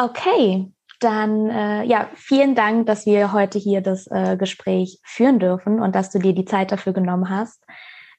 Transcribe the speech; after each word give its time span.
Okay, 0.00 0.72
dann 1.00 1.50
äh, 1.50 1.82
ja, 1.82 2.08
vielen 2.14 2.54
Dank, 2.54 2.86
dass 2.86 3.04
wir 3.04 3.32
heute 3.32 3.58
hier 3.58 3.80
das 3.80 4.06
äh, 4.06 4.36
Gespräch 4.36 5.00
führen 5.02 5.40
dürfen 5.40 5.80
und 5.80 5.96
dass 5.96 6.10
du 6.10 6.20
dir 6.20 6.32
die 6.34 6.44
Zeit 6.44 6.70
dafür 6.70 6.92
genommen 6.92 7.30
hast. 7.30 7.64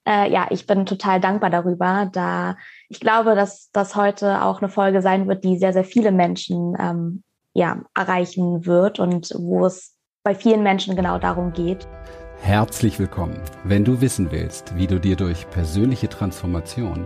Äh, 0.05 0.29
ja, 0.29 0.47
ich 0.49 0.67
bin 0.67 0.85
total 0.85 1.21
dankbar 1.21 1.49
darüber, 1.49 2.09
da 2.11 2.57
ich 2.89 2.99
glaube, 2.99 3.33
dass 3.33 3.69
das 3.71 3.95
heute 3.95 4.43
auch 4.43 4.61
eine 4.61 4.67
Folge 4.67 5.01
sein 5.01 5.29
wird, 5.29 5.45
die 5.45 5.57
sehr, 5.57 5.71
sehr 5.71 5.85
viele 5.85 6.11
Menschen 6.11 6.75
ähm, 6.77 7.23
ja, 7.53 7.81
erreichen 7.95 8.65
wird 8.65 8.99
und 8.99 9.31
wo 9.37 9.65
es 9.65 9.95
bei 10.23 10.35
vielen 10.35 10.63
Menschen 10.63 10.97
genau 10.97 11.17
darum 11.17 11.53
geht. 11.53 11.87
Herzlich 12.41 12.99
willkommen. 12.99 13.39
Wenn 13.63 13.85
du 13.85 14.01
wissen 14.01 14.31
willst, 14.31 14.75
wie 14.75 14.87
du 14.87 14.99
dir 14.99 15.15
durch 15.15 15.49
persönliche 15.49 16.09
Transformation 16.09 17.05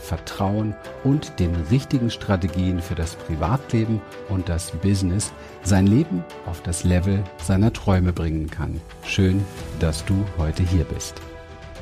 Vertrauen 0.00 0.74
und 1.04 1.38
den 1.38 1.54
richtigen 1.70 2.10
Strategien 2.10 2.80
für 2.80 2.94
das 2.94 3.14
Privatleben 3.14 4.00
und 4.28 4.48
das 4.48 4.72
Business 4.72 5.32
sein 5.62 5.86
Leben 5.86 6.24
auf 6.46 6.62
das 6.62 6.84
Level 6.84 7.22
seiner 7.38 7.72
Träume 7.72 8.12
bringen 8.12 8.50
kann. 8.50 8.80
Schön, 9.04 9.44
dass 9.78 10.04
du 10.04 10.24
heute 10.38 10.62
hier 10.62 10.84
bist. 10.84 11.20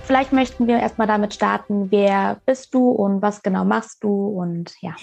Vielleicht 0.04 0.32
möchten 0.32 0.66
wir 0.66 0.78
erstmal 0.78 1.06
damit 1.06 1.34
starten, 1.34 1.90
wer 1.90 2.40
bist 2.46 2.74
du 2.74 2.90
und 2.90 3.22
was 3.22 3.42
genau 3.42 3.64
machst 3.64 4.02
du 4.02 4.28
und 4.28 4.74
ja. 4.80 4.96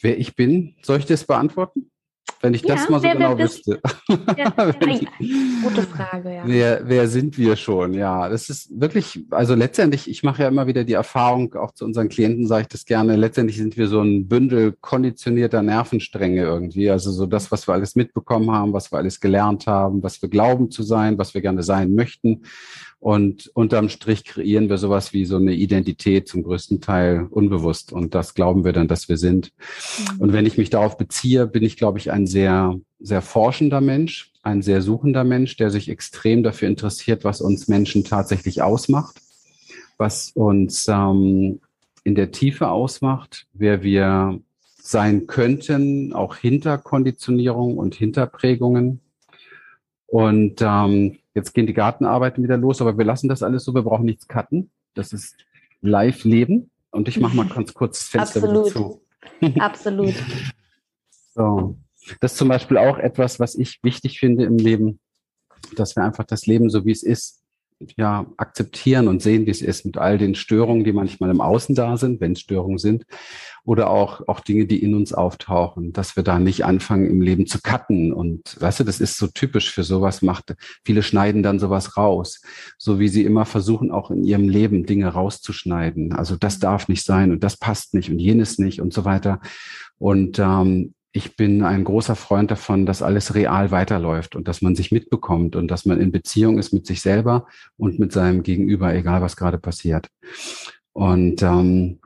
Wer 0.00 0.18
ich 0.18 0.34
bin, 0.34 0.74
soll 0.82 0.98
ich 0.98 1.06
das 1.06 1.24
beantworten? 1.24 1.90
Wenn 2.40 2.54
ich 2.54 2.62
ja, 2.62 2.74
das 2.74 2.88
mal 2.88 3.00
so 3.00 3.08
genau 3.08 3.38
wüsste. 3.38 3.80
Ja, 4.36 4.50
gute 5.62 5.82
Frage, 5.82 6.34
ja. 6.34 6.42
Wer, 6.44 6.80
wer 6.84 7.08
sind 7.08 7.38
wir 7.38 7.56
schon? 7.56 7.94
Ja, 7.94 8.28
das 8.28 8.50
ist 8.50 8.80
wirklich, 8.80 9.24
also 9.30 9.54
letztendlich, 9.54 10.08
ich 10.08 10.22
mache 10.22 10.42
ja 10.42 10.48
immer 10.48 10.66
wieder 10.66 10.84
die 10.84 10.92
Erfahrung, 10.92 11.54
auch 11.54 11.72
zu 11.72 11.84
unseren 11.84 12.08
Klienten 12.08 12.46
sage 12.46 12.62
ich 12.62 12.68
das 12.68 12.84
gerne, 12.84 13.16
letztendlich 13.16 13.56
sind 13.56 13.76
wir 13.76 13.88
so 13.88 14.00
ein 14.00 14.28
Bündel 14.28 14.76
konditionierter 14.80 15.62
Nervenstränge 15.62 16.42
irgendwie. 16.42 16.90
Also 16.90 17.10
so 17.10 17.26
das, 17.26 17.50
was 17.50 17.66
wir 17.66 17.74
alles 17.74 17.96
mitbekommen 17.96 18.50
haben, 18.50 18.72
was 18.72 18.92
wir 18.92 18.98
alles 18.98 19.20
gelernt 19.20 19.66
haben, 19.66 20.02
was 20.02 20.20
wir 20.20 20.28
glauben 20.28 20.70
zu 20.70 20.82
sein, 20.82 21.18
was 21.18 21.34
wir 21.34 21.40
gerne 21.40 21.62
sein 21.62 21.94
möchten. 21.94 22.42
Und 23.06 23.52
unterm 23.54 23.88
Strich 23.88 24.24
kreieren 24.24 24.68
wir 24.68 24.78
sowas 24.78 25.12
wie 25.12 25.26
so 25.26 25.36
eine 25.36 25.52
Identität 25.52 26.26
zum 26.26 26.42
größten 26.42 26.80
Teil 26.80 27.28
unbewusst. 27.30 27.92
Und 27.92 28.16
das 28.16 28.34
glauben 28.34 28.64
wir 28.64 28.72
dann, 28.72 28.88
dass 28.88 29.08
wir 29.08 29.16
sind. 29.16 29.52
Mhm. 30.16 30.20
Und 30.22 30.32
wenn 30.32 30.44
ich 30.44 30.58
mich 30.58 30.70
darauf 30.70 30.98
beziehe, 30.98 31.46
bin 31.46 31.62
ich, 31.62 31.76
glaube 31.76 32.00
ich, 32.00 32.10
ein 32.10 32.26
sehr, 32.26 32.74
sehr 32.98 33.22
forschender 33.22 33.80
Mensch, 33.80 34.32
ein 34.42 34.60
sehr 34.60 34.82
suchender 34.82 35.22
Mensch, 35.22 35.56
der 35.56 35.70
sich 35.70 35.88
extrem 35.88 36.42
dafür 36.42 36.66
interessiert, 36.66 37.22
was 37.22 37.40
uns 37.40 37.68
Menschen 37.68 38.02
tatsächlich 38.02 38.60
ausmacht, 38.60 39.20
was 39.98 40.32
uns 40.34 40.88
ähm, 40.88 41.60
in 42.02 42.16
der 42.16 42.32
Tiefe 42.32 42.70
ausmacht, 42.70 43.46
wer 43.52 43.84
wir 43.84 44.40
sein 44.82 45.28
könnten, 45.28 46.12
auch 46.12 46.34
hinter 46.34 46.76
Konditionierung 46.76 47.78
und 47.78 47.94
Hinterprägungen. 47.94 48.98
Und 50.08 50.60
ähm, 50.60 51.18
Jetzt 51.36 51.52
gehen 51.52 51.66
die 51.66 51.74
Gartenarbeiten 51.74 52.42
wieder 52.42 52.56
los, 52.56 52.80
aber 52.80 52.96
wir 52.96 53.04
lassen 53.04 53.28
das 53.28 53.42
alles 53.42 53.64
so, 53.64 53.74
wir 53.74 53.82
brauchen 53.82 54.06
nichts 54.06 54.26
cutten. 54.26 54.70
Das 54.94 55.12
ist 55.12 55.36
Live-Leben. 55.82 56.70
Und 56.90 57.08
ich 57.08 57.20
mache 57.20 57.36
mal 57.36 57.46
ganz 57.46 57.74
kurz 57.74 57.98
das 57.98 58.08
Fenster 58.08 58.42
Absolut. 58.42 58.70
zu. 58.70 59.02
Absolut. 59.60 60.14
So. 61.34 61.76
Das 62.20 62.32
ist 62.32 62.38
zum 62.38 62.48
Beispiel 62.48 62.78
auch 62.78 62.96
etwas, 62.96 63.38
was 63.38 63.54
ich 63.54 63.80
wichtig 63.82 64.18
finde 64.18 64.44
im 64.44 64.56
Leben, 64.56 64.98
dass 65.76 65.94
wir 65.94 66.04
einfach 66.04 66.24
das 66.24 66.46
Leben 66.46 66.70
so 66.70 66.86
wie 66.86 66.92
es 66.92 67.02
ist, 67.02 67.42
ja, 67.96 68.26
akzeptieren 68.36 69.08
und 69.08 69.22
sehen, 69.22 69.46
wie 69.46 69.50
es 69.50 69.62
ist, 69.62 69.84
mit 69.84 69.98
all 69.98 70.18
den 70.18 70.34
Störungen, 70.34 70.84
die 70.84 70.92
manchmal 70.92 71.30
im 71.30 71.40
Außen 71.40 71.74
da 71.74 71.96
sind, 71.96 72.20
wenn 72.20 72.32
es 72.32 72.40
Störungen 72.40 72.78
sind, 72.78 73.04
oder 73.64 73.90
auch, 73.90 74.26
auch 74.28 74.40
Dinge, 74.40 74.66
die 74.66 74.82
in 74.82 74.94
uns 74.94 75.12
auftauchen, 75.12 75.92
dass 75.92 76.16
wir 76.16 76.22
da 76.22 76.38
nicht 76.38 76.64
anfangen, 76.64 77.10
im 77.10 77.20
Leben 77.20 77.46
zu 77.46 77.60
cutten. 77.60 78.12
Und 78.12 78.60
weißt 78.60 78.80
du, 78.80 78.84
das 78.84 79.00
ist 79.00 79.18
so 79.18 79.26
typisch 79.26 79.72
für 79.72 79.82
sowas 79.82 80.22
macht. 80.22 80.54
Viele 80.84 81.02
schneiden 81.02 81.42
dann 81.42 81.58
sowas 81.58 81.96
raus, 81.96 82.40
so 82.78 83.00
wie 83.00 83.08
sie 83.08 83.24
immer 83.24 83.44
versuchen, 83.44 83.90
auch 83.90 84.10
in 84.10 84.24
ihrem 84.24 84.48
Leben 84.48 84.86
Dinge 84.86 85.08
rauszuschneiden. 85.08 86.12
Also 86.12 86.36
das 86.36 86.60
darf 86.60 86.88
nicht 86.88 87.04
sein 87.04 87.32
und 87.32 87.42
das 87.42 87.56
passt 87.56 87.92
nicht 87.92 88.10
und 88.10 88.20
jenes 88.20 88.58
nicht 88.58 88.80
und 88.80 88.92
so 88.92 89.04
weiter. 89.04 89.40
Und 89.98 90.38
ähm, 90.38 90.94
ich 91.16 91.34
bin 91.34 91.62
ein 91.62 91.82
großer 91.82 92.14
Freund 92.14 92.50
davon, 92.50 92.84
dass 92.84 93.00
alles 93.00 93.34
real 93.34 93.70
weiterläuft 93.70 94.36
und 94.36 94.46
dass 94.46 94.60
man 94.60 94.76
sich 94.76 94.92
mitbekommt 94.92 95.56
und 95.56 95.68
dass 95.68 95.86
man 95.86 95.98
in 95.98 96.12
Beziehung 96.12 96.58
ist 96.58 96.74
mit 96.74 96.86
sich 96.86 97.00
selber 97.00 97.46
und 97.78 97.98
mit 97.98 98.12
seinem 98.12 98.42
Gegenüber, 98.42 98.94
egal 98.94 99.22
was 99.22 99.34
gerade 99.34 99.56
passiert. 99.56 100.08
Und 100.92 101.42
ähm, 101.42 102.00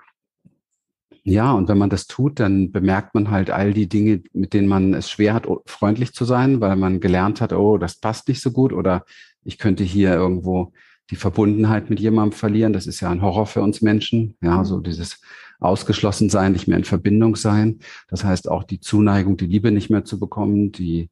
ja, 1.24 1.52
und 1.52 1.68
wenn 1.68 1.76
man 1.76 1.90
das 1.90 2.06
tut, 2.06 2.38
dann 2.38 2.70
bemerkt 2.70 3.14
man 3.14 3.32
halt 3.32 3.50
all 3.50 3.72
die 3.74 3.88
Dinge, 3.88 4.22
mit 4.32 4.54
denen 4.54 4.68
man 4.68 4.94
es 4.94 5.10
schwer 5.10 5.34
hat, 5.34 5.48
freundlich 5.66 6.12
zu 6.12 6.24
sein, 6.24 6.60
weil 6.60 6.76
man 6.76 7.00
gelernt 7.00 7.40
hat, 7.40 7.52
oh, 7.52 7.78
das 7.78 7.96
passt 7.96 8.28
nicht 8.28 8.40
so 8.40 8.52
gut 8.52 8.72
oder 8.72 9.04
ich 9.42 9.58
könnte 9.58 9.82
hier 9.82 10.14
irgendwo 10.14 10.72
die 11.10 11.16
Verbundenheit 11.16 11.90
mit 11.90 11.98
jemandem 11.98 12.38
verlieren. 12.38 12.72
Das 12.72 12.86
ist 12.86 13.00
ja 13.00 13.10
ein 13.10 13.22
Horror 13.22 13.46
für 13.46 13.60
uns 13.60 13.82
Menschen. 13.82 14.36
Ja, 14.40 14.64
so 14.64 14.78
dieses 14.78 15.20
ausgeschlossen 15.60 16.30
sein, 16.30 16.52
nicht 16.52 16.66
mehr 16.66 16.78
in 16.78 16.84
Verbindung 16.84 17.36
sein. 17.36 17.78
Das 18.08 18.24
heißt 18.24 18.50
auch 18.50 18.64
die 18.64 18.80
Zuneigung, 18.80 19.36
die 19.36 19.46
Liebe 19.46 19.70
nicht 19.70 19.90
mehr 19.90 20.04
zu 20.04 20.18
bekommen, 20.18 20.72
die 20.72 21.10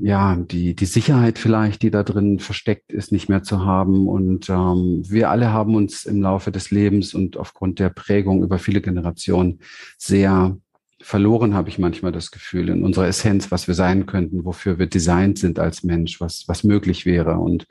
ja, 0.00 0.36
die, 0.36 0.76
die 0.76 0.86
Sicherheit 0.86 1.40
vielleicht, 1.40 1.82
die 1.82 1.90
da 1.90 2.04
drin 2.04 2.38
versteckt 2.38 2.92
ist, 2.92 3.10
nicht 3.10 3.28
mehr 3.28 3.42
zu 3.42 3.64
haben. 3.64 4.06
Und 4.06 4.48
ähm, 4.48 5.02
wir 5.04 5.28
alle 5.28 5.52
haben 5.52 5.74
uns 5.74 6.04
im 6.04 6.22
Laufe 6.22 6.52
des 6.52 6.70
Lebens 6.70 7.14
und 7.14 7.36
aufgrund 7.36 7.80
der 7.80 7.88
Prägung 7.88 8.44
über 8.44 8.60
viele 8.60 8.80
Generationen 8.80 9.58
sehr 9.98 10.56
verloren, 11.00 11.54
habe 11.54 11.68
ich 11.68 11.78
manchmal 11.78 12.12
das 12.12 12.30
Gefühl, 12.30 12.68
in 12.68 12.84
unserer 12.84 13.08
Essenz, 13.08 13.50
was 13.50 13.66
wir 13.66 13.74
sein 13.74 14.06
könnten, 14.06 14.44
wofür 14.44 14.78
wir 14.78 14.86
designt 14.86 15.38
sind 15.38 15.58
als 15.58 15.82
Mensch, 15.82 16.20
was, 16.20 16.44
was 16.46 16.62
möglich 16.64 17.04
wäre. 17.04 17.38
Und 17.38 17.66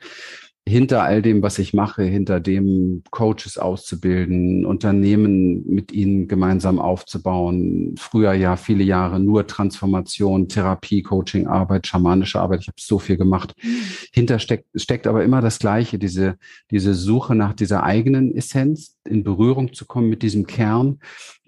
hinter 0.68 1.02
all 1.02 1.22
dem, 1.22 1.42
was 1.42 1.58
ich 1.58 1.74
mache, 1.74 2.02
hinter 2.04 2.40
dem 2.40 3.02
Coaches 3.10 3.58
auszubilden, 3.58 4.64
Unternehmen 4.64 5.66
mit 5.66 5.90
ihnen 5.92 6.28
gemeinsam 6.28 6.78
aufzubauen. 6.78 7.94
Früher 7.98 8.34
ja 8.34 8.56
viele 8.56 8.84
Jahre 8.84 9.18
nur 9.18 9.46
Transformation, 9.46 10.48
Therapie, 10.48 11.02
Coaching, 11.02 11.46
Arbeit, 11.46 11.86
schamanische 11.86 12.40
Arbeit. 12.40 12.60
Ich 12.62 12.68
habe 12.68 12.76
so 12.78 12.98
viel 12.98 13.16
gemacht. 13.16 13.54
Mhm. 13.62 13.80
Hinter 14.12 14.38
steckt, 14.38 14.66
steckt 14.74 15.06
aber 15.06 15.24
immer 15.24 15.40
das 15.40 15.58
Gleiche, 15.58 15.98
diese, 15.98 16.36
diese 16.70 16.94
Suche 16.94 17.34
nach 17.34 17.54
dieser 17.54 17.82
eigenen 17.82 18.34
Essenz, 18.34 18.96
in 19.04 19.24
Berührung 19.24 19.72
zu 19.72 19.86
kommen 19.86 20.08
mit 20.08 20.22
diesem 20.22 20.46
Kern 20.46 20.98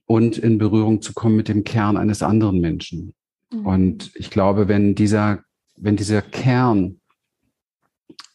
und 0.06 0.38
in 0.38 0.58
Berührung 0.58 1.02
zu 1.02 1.12
kommen 1.12 1.36
mit 1.36 1.48
dem 1.48 1.64
Kern 1.64 1.96
eines 1.96 2.22
anderen 2.22 2.60
Menschen. 2.60 3.14
Mhm. 3.52 3.66
Und 3.66 4.10
ich 4.14 4.30
glaube, 4.30 4.66
wenn 4.68 4.94
dieser, 4.94 5.40
wenn 5.76 5.96
dieser 5.96 6.22
Kern 6.22 6.99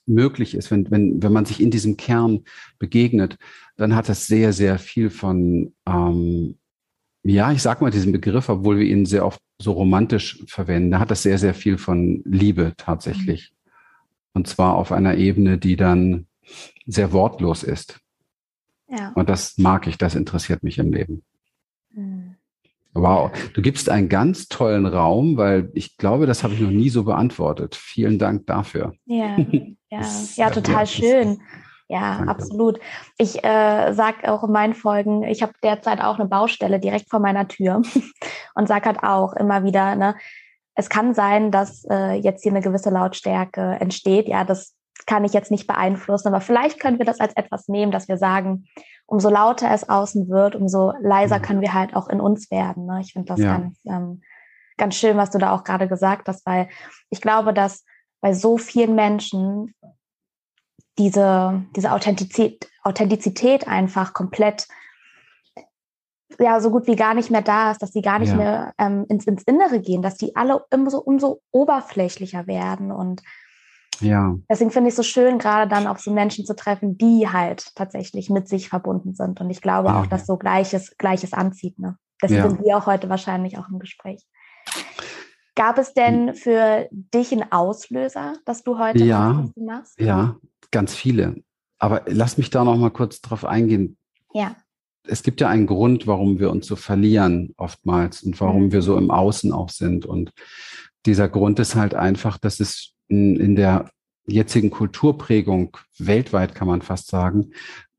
möglich 0.05 0.55
ist, 0.55 0.71
wenn, 0.71 0.89
wenn, 0.91 1.21
wenn 1.21 1.33
man 1.33 1.45
sich 1.45 1.61
in 1.61 1.71
diesem 1.71 1.97
Kern 1.97 2.43
begegnet, 2.79 3.37
dann 3.75 3.95
hat 3.95 4.09
das 4.09 4.27
sehr, 4.27 4.53
sehr 4.53 4.79
viel 4.79 5.09
von, 5.09 5.73
ähm, 5.87 6.57
ja, 7.23 7.51
ich 7.51 7.61
sag 7.61 7.81
mal 7.81 7.91
diesen 7.91 8.11
Begriff, 8.11 8.49
obwohl 8.49 8.77
wir 8.77 8.85
ihn 8.85 9.05
sehr 9.05 9.25
oft 9.25 9.41
so 9.59 9.71
romantisch 9.71 10.43
verwenden, 10.47 10.91
da 10.91 10.99
hat 10.99 11.11
das 11.11 11.23
sehr, 11.23 11.37
sehr 11.37 11.53
viel 11.53 11.77
von 11.77 12.21
Liebe 12.25 12.73
tatsächlich. 12.77 13.51
Mhm. 13.51 13.71
Und 14.33 14.47
zwar 14.47 14.75
auf 14.75 14.91
einer 14.91 15.15
Ebene, 15.15 15.57
die 15.57 15.75
dann 15.75 16.27
sehr 16.85 17.13
wortlos 17.13 17.63
ist. 17.63 17.99
Ja. 18.89 19.11
Und 19.15 19.29
das 19.29 19.57
mag 19.57 19.87
ich, 19.87 19.97
das 19.97 20.15
interessiert 20.15 20.61
mich 20.61 20.77
im 20.77 20.93
Leben. 20.93 21.23
Wow, 22.95 23.29
du 23.53 23.61
gibst 23.61 23.89
einen 23.89 24.07
ganz 24.07 24.47
tollen 24.47 24.85
Raum, 24.85 25.35
weil 25.35 25.69
ich 25.73 25.97
glaube, 25.97 26.25
das 26.25 26.43
habe 26.43 26.53
ich 26.53 26.61
noch 26.61 26.71
nie 26.71 26.89
so 26.89 27.03
beantwortet. 27.03 27.75
Vielen 27.75 28.17
Dank 28.17 28.47
dafür. 28.47 28.93
Ja, 29.05 29.37
ja, 29.89 29.99
ja 30.35 30.49
total 30.49 30.87
schön. 30.87 31.41
Ja, 31.89 32.15
Danke. 32.15 32.29
absolut. 32.31 32.79
Ich 33.17 33.43
äh, 33.43 33.93
sage 33.93 34.31
auch 34.31 34.45
in 34.45 34.51
meinen 34.51 34.73
Folgen, 34.73 35.23
ich 35.23 35.43
habe 35.43 35.51
derzeit 35.61 36.01
auch 36.01 36.17
eine 36.17 36.27
Baustelle 36.27 36.79
direkt 36.79 37.09
vor 37.09 37.19
meiner 37.19 37.47
Tür 37.49 37.81
und 38.55 38.67
sage 38.67 38.85
halt 38.85 39.03
auch 39.03 39.33
immer 39.33 39.65
wieder, 39.65 39.95
ne, 39.97 40.15
es 40.73 40.89
kann 40.89 41.13
sein, 41.13 41.51
dass 41.51 41.85
äh, 41.89 42.13
jetzt 42.13 42.43
hier 42.43 42.53
eine 42.53 42.61
gewisse 42.61 42.89
Lautstärke 42.89 43.77
entsteht. 43.79 44.27
Ja, 44.27 44.45
das 44.45 44.73
kann 45.05 45.25
ich 45.25 45.33
jetzt 45.33 45.51
nicht 45.51 45.67
beeinflussen, 45.67 46.29
aber 46.29 46.41
vielleicht 46.41 46.79
können 46.79 46.97
wir 46.97 47.05
das 47.05 47.19
als 47.19 47.35
etwas 47.35 47.67
nehmen, 47.67 47.91
dass 47.91 48.07
wir 48.07 48.17
sagen, 48.17 48.65
umso 49.07 49.29
lauter 49.29 49.71
es 49.71 49.87
außen 49.87 50.29
wird, 50.29 50.55
umso 50.55 50.93
leiser 50.99 51.39
mhm. 51.39 51.41
können 51.41 51.61
wir 51.61 51.73
halt 51.73 51.95
auch 51.95 52.09
in 52.09 52.19
uns 52.19 52.49
werden. 52.51 52.85
Ne? 52.85 53.01
Ich 53.01 53.13
finde 53.13 53.27
das 53.27 53.39
ja. 53.39 53.57
ganz, 53.57 53.79
ähm, 53.85 54.21
ganz 54.77 54.95
schön, 54.95 55.17
was 55.17 55.29
du 55.29 55.37
da 55.37 55.51
auch 55.51 55.63
gerade 55.63 55.87
gesagt 55.87 56.27
hast, 56.27 56.45
weil 56.45 56.67
ich 57.09 57.21
glaube, 57.21 57.53
dass 57.53 57.85
bei 58.21 58.33
so 58.33 58.57
vielen 58.57 58.95
Menschen 58.95 59.75
diese, 60.97 61.63
diese 61.75 61.91
Authentizität, 61.91 62.69
Authentizität 62.83 63.67
einfach 63.67 64.13
komplett 64.13 64.67
ja 66.39 66.59
so 66.59 66.69
gut 66.71 66.87
wie 66.87 66.95
gar 66.95 67.13
nicht 67.13 67.31
mehr 67.31 67.41
da 67.41 67.71
ist, 67.71 67.81
dass 67.81 67.91
die 67.91 68.01
gar 68.01 68.19
nicht 68.19 68.31
ja. 68.31 68.35
mehr 68.35 68.73
ähm, 68.77 69.05
ins, 69.09 69.25
ins 69.25 69.43
Innere 69.43 69.79
gehen, 69.79 70.01
dass 70.01 70.17
die 70.17 70.35
alle 70.35 70.65
umso, 70.71 70.99
umso 70.99 71.41
oberflächlicher 71.51 72.47
werden. 72.47 72.91
Und 72.91 73.21
ja. 73.99 74.35
deswegen 74.49 74.71
finde 74.71 74.89
ich 74.89 74.93
es 74.93 74.97
so 74.97 75.03
schön, 75.03 75.37
gerade 75.37 75.69
dann 75.69 75.87
auf 75.87 75.99
so 75.99 76.11
Menschen 76.11 76.45
zu 76.45 76.55
treffen, 76.55 76.97
die 76.97 77.27
halt 77.29 77.75
tatsächlich 77.75 78.29
mit 78.29 78.47
sich 78.47 78.69
verbunden 78.69 79.15
sind. 79.15 79.41
Und 79.41 79.49
ich 79.49 79.61
glaube 79.61 79.95
auch, 79.95 80.07
dass 80.07 80.25
so 80.25 80.37
Gleiches, 80.37 80.97
Gleiches 80.97 81.33
anzieht. 81.33 81.79
Ne? 81.79 81.97
Deswegen 82.21 82.41
ja. 82.41 82.49
sind 82.49 82.63
wir 82.63 82.77
auch 82.77 82.85
heute 82.85 83.09
wahrscheinlich 83.09 83.57
auch 83.57 83.69
im 83.69 83.79
Gespräch. 83.79 84.25
Gab 85.55 85.77
es 85.77 85.93
denn 85.93 86.35
für 86.35 86.89
dich 86.91 87.31
einen 87.31 87.51
Auslöser, 87.51 88.35
dass 88.45 88.63
du 88.63 88.77
heute 88.77 89.03
ja, 89.03 89.45
machst? 89.55 89.99
Ja, 89.99 90.35
ganz 90.71 90.93
viele. 90.93 91.35
Aber 91.79 92.03
lass 92.07 92.37
mich 92.37 92.49
da 92.49 92.63
noch 92.63 92.75
mal 92.77 92.91
kurz 92.91 93.21
drauf 93.21 93.45
eingehen. 93.45 93.97
Ja. 94.33 94.55
Es 95.07 95.23
gibt 95.23 95.39
ja 95.39 95.47
einen 95.47 95.67
Grund, 95.67 96.07
warum 96.07 96.39
wir 96.39 96.51
uns 96.51 96.67
so 96.67 96.75
verlieren 96.75 97.53
oftmals 97.57 98.23
und 98.23 98.39
warum 98.41 98.65
mhm. 98.65 98.71
wir 98.73 98.81
so 98.81 98.97
im 98.97 99.11
Außen 99.11 99.53
auch 99.53 99.69
sind. 99.69 100.05
Und 100.05 100.33
dieser 101.05 101.29
Grund 101.29 101.59
ist 101.59 101.75
halt 101.75 101.93
einfach, 101.93 102.37
dass 102.37 102.59
es 102.59 102.94
in, 103.07 103.35
in 103.39 103.55
der 103.55 103.89
jetzigen 104.27 104.71
Kulturprägung 104.71 105.77
weltweit, 105.99 106.55
kann 106.55 106.67
man 106.67 106.81
fast 106.81 107.07
sagen, 107.07 107.51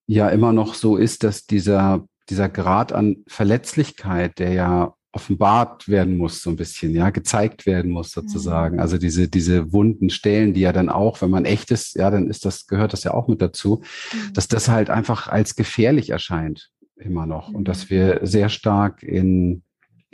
ja 0.07 0.29
immer 0.29 0.53
noch 0.53 0.75
so 0.75 0.97
ist, 0.97 1.25
dass 1.25 1.47
dieser, 1.47 2.05
dieser 2.29 2.49
Grad 2.49 2.93
an 2.93 3.25
Verletzlichkeit, 3.27 4.39
der 4.39 4.53
ja 4.53 4.95
offenbart 5.17 5.89
werden 5.89 6.19
muss, 6.19 6.43
so 6.43 6.51
ein 6.51 6.57
bisschen, 6.57 6.95
ja, 6.95 7.09
gezeigt 7.11 7.65
werden 7.65 7.91
muss 7.91 8.13
sozusagen. 8.13 8.77
Mhm. 8.77 8.81
Also 8.81 8.99
diese, 8.99 9.29
diese 9.29 9.73
wunden 9.73 10.11
Stellen, 10.11 10.53
die 10.53 10.61
ja 10.61 10.73
dann 10.73 10.91
auch, 10.91 11.23
wenn 11.23 11.31
man 11.31 11.47
echt 11.47 11.71
ist, 11.71 11.97
ja, 11.97 12.11
dann 12.11 12.29
ist 12.29 12.45
das, 12.45 12.67
gehört 12.67 12.93
das 12.93 13.03
ja 13.05 13.15
auch 13.15 13.27
mit 13.27 13.41
dazu, 13.41 13.83
mhm. 14.13 14.35
dass 14.35 14.47
das 14.47 14.69
halt 14.69 14.91
einfach 14.91 15.29
als 15.29 15.57
gefährlich 15.57 16.11
erscheint, 16.11 16.71
immer 16.97 17.27
noch. 17.27 17.49
Und 17.49 17.67
dass 17.67 17.87
mhm. 17.87 17.91
wir 17.91 18.21
sehr 18.23 18.51
stark 18.51 19.03
in, 19.03 19.63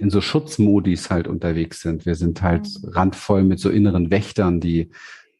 in 0.02 0.10
so 0.10 0.20
Schutzmodis 0.20 1.10
halt 1.10 1.28
unterwegs 1.28 1.80
sind. 1.80 2.06
Wir 2.06 2.16
sind 2.16 2.42
halt 2.42 2.66
randvoll 2.82 3.44
mit 3.44 3.60
so 3.60 3.70
inneren 3.70 4.10
Wächtern, 4.10 4.60
die 4.60 4.90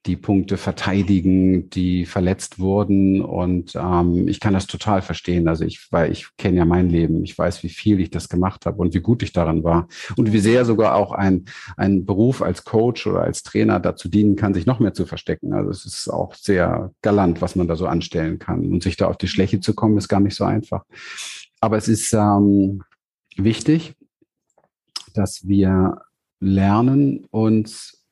die 0.07 0.17
Punkte 0.17 0.57
verteidigen, 0.57 1.71
die 1.71 2.07
verletzt 2.07 2.59
wurden. 2.59 3.23
Und 3.23 3.75
ähm, 3.77 4.27
ich 4.27 4.41
kann 4.41 4.53
das 4.53 4.67
total 4.67 5.01
verstehen. 5.03 5.47
Also 5.47 5.65
ich, 5.65 5.89
weil 5.93 6.11
ich 6.11 6.29
kenne 6.37 6.59
ja 6.59 6.65
mein 6.65 6.91
Leben. 6.91 7.23
Ich 7.25 7.37
weiß, 7.37 7.63
wie 7.63 7.69
viel 7.69 8.01
ich 8.01 8.11
das 8.11 8.29
gemacht 8.29 8.67
habe 8.67 8.79
und 8.79 8.95
wie 8.95 9.01
gut 9.01 9.23
ich 9.23 9.33
daran 9.33 9.63
war. 9.63 9.89
Und 10.17 10.33
wie 10.33 10.41
sehr 10.41 10.65
sogar 10.65 10.97
auch 10.97 11.13
ein, 11.13 11.45
ein 11.77 12.05
Beruf 12.05 12.43
als 12.43 12.65
Coach 12.65 13.07
oder 13.07 13.23
als 13.23 13.45
Trainer 13.45 13.79
dazu 13.79 14.09
dienen 14.09 14.35
kann, 14.35 14.55
sich 14.55 14.67
noch 14.67 14.81
mehr 14.81 14.95
zu 14.95 15.07
verstecken. 15.07 15.53
Also 15.53 15.71
es 15.71 15.85
ist 15.85 16.09
auch 16.09 16.35
sehr 16.35 16.93
galant, 17.03 17.41
was 17.41 17.55
man 17.55 17.69
da 17.69 17.77
so 17.77 17.87
anstellen 17.87 18.41
kann. 18.41 18.67
Und 18.67 18.83
sich 18.83 18.97
da 18.97 19.07
auf 19.07 19.19
die 19.19 19.29
Schläche 19.29 19.61
zu 19.61 19.75
kommen, 19.75 19.99
ist 19.99 20.09
gar 20.09 20.21
nicht 20.21 20.35
so 20.35 20.45
einfach. 20.45 20.85
Aber 21.61 21.77
es 21.77 21.87
ist 21.87 22.13
ähm, 22.13 22.83
wichtig, 23.37 23.95
dass 25.13 25.47
wir 25.47 26.03
lernen, 26.41 27.27
uns 27.31 28.03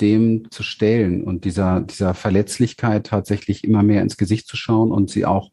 dem 0.00 0.50
zu 0.50 0.62
stellen 0.62 1.22
und 1.22 1.44
dieser, 1.44 1.80
dieser 1.80 2.14
Verletzlichkeit 2.14 3.06
tatsächlich 3.06 3.64
immer 3.64 3.82
mehr 3.82 4.02
ins 4.02 4.16
Gesicht 4.16 4.48
zu 4.48 4.56
schauen 4.56 4.90
und 4.90 5.10
sie 5.10 5.24
auch 5.24 5.50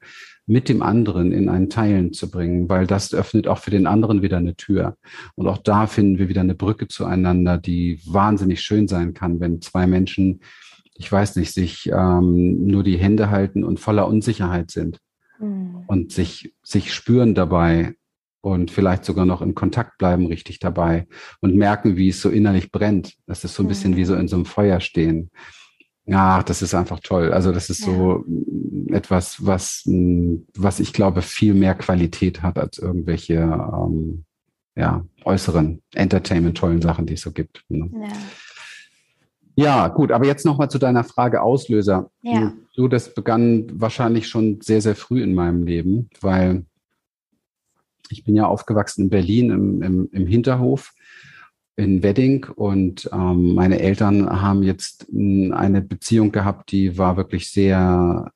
mit 0.48 0.68
dem 0.68 0.82
anderen 0.82 1.32
in 1.32 1.50
einen 1.50 1.70
Teilen 1.70 2.14
zu 2.14 2.30
bringen, 2.30 2.68
weil 2.68 2.88
das 2.88 3.14
öffnet 3.14 3.48
auch 3.48 3.60
für 3.60 3.72
den 3.72 3.88
anderen 3.88 4.22
wieder 4.22 4.38
eine 4.38 4.56
Tür. 4.56 4.98
Und 5.36 5.48
auch 5.48 5.60
da 5.60 5.88
finden 5.88 6.18
wir 6.18 6.30
wieder 6.30 6.42
eine 6.42 6.56
Brücke 6.56 6.88
zueinander, 6.88 7.58
die 7.58 8.02
wahnsinnig 8.06 8.62
schön 8.62 8.88
sein 8.88 9.14
kann, 9.14 9.40
wenn 9.40 9.62
zwei 9.62 9.86
Menschen, 9.86 10.42
ich 10.96 11.10
weiß 11.12 11.36
nicht, 11.36 11.54
sich 11.54 11.90
ähm, 11.94 12.66
nur 12.66 12.84
die 12.84 12.98
Hände 12.98 13.30
halten 13.30 13.64
und 13.64 13.80
voller 13.80 14.08
Unsicherheit 14.08 14.72
sind 14.72 15.00
mhm. 15.40 15.84
und 15.88 16.12
sich, 16.12 16.54
sich 16.64 16.94
spüren 16.94 17.36
dabei 17.36 17.96
und 18.42 18.72
vielleicht 18.72 19.06
sogar 19.06 19.26
noch 19.26 19.42
in 19.42 19.56
Kontakt 19.56 19.98
bleiben 19.98 20.26
richtig 20.26 20.60
dabei 20.60 21.08
und 21.40 21.56
merken, 21.56 21.96
wie 21.96 22.10
es 22.10 22.22
so 22.22 22.30
innerlich 22.30 22.72
brennt. 22.72 23.16
Das 23.28 23.44
ist 23.44 23.54
so 23.54 23.64
ein 23.64 23.68
bisschen 23.68 23.96
wie 23.96 24.06
so 24.06 24.16
in 24.16 24.28
so 24.28 24.36
einem 24.36 24.46
Feuer 24.46 24.80
stehen. 24.80 25.30
Ja, 26.06 26.42
das 26.44 26.62
ist 26.62 26.74
einfach 26.74 27.00
toll. 27.00 27.32
Also 27.32 27.52
das 27.52 27.70
ist 27.70 27.82
ja. 27.82 27.94
so 27.94 28.26
etwas, 28.90 29.46
was, 29.46 29.84
was 29.86 30.80
ich 30.80 30.94
glaube, 30.94 31.22
viel 31.22 31.54
mehr 31.54 31.76
Qualität 31.76 32.42
hat 32.42 32.58
als 32.58 32.80
irgendwelche 32.80 33.36
ähm, 33.36 34.26
ja, 34.76 35.06
äußeren 35.24 35.82
Entertainment 35.94 36.58
tollen 36.58 36.82
Sachen, 36.82 37.06
die 37.06 37.14
es 37.14 37.22
so 37.22 37.32
gibt. 37.32 37.64
Ne? 37.70 37.90
Ja. 37.94 38.10
Ja, 39.56 39.88
gut, 39.90 40.12
aber 40.12 40.26
jetzt 40.26 40.46
nochmal 40.46 40.70
zu 40.70 40.80
deiner 40.80 41.04
Frage 41.04 41.42
Auslöser. 41.42 42.10
Ja. 42.24 42.54
Du, 42.76 42.88
das 42.88 43.14
begann 43.14 43.68
wahrscheinlich 43.74 44.28
schon 44.28 44.62
sehr, 44.62 44.82
sehr 44.82 44.96
früh 44.96 45.22
in 45.22 45.34
meinem 45.34 45.64
Leben, 45.64 46.10
weil 46.22 46.66
ich 48.12 48.24
bin 48.24 48.36
ja 48.36 48.46
aufgewachsen 48.46 49.04
in 49.04 49.10
Berlin 49.10 49.50
im, 49.50 49.82
im, 49.82 50.10
im 50.12 50.28
Hinterhof 50.28 50.94
in 51.76 52.04
Wedding 52.04 52.46
und 52.56 53.10
ähm, 53.14 53.54
meine 53.54 53.80
Eltern 53.80 54.42
haben 54.42 54.64
jetzt 54.64 55.08
eine 55.10 55.82
Beziehung 55.82 56.32
gehabt, 56.32 56.72
die 56.72 56.98
war 56.98 57.18
wirklich 57.18 57.50
sehr 57.50 58.32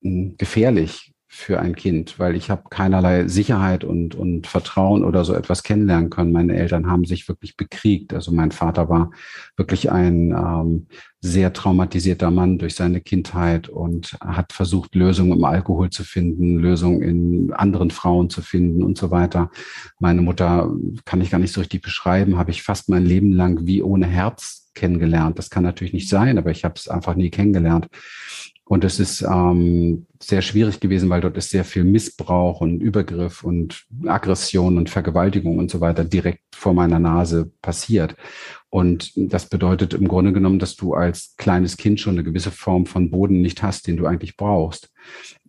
gefährlich 0.00 1.15
für 1.36 1.60
ein 1.60 1.76
Kind, 1.76 2.18
weil 2.18 2.34
ich 2.34 2.50
habe 2.50 2.64
keinerlei 2.70 3.28
Sicherheit 3.28 3.84
und, 3.84 4.14
und 4.14 4.46
Vertrauen 4.46 5.04
oder 5.04 5.24
so 5.24 5.34
etwas 5.34 5.62
kennenlernen 5.62 6.08
können. 6.08 6.32
Meine 6.32 6.56
Eltern 6.56 6.90
haben 6.90 7.04
sich 7.04 7.28
wirklich 7.28 7.56
bekriegt. 7.56 8.14
Also 8.14 8.32
mein 8.32 8.52
Vater 8.52 8.88
war 8.88 9.10
wirklich 9.56 9.92
ein 9.92 10.30
ähm, 10.30 10.86
sehr 11.20 11.52
traumatisierter 11.52 12.30
Mann 12.30 12.58
durch 12.58 12.74
seine 12.74 13.00
Kindheit 13.00 13.68
und 13.68 14.16
hat 14.20 14.54
versucht, 14.54 14.94
Lösungen 14.94 15.38
im 15.38 15.44
Alkohol 15.44 15.90
zu 15.90 16.04
finden, 16.04 16.56
Lösungen 16.56 17.02
in 17.02 17.52
anderen 17.52 17.90
Frauen 17.90 18.30
zu 18.30 18.40
finden 18.40 18.82
und 18.82 18.96
so 18.96 19.10
weiter. 19.10 19.50
Meine 19.98 20.22
Mutter 20.22 20.74
kann 21.04 21.20
ich 21.20 21.30
gar 21.30 21.38
nicht 21.38 21.52
so 21.52 21.60
richtig 21.60 21.82
beschreiben, 21.82 22.38
habe 22.38 22.50
ich 22.50 22.62
fast 22.62 22.88
mein 22.88 23.04
Leben 23.04 23.30
lang 23.30 23.66
wie 23.66 23.82
ohne 23.82 24.06
Herz 24.06 24.70
kennengelernt. 24.74 25.38
Das 25.38 25.50
kann 25.50 25.64
natürlich 25.64 25.92
nicht 25.92 26.08
sein, 26.08 26.38
aber 26.38 26.50
ich 26.50 26.64
habe 26.64 26.74
es 26.76 26.88
einfach 26.88 27.14
nie 27.14 27.30
kennengelernt. 27.30 27.88
Und 28.68 28.82
es 28.82 28.98
ist 28.98 29.22
ähm, 29.22 30.06
sehr 30.20 30.42
schwierig 30.42 30.80
gewesen, 30.80 31.08
weil 31.08 31.20
dort 31.20 31.36
ist 31.36 31.50
sehr 31.50 31.64
viel 31.64 31.84
Missbrauch 31.84 32.60
und 32.60 32.80
Übergriff 32.80 33.44
und 33.44 33.86
Aggression 34.06 34.76
und 34.76 34.90
Vergewaltigung 34.90 35.58
und 35.58 35.70
so 35.70 35.80
weiter 35.80 36.04
direkt 36.04 36.42
vor 36.52 36.74
meiner 36.74 36.98
Nase 36.98 37.52
passiert. 37.62 38.16
Und 38.68 39.12
das 39.14 39.48
bedeutet 39.48 39.94
im 39.94 40.08
Grunde 40.08 40.32
genommen, 40.32 40.58
dass 40.58 40.74
du 40.74 40.94
als 40.94 41.36
kleines 41.36 41.76
Kind 41.76 42.00
schon 42.00 42.14
eine 42.14 42.24
gewisse 42.24 42.50
Form 42.50 42.86
von 42.86 43.10
Boden 43.10 43.40
nicht 43.40 43.62
hast, 43.62 43.86
den 43.86 43.96
du 43.96 44.06
eigentlich 44.06 44.36
brauchst. 44.36 44.90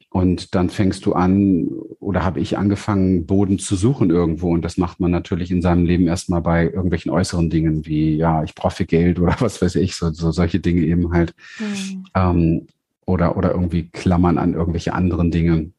Und 0.10 0.54
dann 0.54 0.70
fängst 0.70 1.06
du 1.06 1.14
an, 1.14 1.68
oder 2.00 2.24
habe 2.24 2.40
ich 2.40 2.58
angefangen, 2.58 3.26
Boden 3.26 3.58
zu 3.58 3.76
suchen 3.76 4.12
irgendwo. 4.12 4.52
Und 4.52 4.64
das 4.64 4.78
macht 4.78 5.00
man 5.00 5.12
natürlich 5.12 5.50
in 5.50 5.64
seinem 5.64 5.86
Leben 5.86 6.08
erstmal 6.08 6.42
bei 6.42 6.66
irgendwelchen 6.66 7.12
äußeren 7.12 7.50
Dingen 7.50 7.86
wie, 7.88 8.16
ja, 8.16 8.44
ich 8.44 8.54
brauche 8.54 8.76
viel 8.76 8.86
Geld 8.86 9.20
oder 9.20 9.36
was 9.40 9.60
weiß 9.62 9.76
ich, 9.76 9.96
so, 9.96 10.12
so 10.12 10.32
solche 10.32 10.60
Dinge 10.60 10.82
eben 10.82 11.12
halt. 11.12 11.34
Mhm. 11.60 12.06
Ähm, 12.14 12.68
oder, 13.08 13.38
oder 13.38 13.52
irgendwie 13.52 13.90
klammern 13.90 14.38
an 14.38 14.54
irgendwelche 14.54 14.94
anderen 14.94 15.32
Dinge. 15.32 15.72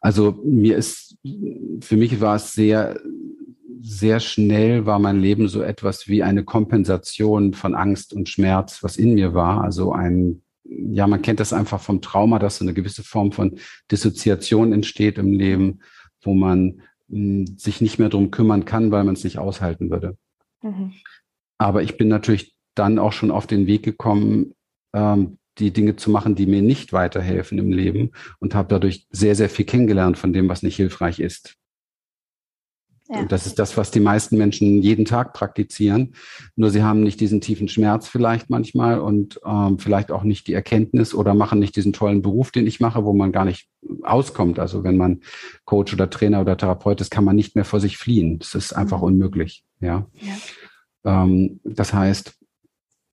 Also 0.00 0.38
mir 0.44 0.76
ist, 0.76 1.16
für 1.80 1.96
mich 1.96 2.20
war 2.20 2.36
es 2.36 2.52
sehr, 2.52 3.00
sehr 3.80 4.20
schnell 4.20 4.84
war 4.84 4.98
mein 4.98 5.20
Leben 5.20 5.48
so 5.48 5.62
etwas 5.62 6.08
wie 6.08 6.22
eine 6.22 6.44
Kompensation 6.44 7.54
von 7.54 7.74
Angst 7.74 8.12
und 8.12 8.28
Schmerz, 8.28 8.82
was 8.82 8.96
in 8.96 9.14
mir 9.14 9.32
war. 9.34 9.62
Also 9.62 9.92
ein, 9.92 10.42
ja, 10.64 11.06
man 11.06 11.22
kennt 11.22 11.40
das 11.40 11.52
einfach 11.52 11.80
vom 11.80 12.00
Trauma, 12.00 12.38
dass 12.38 12.58
so 12.58 12.64
eine 12.64 12.74
gewisse 12.74 13.04
Form 13.04 13.32
von 13.32 13.58
Dissoziation 13.90 14.72
entsteht 14.72 15.18
im 15.18 15.32
Leben, 15.32 15.80
wo 16.20 16.34
man 16.34 16.82
mh, 17.08 17.46
hm, 17.46 17.46
sich 17.58 17.80
nicht 17.80 17.98
mehr 17.98 18.08
drum 18.08 18.30
kümmern 18.30 18.64
kann, 18.64 18.90
weil 18.90 19.04
man 19.04 19.14
es 19.14 19.24
nicht 19.24 19.38
aushalten 19.38 19.90
würde. 19.90 20.16
Mhm. 20.62 20.92
Aber 21.58 21.82
ich 21.82 21.96
bin 21.96 22.08
natürlich 22.08 22.54
dann 22.74 22.98
auch 22.98 23.12
schon 23.12 23.30
auf 23.30 23.46
den 23.46 23.66
Weg 23.66 23.82
gekommen, 23.82 24.54
ähm, 24.94 25.38
die 25.58 25.72
Dinge 25.72 25.96
zu 25.96 26.10
machen, 26.10 26.34
die 26.34 26.46
mir 26.46 26.62
nicht 26.62 26.92
weiterhelfen 26.92 27.58
im 27.58 27.72
Leben 27.72 28.12
und 28.38 28.54
habe 28.54 28.68
dadurch 28.68 29.06
sehr, 29.10 29.34
sehr 29.34 29.50
viel 29.50 29.66
kennengelernt 29.66 30.18
von 30.18 30.32
dem, 30.32 30.48
was 30.48 30.62
nicht 30.62 30.76
hilfreich 30.76 31.20
ist. 31.20 31.56
Ja. 33.08 33.20
Und 33.20 33.32
das 33.32 33.46
ist 33.46 33.58
das, 33.58 33.76
was 33.76 33.90
die 33.90 34.00
meisten 34.00 34.38
Menschen 34.38 34.80
jeden 34.80 35.04
Tag 35.04 35.34
praktizieren. 35.34 36.14
Nur 36.56 36.70
sie 36.70 36.82
haben 36.82 37.02
nicht 37.02 37.20
diesen 37.20 37.42
tiefen 37.42 37.68
Schmerz 37.68 38.08
vielleicht 38.08 38.48
manchmal 38.48 39.00
und 39.00 39.38
ähm, 39.44 39.78
vielleicht 39.78 40.10
auch 40.10 40.22
nicht 40.22 40.46
die 40.46 40.54
Erkenntnis 40.54 41.12
oder 41.14 41.34
machen 41.34 41.58
nicht 41.58 41.76
diesen 41.76 41.92
tollen 41.92 42.22
Beruf, 42.22 42.52
den 42.52 42.66
ich 42.66 42.80
mache, 42.80 43.04
wo 43.04 43.12
man 43.12 43.32
gar 43.32 43.44
nicht 43.44 43.68
auskommt. 44.02 44.58
Also 44.58 44.82
wenn 44.84 44.96
man 44.96 45.20
Coach 45.64 45.92
oder 45.92 46.08
Trainer 46.08 46.40
oder 46.40 46.56
Therapeut 46.56 47.00
ist, 47.00 47.10
kann 47.10 47.24
man 47.24 47.36
nicht 47.36 47.54
mehr 47.54 47.66
vor 47.66 47.80
sich 47.80 47.98
fliehen. 47.98 48.38
Das 48.38 48.54
ist 48.54 48.72
einfach 48.72 48.98
mhm. 48.98 49.04
unmöglich. 49.04 49.64
Ja. 49.80 50.06
ja. 50.14 51.24
Ähm, 51.24 51.60
das 51.64 51.92
heißt, 51.92 52.38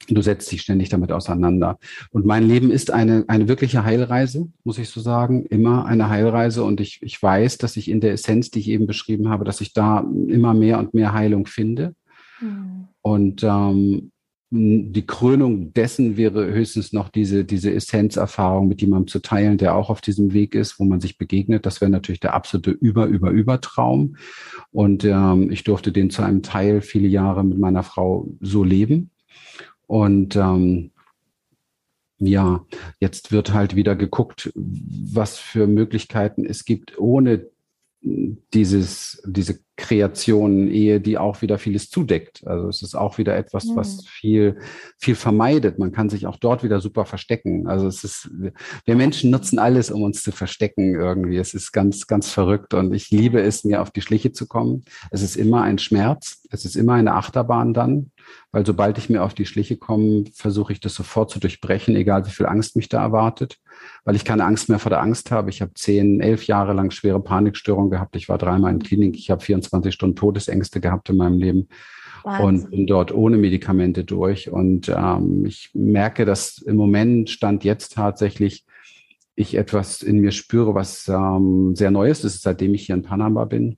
Du 0.09 0.21
setzt 0.21 0.51
dich 0.51 0.61
ständig 0.61 0.89
damit 0.89 1.11
auseinander. 1.11 1.77
Und 2.11 2.25
mein 2.25 2.47
Leben 2.47 2.71
ist 2.71 2.91
eine, 2.91 3.25
eine 3.27 3.47
wirkliche 3.47 3.83
Heilreise, 3.83 4.47
muss 4.63 4.77
ich 4.77 4.89
so 4.89 5.01
sagen. 5.01 5.45
Immer 5.45 5.85
eine 5.85 6.09
Heilreise. 6.09 6.63
Und 6.63 6.81
ich, 6.81 6.99
ich 7.01 7.21
weiß, 7.21 7.57
dass 7.57 7.77
ich 7.77 7.89
in 7.89 8.01
der 8.01 8.13
Essenz, 8.13 8.49
die 8.49 8.59
ich 8.59 8.69
eben 8.69 8.87
beschrieben 8.87 9.29
habe, 9.29 9.45
dass 9.45 9.61
ich 9.61 9.73
da 9.73 10.05
immer 10.27 10.53
mehr 10.53 10.79
und 10.79 10.93
mehr 10.93 11.13
Heilung 11.13 11.45
finde. 11.45 11.93
Mhm. 12.41 12.87
Und 13.01 13.43
ähm, 13.43 14.11
die 14.51 15.05
Krönung 15.05 15.73
dessen 15.73 16.17
wäre 16.17 16.51
höchstens 16.51 16.91
noch 16.91 17.09
diese, 17.09 17.45
diese 17.45 17.71
Essenzerfahrung 17.71 18.67
mit 18.67 18.81
jemandem 18.81 19.07
zu 19.07 19.19
teilen, 19.19 19.59
der 19.59 19.75
auch 19.75 19.91
auf 19.91 20.01
diesem 20.01 20.33
Weg 20.33 20.55
ist, 20.55 20.79
wo 20.79 20.85
man 20.85 20.99
sich 20.99 21.19
begegnet. 21.19 21.67
Das 21.67 21.81
wäre 21.81 21.91
natürlich 21.91 22.19
der 22.19 22.33
absolute 22.33 22.71
Über, 22.71 23.05
Über, 23.05 23.29
Übertraum. 23.29 24.15
Und 24.71 25.03
ähm, 25.05 25.51
ich 25.51 25.63
durfte 25.63 25.91
den 25.91 26.09
zu 26.09 26.23
einem 26.23 26.41
Teil 26.41 26.81
viele 26.81 27.07
Jahre 27.07 27.43
mit 27.43 27.59
meiner 27.59 27.83
Frau 27.83 28.27
so 28.41 28.63
leben. 28.63 29.11
Und 29.89 30.35
ähm, 30.35 30.91
ja, 32.19 32.63
jetzt 32.99 33.31
wird 33.31 33.53
halt 33.53 33.75
wieder 33.75 33.95
geguckt, 33.95 34.51
was 34.53 35.39
für 35.39 35.65
Möglichkeiten 35.65 36.45
es 36.45 36.63
gibt, 36.63 36.99
ohne 36.99 37.47
dieses, 38.01 39.21
diese 39.25 39.59
Kreation, 39.75 40.69
Ehe, 40.69 40.99
die 40.99 41.17
auch 41.17 41.41
wieder 41.41 41.57
vieles 41.57 41.89
zudeckt. 41.89 42.45
Also 42.45 42.67
es 42.67 42.81
ist 42.81 42.95
auch 42.95 43.17
wieder 43.17 43.35
etwas, 43.35 43.65
mhm. 43.65 43.75
was 43.75 44.05
viel, 44.05 44.57
viel 44.97 45.15
vermeidet. 45.15 45.79
Man 45.79 45.91
kann 45.91 46.09
sich 46.09 46.25
auch 46.25 46.37
dort 46.37 46.63
wieder 46.63 46.81
super 46.81 47.05
verstecken. 47.05 47.67
Also 47.67 47.87
es 47.87 48.03
ist, 48.03 48.29
wir 48.85 48.95
Menschen 48.95 49.31
nutzen 49.31 49.59
alles, 49.59 49.91
um 49.91 50.03
uns 50.03 50.21
zu 50.23 50.31
verstecken 50.31 50.95
irgendwie. 50.95 51.37
Es 51.37 51.53
ist 51.53 51.71
ganz, 51.71 52.07
ganz 52.07 52.29
verrückt 52.29 52.73
und 52.73 52.93
ich 52.93 53.09
liebe 53.09 53.41
es, 53.41 53.63
mir 53.63 53.81
auf 53.81 53.91
die 53.91 54.01
Schliche 54.01 54.31
zu 54.31 54.47
kommen. 54.47 54.83
Es 55.11 55.21
ist 55.21 55.35
immer 55.35 55.63
ein 55.63 55.77
Schmerz. 55.77 56.43
Es 56.51 56.65
ist 56.65 56.75
immer 56.75 56.93
eine 56.93 57.13
Achterbahn 57.13 57.73
dann, 57.73 58.11
weil 58.51 58.65
sobald 58.65 58.97
ich 58.97 59.09
mir 59.09 59.23
auf 59.23 59.33
die 59.33 59.45
Schliche 59.45 59.77
komme, 59.77 60.25
versuche 60.33 60.73
ich 60.73 60.79
das 60.79 60.95
sofort 60.95 61.29
zu 61.29 61.39
durchbrechen, 61.39 61.95
egal 61.95 62.25
wie 62.25 62.31
viel 62.31 62.47
Angst 62.47 62.75
mich 62.75 62.89
da 62.89 63.01
erwartet 63.01 63.59
weil 64.03 64.15
ich 64.15 64.25
keine 64.25 64.45
Angst 64.45 64.69
mehr 64.69 64.79
vor 64.79 64.89
der 64.89 65.01
Angst 65.01 65.31
habe. 65.31 65.49
Ich 65.49 65.61
habe 65.61 65.73
zehn, 65.73 66.21
elf 66.21 66.47
Jahre 66.47 66.73
lang 66.73 66.91
schwere 66.91 67.21
Panikstörungen 67.21 67.91
gehabt. 67.91 68.15
Ich 68.15 68.29
war 68.29 68.37
dreimal 68.37 68.71
in 68.71 68.79
Klinik. 68.79 69.15
Ich 69.15 69.29
habe 69.29 69.43
24 69.43 69.93
Stunden 69.93 70.15
Todesängste 70.15 70.79
gehabt 70.79 71.09
in 71.09 71.17
meinem 71.17 71.39
Leben 71.39 71.67
Wahnsinn. 72.23 72.45
und 72.45 72.71
bin 72.71 72.87
dort 72.87 73.13
ohne 73.13 73.37
Medikamente 73.37 74.03
durch. 74.03 74.49
Und 74.51 74.89
ähm, 74.89 75.45
ich 75.45 75.71
merke, 75.73 76.25
dass 76.25 76.57
im 76.59 76.75
Moment 76.75 77.29
stand 77.29 77.63
jetzt 77.63 77.93
tatsächlich 77.93 78.65
ich 79.35 79.55
etwas 79.55 80.01
in 80.01 80.19
mir 80.19 80.31
spüre, 80.31 80.75
was 80.75 81.07
ähm, 81.07 81.73
sehr 81.73 81.91
Neues 81.91 82.25
ist, 82.25 82.41
seitdem 82.41 82.73
ich 82.73 82.87
hier 82.87 82.95
in 82.95 83.03
Panama 83.03 83.45
bin 83.45 83.77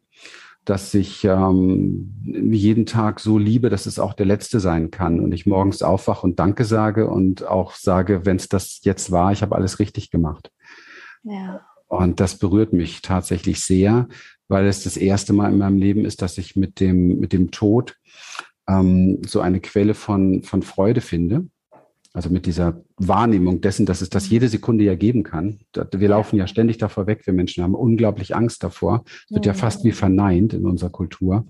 dass 0.66 0.94
ich 0.94 1.24
ähm, 1.24 2.14
jeden 2.24 2.86
Tag 2.86 3.20
so 3.20 3.38
liebe, 3.38 3.70
dass 3.70 3.86
es 3.86 3.98
auch 3.98 4.14
der 4.14 4.28
letzte 4.28 4.60
sein 4.60 4.92
kann 4.92 5.20
und 5.20 5.32
ich 5.34 5.46
morgens 5.46 5.82
aufwache 5.82 6.26
und 6.26 6.40
Danke 6.40 6.66
sage 6.66 7.10
und 7.10 7.46
auch 7.46 7.74
sage, 7.74 8.26
wenn 8.26 8.38
es 8.38 8.48
das 8.48 8.82
jetzt 8.84 9.12
war, 9.12 9.32
ich 9.32 9.42
habe 9.42 9.56
alles 9.56 9.80
richtig 9.80 10.12
gemacht. 10.12 10.52
Ja. 11.24 11.62
Und 11.88 12.20
das 12.20 12.38
berührt 12.38 12.74
mich 12.74 13.02
tatsächlich 13.02 13.64
sehr, 13.64 14.08
weil 14.48 14.68
es 14.68 14.84
das 14.84 14.98
erste 14.98 15.34
Mal 15.34 15.52
in 15.52 15.58
meinem 15.58 15.78
Leben 15.78 16.06
ist, 16.06 16.22
dass 16.22 16.38
ich 16.38 16.56
mit 16.56 16.80
dem 16.80 17.20
mit 17.20 17.34
dem 17.34 17.52
Tod 17.52 17.98
ähm, 18.68 19.22
so 19.26 19.42
eine 19.42 19.60
Quelle 19.60 19.94
von 19.94 20.44
von 20.44 20.62
Freude 20.62 21.02
finde 21.02 21.48
also 22.14 22.30
mit 22.30 22.46
dieser 22.46 22.84
Wahrnehmung 22.98 23.62
dessen, 23.62 23.86
dass 23.86 24.02
es 24.02 24.10
das 24.10 24.30
jede 24.30 24.50
Sekunde 24.50 24.84
ja 24.84 24.96
geben 24.96 25.24
kann. 25.24 25.60
Wir 25.94 26.10
laufen 26.10 26.36
ja 26.36 26.46
ständig 26.46 26.78
davor 26.78 27.08
weg. 27.08 27.26
Wir 27.26 27.34
Menschen 27.34 27.64
haben 27.64 27.76
unglaublich 27.76 28.36
Angst 28.36 28.64
davor. 28.64 29.04
Es 29.26 29.32
wird 29.32 29.46
ja 29.46 29.54
fast 29.54 29.86
wie 29.86 29.94
verneint 29.94 30.54
in 30.54 30.66
unserer 30.66 30.90
Kultur. 30.90 31.46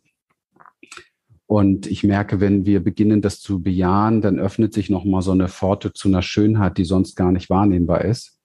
Und 1.47 1.87
ich 1.87 2.03
merke, 2.03 2.39
wenn 2.39 2.65
wir 2.65 2.81
beginnen, 2.81 3.21
das 3.21 3.41
zu 3.41 3.61
bejahen, 3.61 4.21
dann 4.21 4.39
öffnet 4.39 4.73
sich 4.73 4.89
nochmal 4.89 5.21
so 5.21 5.31
eine 5.31 5.49
Pforte 5.49 5.91
zu 5.91 6.07
einer 6.07 6.21
Schönheit, 6.21 6.77
die 6.77 6.85
sonst 6.85 7.15
gar 7.15 7.31
nicht 7.31 7.49
wahrnehmbar 7.49 8.05
ist. 8.05 8.39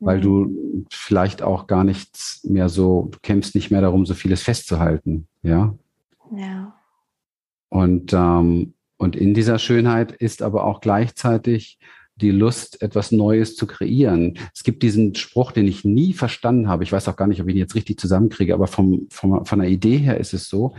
Weil 0.00 0.20
du 0.20 0.86
vielleicht 0.92 1.42
auch 1.42 1.66
gar 1.66 1.82
nichts 1.82 2.44
mehr 2.44 2.68
so, 2.68 3.08
du 3.10 3.18
kämpfst 3.22 3.56
nicht 3.56 3.72
mehr 3.72 3.80
darum, 3.80 4.06
so 4.06 4.14
vieles 4.14 4.42
festzuhalten. 4.42 5.26
Ja. 5.42 5.74
Ja. 6.36 6.76
Und 7.70 8.12
ähm, 8.12 8.74
und 8.98 9.16
in 9.16 9.32
dieser 9.32 9.58
Schönheit 9.58 10.12
ist 10.12 10.42
aber 10.42 10.64
auch 10.64 10.80
gleichzeitig 10.80 11.78
die 12.16 12.30
Lust, 12.32 12.82
etwas 12.82 13.12
Neues 13.12 13.54
zu 13.56 13.66
kreieren. 13.66 14.38
Es 14.52 14.64
gibt 14.64 14.82
diesen 14.82 15.14
Spruch, 15.14 15.52
den 15.52 15.68
ich 15.68 15.84
nie 15.84 16.12
verstanden 16.12 16.68
habe. 16.68 16.82
Ich 16.82 16.92
weiß 16.92 17.08
auch 17.08 17.16
gar 17.16 17.28
nicht, 17.28 17.40
ob 17.40 17.48
ich 17.48 17.54
ihn 17.54 17.60
jetzt 17.60 17.76
richtig 17.76 17.98
zusammenkriege, 17.98 18.54
aber 18.54 18.66
vom, 18.66 19.06
vom, 19.10 19.44
von 19.46 19.58
der 19.60 19.68
Idee 19.68 19.98
her 19.98 20.18
ist 20.18 20.34
es 20.34 20.48
so. 20.48 20.74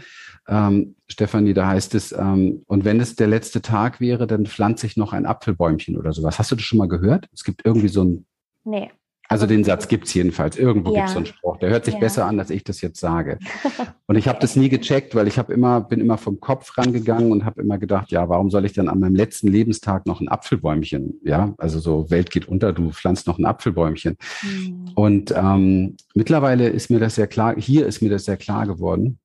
Ähm, 0.47 0.95
Stefanie, 1.07 1.53
da 1.53 1.67
heißt 1.67 1.95
es, 1.95 2.11
ähm, 2.11 2.63
und 2.67 2.83
wenn 2.83 2.99
es 2.99 3.15
der 3.15 3.27
letzte 3.27 3.61
Tag 3.61 4.01
wäre, 4.01 4.27
dann 4.27 4.47
pflanze 4.47 4.85
ich 4.85 4.97
noch 4.97 5.13
ein 5.13 5.25
Apfelbäumchen 5.25 5.97
oder 5.97 6.11
sowas. 6.11 6.39
Hast 6.39 6.51
du 6.51 6.55
das 6.55 6.65
schon 6.65 6.79
mal 6.79 6.87
gehört? 6.87 7.29
Es 7.33 7.43
gibt 7.43 7.65
irgendwie 7.65 7.87
so 7.87 8.03
ein. 8.03 8.25
Nee. 8.65 8.91
Also 9.31 9.45
den 9.45 9.63
Satz 9.63 9.87
gibt's 9.87 10.11
jedenfalls. 10.15 10.57
Irgendwo 10.57 10.91
ja. 10.91 11.01
gibt's 11.01 11.11
so 11.13 11.19
einen 11.19 11.27
Spruch. 11.27 11.57
Der 11.57 11.69
hört 11.69 11.85
sich 11.85 11.93
ja. 11.93 11.99
besser 11.99 12.25
an, 12.25 12.39
als 12.39 12.49
ich 12.49 12.63
das 12.63 12.81
jetzt 12.81 12.99
sage. 12.99 13.37
Und 14.07 14.15
ich 14.15 14.27
habe 14.27 14.39
das 14.39 14.55
nie 14.55 14.69
gecheckt, 14.69 15.13
weil 15.13 15.27
ich 15.27 15.37
habe 15.37 15.53
immer, 15.53 15.81
bin 15.81 15.99
immer 15.99 16.17
vom 16.17 16.39
Kopf 16.39 16.75
rangegangen 16.79 17.31
und 17.31 17.45
habe 17.45 17.61
immer 17.61 17.77
gedacht, 17.77 18.09
ja, 18.09 18.27
warum 18.27 18.49
soll 18.49 18.65
ich 18.65 18.73
dann 18.73 18.89
an 18.89 18.99
meinem 18.99 19.13
letzten 19.13 19.47
Lebenstag 19.47 20.07
noch 20.07 20.19
ein 20.19 20.29
Apfelbäumchen? 20.29 21.19
Ja, 21.23 21.53
also 21.59 21.77
so 21.77 22.09
Welt 22.09 22.31
geht 22.31 22.47
unter, 22.47 22.73
du 22.73 22.89
pflanzt 22.89 23.27
noch 23.27 23.37
ein 23.37 23.45
Apfelbäumchen. 23.45 24.17
Mhm. 24.41 24.91
Und 24.95 25.31
ähm, 25.37 25.95
mittlerweile 26.15 26.67
ist 26.67 26.89
mir 26.89 26.99
das 26.99 27.13
sehr 27.13 27.27
klar, 27.27 27.53
hier 27.55 27.85
ist 27.85 28.01
mir 28.01 28.09
das 28.09 28.25
sehr 28.25 28.37
klar 28.37 28.65
geworden, 28.65 29.19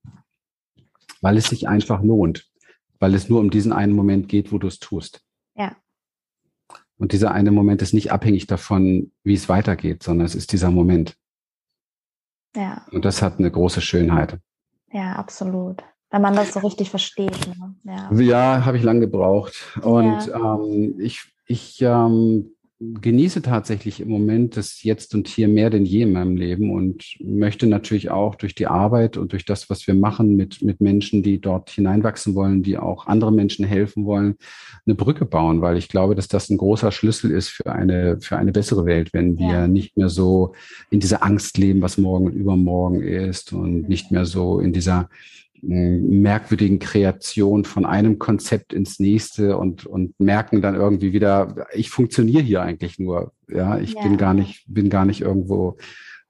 weil 1.21 1.37
es 1.37 1.45
sich 1.45 1.67
einfach 1.67 2.03
lohnt, 2.03 2.45
weil 2.99 3.15
es 3.15 3.27
nur 3.27 3.39
um 3.39 3.49
diesen 3.49 3.73
einen 3.73 3.93
Moment 3.93 4.29
geht, 4.29 4.51
wo 4.51 4.59
du 4.59 4.67
es 4.67 4.77
tust. 4.77 5.23
Ja. 5.55 5.75
Und 6.97 7.11
dieser 7.11 7.31
eine 7.31 7.51
Moment 7.51 7.81
ist 7.81 7.93
nicht 7.93 8.11
abhängig 8.11 8.47
davon, 8.47 9.11
wie 9.23 9.33
es 9.33 9.49
weitergeht, 9.49 10.03
sondern 10.03 10.25
es 10.25 10.35
ist 10.35 10.51
dieser 10.51 10.71
Moment. 10.71 11.17
Ja. 12.55 12.85
Und 12.91 13.05
das 13.05 13.21
hat 13.21 13.37
eine 13.37 13.51
große 13.51 13.81
Schönheit. 13.81 14.39
Ja, 14.91 15.13
absolut. 15.13 15.83
Wenn 16.09 16.21
man 16.21 16.35
das 16.35 16.53
so 16.53 16.59
richtig 16.59 16.89
versteht. 16.89 17.37
Ne? 17.47 17.75
Ja, 17.83 18.13
ja 18.13 18.65
habe 18.65 18.77
ich 18.77 18.83
lange 18.83 19.01
gebraucht. 19.01 19.77
Und 19.81 20.27
ja. 20.27 20.55
ähm, 20.55 20.95
ich, 20.99 21.33
ich 21.47 21.81
ähm, 21.81 22.54
genieße 22.79 23.41
tatsächlich 23.41 24.01
im 24.01 24.09
Moment 24.09 24.57
das 24.57 24.83
Jetzt 24.83 25.15
und 25.15 25.29
Hier 25.29 25.47
mehr 25.47 25.69
denn 25.69 25.85
je 25.85 26.01
in 26.01 26.11
meinem 26.11 26.35
Leben 26.35 26.71
und 26.71 27.05
möchte 27.23 27.67
natürlich 27.67 28.09
auch 28.09 28.35
durch 28.35 28.53
die 28.53 28.67
Arbeit 28.67 29.15
und 29.15 29.31
durch 29.31 29.45
das, 29.45 29.69
was 29.69 29.87
wir 29.87 29.93
machen 29.93 30.35
mit, 30.35 30.61
mit 30.61 30.81
Menschen, 30.81 31.23
die 31.23 31.39
dort 31.39 31.69
hineinwachsen 31.69 32.35
wollen, 32.35 32.63
die 32.63 32.77
auch 32.77 33.07
andere 33.07 33.31
Menschen 33.31 33.65
helfen 33.65 34.05
wollen, 34.05 34.35
eine 34.85 34.95
Brücke 34.95 35.25
bauen, 35.25 35.61
weil 35.61 35.77
ich 35.77 35.87
glaube, 35.87 36.15
dass 36.15 36.27
das 36.27 36.49
ein 36.49 36.57
großer 36.57 36.91
Schlüssel 36.91 37.31
ist 37.31 37.47
für 37.47 37.71
eine, 37.71 38.19
für 38.19 38.37
eine 38.37 38.51
bessere 38.51 38.85
Welt, 38.85 39.13
wenn 39.13 39.37
wir 39.37 39.47
ja. 39.47 39.67
nicht 39.67 39.95
mehr 39.95 40.09
so 40.09 40.53
in 40.89 40.99
dieser 40.99 41.23
Angst 41.23 41.57
leben, 41.57 41.81
was 41.81 41.97
morgen 41.97 42.25
und 42.25 42.33
übermorgen 42.33 43.01
ist 43.01 43.53
und 43.53 43.87
nicht 43.87 44.11
mehr 44.11 44.25
so 44.25 44.59
in 44.59 44.73
dieser 44.73 45.09
merkwürdigen 45.67 46.79
Kreation 46.79 47.65
von 47.65 47.85
einem 47.85 48.19
Konzept 48.19 48.73
ins 48.73 48.99
nächste 48.99 49.57
und, 49.57 49.85
und 49.85 50.19
merken 50.19 50.61
dann 50.61 50.75
irgendwie 50.75 51.13
wieder, 51.13 51.67
ich 51.73 51.89
funktioniere 51.89 52.43
hier 52.43 52.61
eigentlich 52.61 52.99
nur. 52.99 53.31
Ja, 53.47 53.77
ich 53.77 53.93
ja. 53.93 54.01
bin 54.03 54.17
gar 54.17 54.33
nicht, 54.33 54.65
bin 54.67 54.89
gar 54.89 55.05
nicht 55.05 55.21
irgendwo 55.21 55.77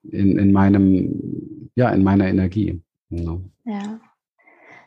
in, 0.04 0.38
in 0.38 0.51
meinem, 0.51 1.70
ja, 1.75 1.89
in 1.89 2.04
meiner 2.04 2.27
Energie. 2.27 2.82
Ja. 3.10 3.38
ja. 3.65 4.00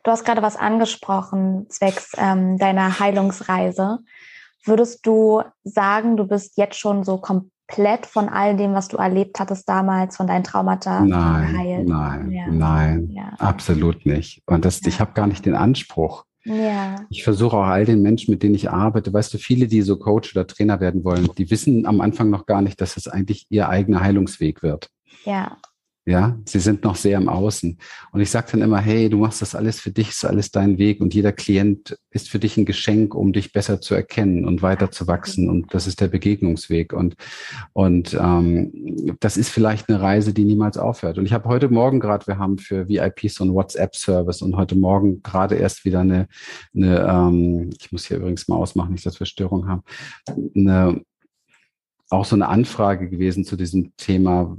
Du 0.04 0.10
hast 0.10 0.24
gerade 0.24 0.42
was 0.42 0.56
angesprochen, 0.56 1.66
zwecks 1.68 2.12
ähm, 2.16 2.56
deiner 2.58 2.98
Heilungsreise. 2.98 3.98
Würdest 4.64 5.06
du 5.06 5.42
sagen, 5.64 6.16
du 6.16 6.26
bist 6.26 6.56
jetzt 6.56 6.78
schon 6.78 7.04
so 7.04 7.18
komplett 7.18 7.52
komplett 7.68 8.06
von 8.06 8.28
all 8.28 8.56
dem, 8.56 8.74
was 8.74 8.88
du 8.88 8.96
erlebt 8.96 9.38
hattest 9.38 9.68
damals, 9.68 10.16
von 10.16 10.26
deinen 10.26 10.44
Traumata 10.44 11.00
nein, 11.00 11.52
geheilt? 11.52 11.88
Nein, 11.88 12.32
ja. 12.32 12.46
nein, 12.48 13.10
ja. 13.12 13.32
absolut 13.38 14.06
nicht. 14.06 14.42
Und 14.46 14.64
das, 14.64 14.80
ja. 14.80 14.88
ich 14.88 15.00
habe 15.00 15.12
gar 15.12 15.26
nicht 15.26 15.44
den 15.46 15.54
Anspruch. 15.54 16.24
Ich 17.10 17.24
versuche 17.24 17.58
auch 17.58 17.66
all 17.66 17.84
den 17.84 18.00
Menschen, 18.00 18.30
mit 18.30 18.42
denen 18.42 18.54
ich 18.54 18.70
arbeite, 18.70 19.12
weißt 19.12 19.34
du, 19.34 19.38
viele, 19.38 19.66
die 19.66 19.82
so 19.82 19.98
Coach 19.98 20.34
oder 20.34 20.46
Trainer 20.46 20.80
werden 20.80 21.04
wollen, 21.04 21.28
die 21.36 21.50
wissen 21.50 21.84
am 21.84 22.00
Anfang 22.00 22.30
noch 22.30 22.46
gar 22.46 22.62
nicht, 22.62 22.80
dass 22.80 22.96
es 22.96 23.06
eigentlich 23.06 23.46
ihr 23.50 23.68
eigener 23.68 24.00
Heilungsweg 24.00 24.62
wird. 24.62 24.88
Ja. 25.24 25.58
Ja, 26.08 26.38
sie 26.46 26.60
sind 26.60 26.84
noch 26.84 26.96
sehr 26.96 27.18
im 27.18 27.28
Außen. 27.28 27.76
Und 28.12 28.20
ich 28.22 28.30
sage 28.30 28.52
dann 28.52 28.62
immer, 28.62 28.78
hey, 28.78 29.10
du 29.10 29.18
machst 29.18 29.42
das 29.42 29.54
alles 29.54 29.78
für 29.78 29.90
dich, 29.90 30.08
ist 30.08 30.24
alles 30.24 30.50
dein 30.50 30.78
Weg 30.78 31.02
und 31.02 31.12
jeder 31.12 31.32
Klient 31.32 31.98
ist 32.08 32.30
für 32.30 32.38
dich 32.38 32.56
ein 32.56 32.64
Geschenk, 32.64 33.14
um 33.14 33.34
dich 33.34 33.52
besser 33.52 33.82
zu 33.82 33.94
erkennen 33.94 34.46
und 34.46 34.62
weiter 34.62 34.90
zu 34.90 35.06
wachsen. 35.06 35.50
Und 35.50 35.74
das 35.74 35.86
ist 35.86 36.00
der 36.00 36.08
Begegnungsweg. 36.08 36.94
Und, 36.94 37.16
und 37.74 38.14
ähm, 38.18 39.16
das 39.20 39.36
ist 39.36 39.50
vielleicht 39.50 39.90
eine 39.90 40.00
Reise, 40.00 40.32
die 40.32 40.44
niemals 40.44 40.78
aufhört. 40.78 41.18
Und 41.18 41.26
ich 41.26 41.34
habe 41.34 41.46
heute 41.46 41.68
Morgen 41.68 42.00
gerade, 42.00 42.26
wir 42.26 42.38
haben 42.38 42.56
für 42.56 42.88
VIPs 42.88 43.34
so 43.34 43.44
einen 43.44 43.52
WhatsApp-Service 43.52 44.40
und 44.40 44.56
heute 44.56 44.76
Morgen 44.76 45.22
gerade 45.22 45.56
erst 45.56 45.84
wieder 45.84 46.00
eine, 46.00 46.26
eine 46.74 47.00
ähm, 47.00 47.68
ich 47.78 47.92
muss 47.92 48.06
hier 48.06 48.16
übrigens 48.16 48.48
mal 48.48 48.56
ausmachen, 48.56 48.92
nicht, 48.92 49.04
dass 49.04 49.20
wir 49.20 49.26
Störung 49.26 49.68
haben, 49.68 49.82
eine, 50.56 51.02
auch 52.08 52.24
so 52.24 52.34
eine 52.34 52.48
Anfrage 52.48 53.10
gewesen 53.10 53.44
zu 53.44 53.56
diesem 53.56 53.92
Thema, 53.98 54.56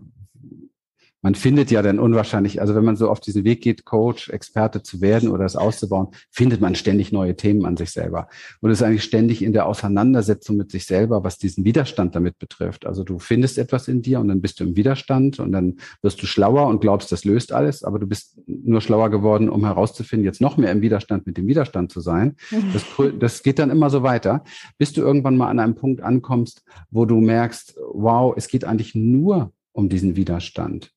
man 1.22 1.36
findet 1.36 1.70
ja 1.70 1.82
dann 1.82 2.00
unwahrscheinlich, 2.00 2.62
also 2.62 2.76
wenn 2.76 2.86
man 2.86 2.96
so 2.96 3.10
auf 3.10 3.20
diesen 3.20 3.44
Weg 3.44 3.62
geht, 3.62 3.86
Coach, 3.86 4.30
Experte 4.30 4.84
zu 4.84 5.02
werden 5.02 5.30
oder 5.30 5.46
es 5.46 5.56
auszubauen, 5.56 6.08
findet 6.32 6.62
man 6.62 6.76
ständig 6.76 7.12
neue 7.12 7.36
Themen 7.36 7.66
an 7.66 7.76
sich 7.76 7.92
selber. 7.92 8.30
Und 8.62 8.72
es 8.72 8.80
ist 8.80 8.84
eigentlich 8.84 9.04
ständig 9.04 9.42
in 9.42 9.52
der 9.52 9.66
Auseinandersetzung 9.66 10.56
mit 10.56 10.72
sich 10.72 10.86
selber, 10.86 11.24
was 11.24 11.38
diesen 11.38 11.66
Widerstand 11.66 12.16
damit 12.16 12.40
betrifft. 12.40 12.86
Also 12.86 13.04
du 13.04 13.20
findest 13.20 13.58
etwas 13.58 13.88
in 13.88 14.02
dir 14.02 14.20
und 14.20 14.30
dann 14.30 14.42
bist 14.42 14.60
du 14.60 14.64
im 14.64 14.76
Widerstand 14.76 15.40
und 15.40 15.52
dann 15.52 15.78
wirst 16.02 16.22
du 16.22 16.26
schlauer 16.26 16.68
und 16.68 16.80
glaubst, 16.80 17.12
das 17.12 17.26
löst 17.26 17.52
alles, 17.52 17.84
aber 17.84 18.00
du 18.00 18.08
bist 18.08 18.40
nur 18.48 18.80
schlauer 18.80 19.10
geworden, 19.10 19.50
um 19.50 19.66
herauszufinden, 19.66 20.26
jetzt 20.26 20.42
noch 20.42 20.56
mehr 20.58 20.72
im 20.72 20.82
Widerstand 20.82 21.28
mit 21.28 21.38
dem 21.38 21.48
Widerstand 21.48 21.92
zu 21.92 22.00
sein. 22.00 22.38
Mhm. 22.52 22.74
Das, 22.74 22.84
das 23.20 23.44
geht 23.44 23.60
dann 23.60 23.70
immer 23.70 23.90
so 23.90 24.04
weiter, 24.04 24.44
bis 24.78 24.94
du 24.94 25.02
irgendwann 25.02 25.36
mal 25.36 25.50
an 25.50 25.60
einem 25.60 25.76
Punkt 25.76 26.02
ankommst, 26.02 26.64
wo 26.92 27.06
du 27.06 27.20
merkst, 27.20 27.78
wow, 27.92 28.34
es 28.38 28.48
geht 28.48 28.64
eigentlich 28.64 28.96
nur 28.96 29.52
um 29.74 29.90
diesen 29.90 30.16
Widerstand. 30.16 30.92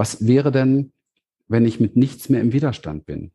Was 0.00 0.26
wäre 0.26 0.50
denn, 0.50 0.94
wenn 1.46 1.66
ich 1.66 1.78
mit 1.78 1.94
nichts 1.94 2.30
mehr 2.30 2.40
im 2.40 2.54
Widerstand 2.54 3.04
bin? 3.04 3.32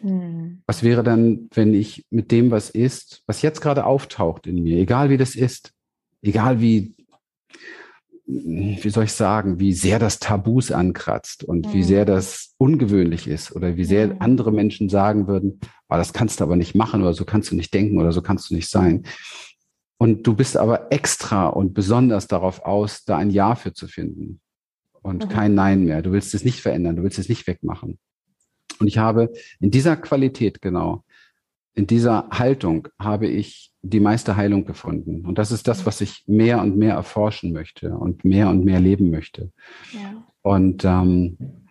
Hm. 0.00 0.62
Was 0.66 0.82
wäre 0.82 1.04
dann, 1.04 1.48
wenn 1.54 1.74
ich 1.74 2.04
mit 2.10 2.32
dem, 2.32 2.50
was 2.50 2.70
ist, 2.70 3.22
was 3.28 3.40
jetzt 3.40 3.60
gerade 3.60 3.86
auftaucht 3.86 4.48
in 4.48 4.64
mir, 4.64 4.78
egal 4.78 5.10
wie 5.10 5.16
das 5.16 5.36
ist, 5.36 5.74
egal 6.22 6.60
wie, 6.60 6.96
wie 8.24 8.90
soll 8.90 9.04
ich 9.04 9.12
sagen, 9.12 9.60
wie 9.60 9.72
sehr 9.72 10.00
das 10.00 10.18
Tabus 10.18 10.72
ankratzt 10.72 11.44
und 11.44 11.66
hm. 11.66 11.72
wie 11.72 11.84
sehr 11.84 12.04
das 12.04 12.56
ungewöhnlich 12.58 13.28
ist 13.28 13.54
oder 13.54 13.76
wie 13.76 13.84
sehr 13.84 14.10
hm. 14.10 14.16
andere 14.18 14.50
Menschen 14.50 14.88
sagen 14.88 15.28
würden, 15.28 15.60
oh, 15.88 15.94
das 15.94 16.12
kannst 16.12 16.40
du 16.40 16.44
aber 16.44 16.56
nicht 16.56 16.74
machen 16.74 17.02
oder 17.02 17.14
so 17.14 17.24
kannst 17.24 17.52
du 17.52 17.54
nicht 17.54 17.72
denken 17.72 18.00
oder 18.00 18.10
so 18.10 18.22
kannst 18.22 18.50
du 18.50 18.56
nicht 18.56 18.68
sein. 18.68 19.04
Und 19.98 20.26
du 20.26 20.34
bist 20.34 20.56
aber 20.56 20.90
extra 20.90 21.46
und 21.46 21.74
besonders 21.74 22.26
darauf 22.26 22.64
aus, 22.64 23.04
da 23.04 23.18
ein 23.18 23.30
Ja 23.30 23.54
für 23.54 23.72
zu 23.72 23.86
finden 23.86 24.40
und 25.06 25.24
mhm. 25.24 25.28
kein 25.28 25.54
Nein 25.54 25.84
mehr. 25.84 26.02
Du 26.02 26.12
willst 26.12 26.34
es 26.34 26.44
nicht 26.44 26.60
verändern, 26.60 26.96
du 26.96 27.02
willst 27.02 27.18
es 27.18 27.28
nicht 27.28 27.46
wegmachen. 27.46 27.98
Und 28.80 28.88
ich 28.88 28.98
habe 28.98 29.32
in 29.60 29.70
dieser 29.70 29.96
Qualität 29.96 30.60
genau, 30.60 31.04
in 31.74 31.86
dieser 31.86 32.28
Haltung 32.30 32.88
habe 32.98 33.28
ich 33.28 33.72
die 33.82 34.00
meiste 34.00 34.36
Heilung 34.36 34.64
gefunden. 34.64 35.24
Und 35.24 35.38
das 35.38 35.52
ist 35.52 35.68
das, 35.68 35.86
was 35.86 36.00
ich 36.00 36.24
mehr 36.26 36.60
und 36.60 36.76
mehr 36.76 36.94
erforschen 36.94 37.52
möchte 37.52 37.96
und 37.96 38.24
mehr 38.24 38.48
und 38.48 38.64
mehr 38.64 38.80
leben 38.80 39.10
möchte. 39.10 39.52
Ja. 39.92 40.26
Und 40.42 40.84
ähm, 40.84 41.65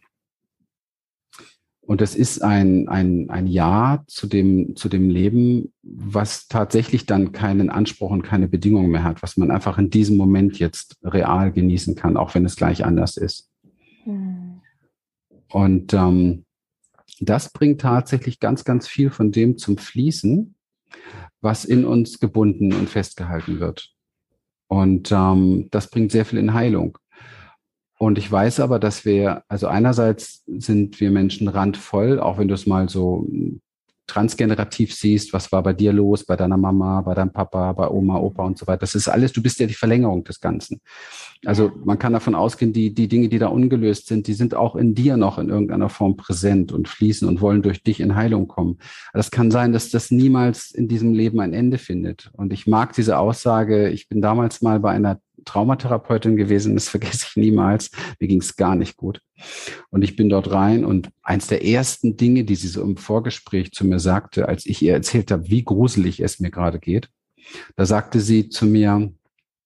und 1.88 2.02
es 2.02 2.16
ist 2.16 2.42
ein, 2.42 2.88
ein, 2.88 3.30
ein 3.30 3.46
Ja 3.46 4.04
zu 4.08 4.26
dem, 4.26 4.76
zu 4.76 4.90
dem 4.90 5.10
Leben, 5.10 5.72
was 5.84 6.48
tatsächlich 6.48 7.06
dann 7.06 7.32
keinen 7.32 7.70
Anspruch 7.70 8.10
und 8.10 8.24
keine 8.24 8.48
Bedingungen 8.48 8.90
mehr 8.90 9.04
hat, 9.04 9.22
was 9.22 9.38
man 9.38 9.52
einfach 9.52 9.78
in 9.78 9.92
diesem 9.92 10.18
Moment 10.18 10.58
jetzt 10.58 10.98
real 11.04 11.52
genießen 11.52 11.96
kann, 11.96 12.18
auch 12.18 12.34
wenn 12.34 12.46
es 12.46 12.56
gleich 12.56 12.84
anders 12.84 13.18
ist. 13.18 13.52
Mhm. 14.06 14.62
Und 15.52 15.94
ähm, 15.94 16.46
das 17.20 17.52
bringt 17.54 17.82
tatsächlich 17.82 18.40
ganz, 18.40 18.64
ganz 18.64 18.88
viel 18.88 19.12
von 19.12 19.32
dem 19.32 19.58
zum 19.58 19.78
Fließen, 19.78 20.56
was 21.42 21.66
in 21.66 21.86
uns 21.86 22.20
gebunden 22.20 22.74
und 22.74 22.90
festgehalten 22.90 23.60
wird. 23.60 23.94
Und 24.68 25.12
ähm, 25.12 25.68
das 25.70 25.90
bringt 25.92 26.12
sehr 26.12 26.26
viel 26.26 26.40
in 26.40 26.54
Heilung. 26.56 26.98
Und 27.98 28.18
ich 28.18 28.30
weiß 28.30 28.60
aber, 28.60 28.80
dass 28.80 29.06
wir, 29.06 29.44
also 29.48 29.68
einerseits 29.68 30.44
sind 30.48 31.00
wir 31.00 31.12
Menschen 31.12 31.48
randvoll, 31.48 32.20
auch 32.20 32.38
wenn 32.38 32.48
du 32.48 32.54
es 32.54 32.68
mal 32.68 32.90
so 32.90 33.26
transgenerativ 34.08 34.94
siehst, 34.94 35.34
was 35.34 35.52
war 35.52 35.64
bei 35.64 35.74
dir 35.74 35.92
los, 35.92 36.26
bei 36.26 36.36
deiner 36.36 36.58
Mama, 36.58 37.02
bei 37.02 37.14
deinem 37.16 37.32
Papa, 37.32 37.74
bei 37.74 37.90
Oma, 37.90 38.18
Opa 38.18 38.44
und 38.44 38.58
so 38.58 38.68
weiter. 38.68 38.82
Das 38.82 38.96
ist 38.96 39.08
alles, 39.08 39.34
du 39.34 39.42
bist 39.42 39.60
ja 39.60 39.66
die 39.66 39.74
Verlängerung 39.74 40.24
des 40.24 40.40
Ganzen. 40.40 40.80
Also 41.44 41.72
man 41.84 41.98
kann 41.98 42.14
davon 42.14 42.36
ausgehen, 42.36 42.72
die, 42.72 42.94
die 42.94 43.08
Dinge, 43.08 43.30
die 43.30 43.40
da 43.40 43.48
ungelöst 43.48 44.08
sind, 44.08 44.28
die 44.28 44.34
sind 44.34 44.54
auch 44.54 44.76
in 44.76 44.94
dir 44.94 45.18
noch 45.18 45.40
in 45.40 45.50
irgendeiner 45.50 45.90
Form 45.90 46.18
präsent 46.18 46.72
und 46.72 46.88
fließen 46.88 47.28
und 47.28 47.42
wollen 47.42 47.62
durch 47.62 47.82
dich 47.82 48.00
in 48.00 48.16
Heilung 48.16 48.48
kommen. 48.48 48.78
Das 49.14 49.32
kann 49.32 49.50
sein, 49.50 49.74
dass 49.74 49.90
das 49.90 50.12
niemals 50.12 50.72
in 50.72 50.88
diesem 50.88 51.14
Leben 51.14 51.40
ein 51.40 51.54
Ende 51.54 51.78
findet. 51.78 52.30
Und 52.34 52.54
ich 52.54 52.68
mag 52.68 52.94
diese 52.94 53.18
Aussage, 53.18 53.90
ich 53.90 54.08
bin 54.08 54.22
damals 54.22 54.62
mal 54.62 54.80
bei 54.80 54.92
einer 54.92 55.20
Traumatherapeutin 55.46 56.36
gewesen, 56.36 56.76
das 56.76 56.90
vergesse 56.90 57.28
ich 57.30 57.36
niemals. 57.36 57.92
Mir 58.20 58.28
ging 58.28 58.42
es 58.42 58.56
gar 58.56 58.76
nicht 58.76 58.98
gut. 58.98 59.22
Und 59.90 60.04
ich 60.04 60.16
bin 60.16 60.30
dort 60.30 60.52
rein 60.52 60.86
und 60.86 61.10
eins 61.22 61.48
der 61.48 61.66
ersten 61.66 62.18
Dinge, 62.18 62.44
die 62.44 62.56
sie 62.56 62.68
so 62.68 62.82
im 62.82 62.98
Vorgespräch 62.98 63.72
zu 63.72 63.86
mir 63.86 64.00
sagte, 64.00 64.48
als 64.48 64.66
ich 64.66 64.82
ihr 64.82 64.94
erzählt 64.94 65.32
habe, 65.32 65.48
wie 65.50 65.64
gruselig 65.64 66.20
es 66.20 66.40
mir 66.40 66.52
gerade 66.52 66.80
geht, 66.80 67.10
da 67.76 67.86
sagte 67.86 68.20
sie 68.20 68.50
zu 68.50 68.66
mir, 68.66 69.14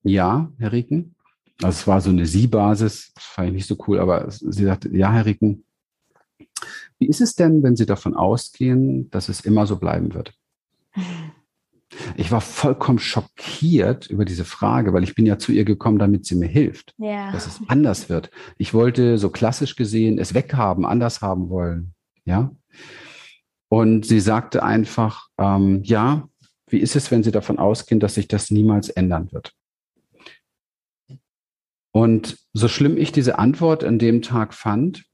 ja, 0.04 0.52
Herr 0.58 0.72
Rieken, 0.72 1.16
also 1.62 1.78
es 1.78 1.88
war 1.88 2.02
so 2.02 2.10
eine 2.10 2.26
Sie-Basis, 2.26 3.14
fand 3.18 3.50
ich 3.50 3.54
nicht 3.54 3.68
so 3.68 3.78
cool, 3.88 4.00
aber 4.00 4.30
sie 4.30 4.64
sagte, 4.64 4.96
ja, 4.96 5.12
Herr 5.12 5.26
Rieken, 5.26 5.64
wie 6.98 7.08
ist 7.08 7.22
es 7.22 7.36
denn, 7.36 7.64
wenn 7.64 7.76
Sie 7.76 7.86
davon 7.86 8.16
ausgehen, 8.16 9.10
dass 9.12 9.30
es 9.30 9.42
immer 9.42 9.66
so 9.66 9.78
bleiben 9.78 10.14
wird? 10.14 10.34
Ich 12.16 12.32
war 12.32 12.42
vollkommen 12.42 13.00
schockiert 13.00 14.08
über 14.08 14.26
diese 14.26 14.46
Frage, 14.46 14.94
weil 14.94 15.04
ich 15.04 15.16
bin 15.16 15.26
ja 15.26 15.40
zu 15.40 15.52
ihr 15.52 15.66
gekommen, 15.66 15.98
damit 15.98 16.26
sie 16.26 16.36
mir 16.36 16.48
hilft, 16.48 16.94
ja. 16.98 17.32
dass 17.32 17.48
es 17.48 17.60
anders 17.68 18.10
wird. 18.10 18.30
Ich 18.58 18.74
wollte 18.74 19.18
so 19.18 19.30
klassisch 19.30 19.76
gesehen 19.76 20.20
es 20.20 20.34
weghaben, 20.34 20.86
anders 20.86 21.22
haben 21.22 21.50
wollen, 21.50 21.94
ja. 22.26 22.52
Und 23.70 24.06
sie 24.06 24.20
sagte 24.20 24.64
einfach, 24.64 25.28
ähm, 25.38 25.82
ja, 25.84 26.28
wie 26.70 26.80
ist 26.80 26.96
es, 26.96 27.12
wenn 27.12 27.24
Sie 27.24 27.32
davon 27.32 27.60
ausgehen, 27.60 28.00
dass 28.00 28.16
sich 28.16 28.28
das 28.28 28.52
niemals 28.52 28.90
ändern 28.90 29.32
wird? 29.32 29.54
Und 31.92 32.38
so 32.54 32.68
schlimm 32.68 32.98
ich 32.98 33.12
diese 33.12 33.40
Antwort 33.40 33.84
an 33.84 34.00
dem 34.00 34.22
Tag 34.22 34.54
fand, 34.54 35.06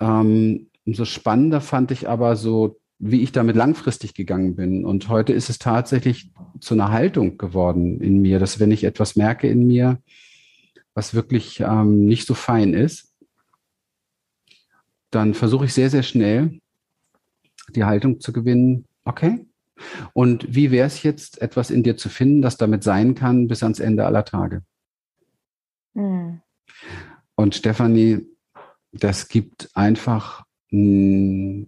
ähm, 0.00 0.70
umso 0.84 1.04
spannender 1.04 1.60
fand 1.60 1.90
ich 1.90 2.08
aber 2.08 2.36
so 2.36 2.78
wie 2.98 3.22
ich 3.22 3.32
damit 3.32 3.56
langfristig 3.56 4.14
gegangen 4.14 4.56
bin. 4.56 4.84
Und 4.84 5.08
heute 5.08 5.32
ist 5.32 5.50
es 5.50 5.58
tatsächlich 5.58 6.32
zu 6.60 6.74
einer 6.74 6.90
Haltung 6.90 7.36
geworden 7.36 8.00
in 8.00 8.20
mir, 8.20 8.38
dass 8.38 8.58
wenn 8.58 8.70
ich 8.70 8.84
etwas 8.84 9.16
merke 9.16 9.48
in 9.48 9.66
mir, 9.66 10.00
was 10.94 11.14
wirklich 11.14 11.60
ähm, 11.60 12.06
nicht 12.06 12.26
so 12.26 12.34
fein 12.34 12.72
ist, 12.72 13.14
dann 15.10 15.34
versuche 15.34 15.66
ich 15.66 15.74
sehr, 15.74 15.90
sehr 15.90 16.02
schnell 16.02 16.60
die 17.70 17.84
Haltung 17.84 18.20
zu 18.20 18.32
gewinnen, 18.32 18.86
okay. 19.04 19.46
Und 20.14 20.54
wie 20.54 20.70
wäre 20.70 20.86
es 20.86 21.02
jetzt, 21.02 21.42
etwas 21.42 21.70
in 21.70 21.82
dir 21.82 21.98
zu 21.98 22.08
finden, 22.08 22.40
das 22.40 22.56
damit 22.56 22.82
sein 22.82 23.14
kann 23.14 23.46
bis 23.46 23.62
ans 23.62 23.78
Ende 23.78 24.06
aller 24.06 24.24
Tage? 24.24 24.62
Mhm. 25.92 26.40
Und 27.34 27.54
Stefanie, 27.54 28.26
das 28.92 29.28
gibt 29.28 29.68
einfach 29.74 30.44
mh, 30.70 31.66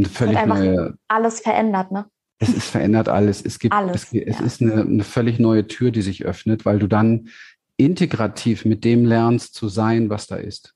eine 0.00 0.08
völlig 0.08 0.38
einfach 0.38 0.58
neue, 0.58 0.94
alles 1.08 1.40
verändert, 1.40 1.92
ne? 1.92 2.06
Es 2.38 2.48
ist 2.48 2.68
verändert 2.68 3.08
alles. 3.08 3.42
Es 3.44 3.58
gibt, 3.58 3.74
alles, 3.74 4.04
es, 4.04 4.14
es 4.14 4.38
ja. 4.38 4.44
ist 4.44 4.62
eine, 4.62 4.80
eine 4.80 5.04
völlig 5.04 5.38
neue 5.38 5.66
Tür, 5.66 5.90
die 5.90 6.02
sich 6.02 6.24
öffnet, 6.24 6.64
weil 6.64 6.78
du 6.78 6.86
dann 6.86 7.28
integrativ 7.76 8.64
mit 8.64 8.84
dem 8.84 9.04
lernst 9.04 9.54
zu 9.54 9.68
sein, 9.68 10.10
was 10.10 10.26
da 10.26 10.36
ist. 10.36 10.74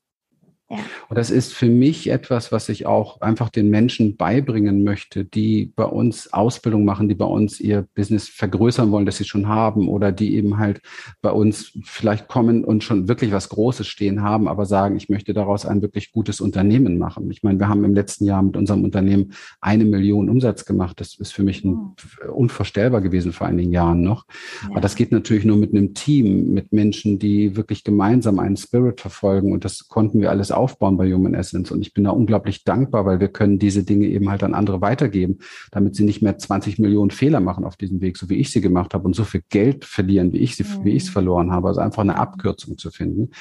Ja. 0.69 0.77
Und 1.09 1.17
das 1.17 1.29
ist 1.29 1.53
für 1.53 1.67
mich 1.67 2.09
etwas, 2.09 2.51
was 2.51 2.69
ich 2.69 2.87
auch 2.87 3.21
einfach 3.21 3.49
den 3.49 3.69
Menschen 3.69 4.17
beibringen 4.17 4.83
möchte, 4.83 5.23
die 5.23 5.71
bei 5.75 5.85
uns 5.85 6.33
Ausbildung 6.33 6.85
machen, 6.85 7.07
die 7.07 7.13
bei 7.13 7.25
uns 7.25 7.59
ihr 7.59 7.87
Business 7.93 8.27
vergrößern 8.27 8.89
wollen, 8.89 9.05
das 9.05 9.17
sie 9.17 9.25
schon 9.25 9.47
haben 9.47 9.87
oder 9.87 10.11
die 10.11 10.35
eben 10.35 10.57
halt 10.57 10.81
bei 11.21 11.29
uns 11.29 11.77
vielleicht 11.83 12.27
kommen 12.27 12.65
und 12.65 12.83
schon 12.83 13.07
wirklich 13.07 13.31
was 13.31 13.49
Großes 13.49 13.85
stehen 13.85 14.23
haben, 14.23 14.47
aber 14.47 14.65
sagen, 14.65 14.95
ich 14.95 15.07
möchte 15.07 15.35
daraus 15.35 15.67
ein 15.67 15.83
wirklich 15.83 16.11
gutes 16.11 16.41
Unternehmen 16.41 16.97
machen. 16.97 17.29
Ich 17.29 17.43
meine, 17.43 17.59
wir 17.59 17.67
haben 17.67 17.83
im 17.83 17.93
letzten 17.93 18.25
Jahr 18.25 18.41
mit 18.41 18.57
unserem 18.57 18.83
Unternehmen 18.83 19.33
eine 19.61 19.85
Million 19.85 20.31
Umsatz 20.31 20.65
gemacht. 20.65 20.99
Das 20.99 21.13
ist 21.19 21.31
für 21.31 21.43
mich 21.43 21.63
ein, 21.63 21.75
oh. 21.75 22.31
unvorstellbar 22.33 23.01
gewesen 23.01 23.33
vor 23.33 23.45
einigen 23.45 23.71
Jahren 23.71 24.01
noch. 24.01 24.25
Ja. 24.63 24.71
Aber 24.71 24.81
das 24.81 24.95
geht 24.95 25.11
natürlich 25.11 25.45
nur 25.45 25.57
mit 25.57 25.73
einem 25.75 25.93
Team, 25.93 26.53
mit 26.53 26.73
Menschen, 26.73 27.19
die 27.19 27.55
wirklich 27.55 27.83
gemeinsam 27.83 28.39
einen 28.39 28.57
Spirit 28.57 28.99
verfolgen 28.99 29.53
und 29.53 29.63
das 29.63 29.87
konnten 29.87 30.21
wir 30.21 30.31
alles 30.31 30.54
aufbauen 30.55 30.97
bei 30.97 31.11
Human 31.11 31.33
Essence. 31.33 31.71
Und 31.71 31.81
ich 31.81 31.93
bin 31.93 32.03
da 32.03 32.11
unglaublich 32.11 32.63
dankbar, 32.63 33.05
weil 33.05 33.19
wir 33.19 33.27
können 33.27 33.59
diese 33.59 33.83
Dinge 33.83 34.07
eben 34.07 34.29
halt 34.29 34.43
an 34.43 34.53
andere 34.53 34.81
weitergeben, 34.81 35.39
damit 35.71 35.95
sie 35.95 36.03
nicht 36.03 36.21
mehr 36.21 36.37
20 36.37 36.79
Millionen 36.79 37.11
Fehler 37.11 37.39
machen 37.39 37.65
auf 37.65 37.75
diesem 37.75 38.01
Weg, 38.01 38.17
so 38.17 38.29
wie 38.29 38.35
ich 38.35 38.51
sie 38.51 38.61
gemacht 38.61 38.93
habe 38.93 39.05
und 39.05 39.15
so 39.15 39.23
viel 39.23 39.43
Geld 39.49 39.85
verlieren, 39.85 40.33
wie 40.33 40.39
ich 40.39 40.55
sie, 40.55 40.63
mhm. 40.63 40.83
wie 40.83 40.91
ich 40.91 41.03
es 41.03 41.09
verloren 41.09 41.51
habe. 41.51 41.67
Also 41.67 41.81
einfach 41.81 42.01
eine 42.01 42.17
Abkürzung 42.17 42.77
zu 42.77 42.91
finden. 42.91 43.31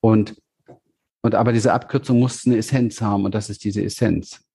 Und 0.00 0.36
und 1.22 1.34
aber 1.34 1.52
diese 1.52 1.72
Abkürzung 1.72 2.20
muss 2.20 2.46
eine 2.46 2.56
Essenz 2.56 3.00
haben 3.00 3.24
und 3.24 3.34
das 3.34 3.50
ist 3.50 3.64
diese 3.64 3.82
Essenz. 3.82 4.45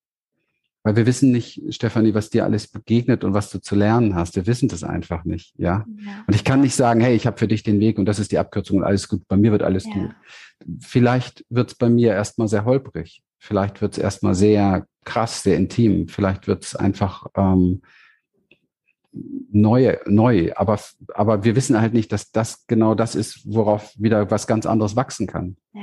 Weil 0.83 0.95
wir 0.95 1.05
wissen 1.05 1.31
nicht, 1.31 1.61
Stefanie, 1.69 2.15
was 2.15 2.31
dir 2.31 2.43
alles 2.43 2.67
begegnet 2.67 3.23
und 3.23 3.33
was 3.35 3.51
du 3.51 3.59
zu 3.59 3.75
lernen 3.75 4.15
hast. 4.15 4.35
Wir 4.35 4.47
wissen 4.47 4.67
das 4.67 4.83
einfach 4.83 5.25
nicht, 5.25 5.53
ja. 5.57 5.85
ja. 6.03 6.23
Und 6.25 6.33
ich 6.33 6.43
kann 6.43 6.61
nicht 6.61 6.75
sagen, 6.75 7.01
hey, 7.01 7.15
ich 7.15 7.27
habe 7.27 7.37
für 7.37 7.47
dich 7.47 7.61
den 7.61 7.79
Weg 7.79 7.99
und 7.99 8.05
das 8.05 8.17
ist 8.17 8.31
die 8.31 8.39
Abkürzung 8.39 8.77
und 8.77 8.83
alles 8.83 9.07
gut. 9.07 9.27
Bei 9.27 9.37
mir 9.37 9.51
wird 9.51 9.61
alles 9.61 9.85
ja. 9.85 9.93
gut. 9.93 10.11
Vielleicht 10.79 11.45
wird 11.49 11.71
es 11.71 11.77
bei 11.77 11.89
mir 11.89 12.13
erstmal 12.13 12.47
sehr 12.47 12.65
holprig. 12.65 13.21
Vielleicht 13.37 13.81
wird 13.81 13.93
es 13.93 13.99
erstmal 13.99 14.33
sehr 14.33 14.87
krass, 15.03 15.43
sehr 15.43 15.57
intim. 15.57 16.07
Vielleicht 16.07 16.47
wird 16.47 16.63
es 16.63 16.75
einfach 16.75 17.27
ähm, 17.35 17.81
neu, 19.11 19.97
neu. 20.05 20.51
Aber, 20.55 20.79
aber 21.13 21.43
wir 21.43 21.55
wissen 21.55 21.79
halt 21.79 21.93
nicht, 21.93 22.11
dass 22.11 22.31
das 22.31 22.65
genau 22.67 22.95
das 22.95 23.15
ist, 23.15 23.41
worauf 23.45 23.93
wieder 23.97 24.31
was 24.31 24.47
ganz 24.47 24.65
anderes 24.65 24.95
wachsen 24.95 25.27
kann. 25.27 25.57
Ja. 25.73 25.80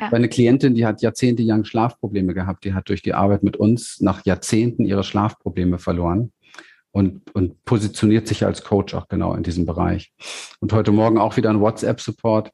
Ja. 0.00 0.12
Eine 0.12 0.28
Klientin, 0.28 0.74
die 0.74 0.86
hat 0.86 1.02
jahrzehntelang 1.02 1.64
Schlafprobleme 1.64 2.34
gehabt, 2.34 2.64
die 2.64 2.74
hat 2.74 2.88
durch 2.88 3.02
die 3.02 3.14
Arbeit 3.14 3.42
mit 3.42 3.56
uns 3.56 4.00
nach 4.00 4.24
Jahrzehnten 4.24 4.84
ihre 4.84 5.04
Schlafprobleme 5.04 5.78
verloren 5.78 6.32
und, 6.92 7.34
und 7.34 7.64
positioniert 7.64 8.26
sich 8.26 8.44
als 8.44 8.64
Coach 8.64 8.94
auch 8.94 9.08
genau 9.08 9.34
in 9.34 9.42
diesem 9.42 9.66
Bereich. 9.66 10.12
Und 10.60 10.72
heute 10.72 10.92
Morgen 10.92 11.18
auch 11.18 11.36
wieder 11.36 11.50
ein 11.50 11.60
WhatsApp-Support. 11.60 12.50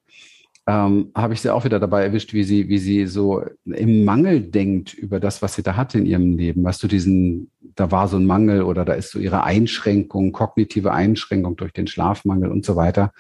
Ähm, 0.67 1.11
habe 1.15 1.35
ich 1.35 1.43
sie 1.43 1.53
auch 1.53 1.65
wieder 1.67 1.79
dabei 1.79 2.05
erwischt, 2.05 2.33
wie 2.33 2.43
sie, 2.43 2.71
wie 2.71 2.79
sie 2.79 3.07
so 3.07 3.45
im 3.67 4.05
Mangel 4.05 4.41
denkt 4.41 4.95
über 4.95 5.21
das, 5.21 5.43
was 5.43 5.55
sie 5.55 5.63
da 5.63 5.77
hatte 5.77 5.99
in 5.99 6.07
ihrem 6.07 6.39
Leben. 6.39 6.65
Weißt 6.65 6.83
du, 6.83 6.89
diesen, 6.89 7.51
da 7.75 7.91
war 7.91 8.09
so 8.09 8.17
ein 8.17 8.25
Mangel 8.25 8.63
oder 8.63 8.87
da 8.87 8.95
ist 8.95 9.11
so 9.11 9.19
ihre 9.19 9.45
Einschränkung, 9.45 10.33
kognitive 10.33 10.93
Einschränkung 10.93 11.57
durch 11.57 11.73
den 11.73 11.87
Schlafmangel 11.87 12.51
und 12.51 12.65
so 12.65 12.77
weiter. 12.77 13.13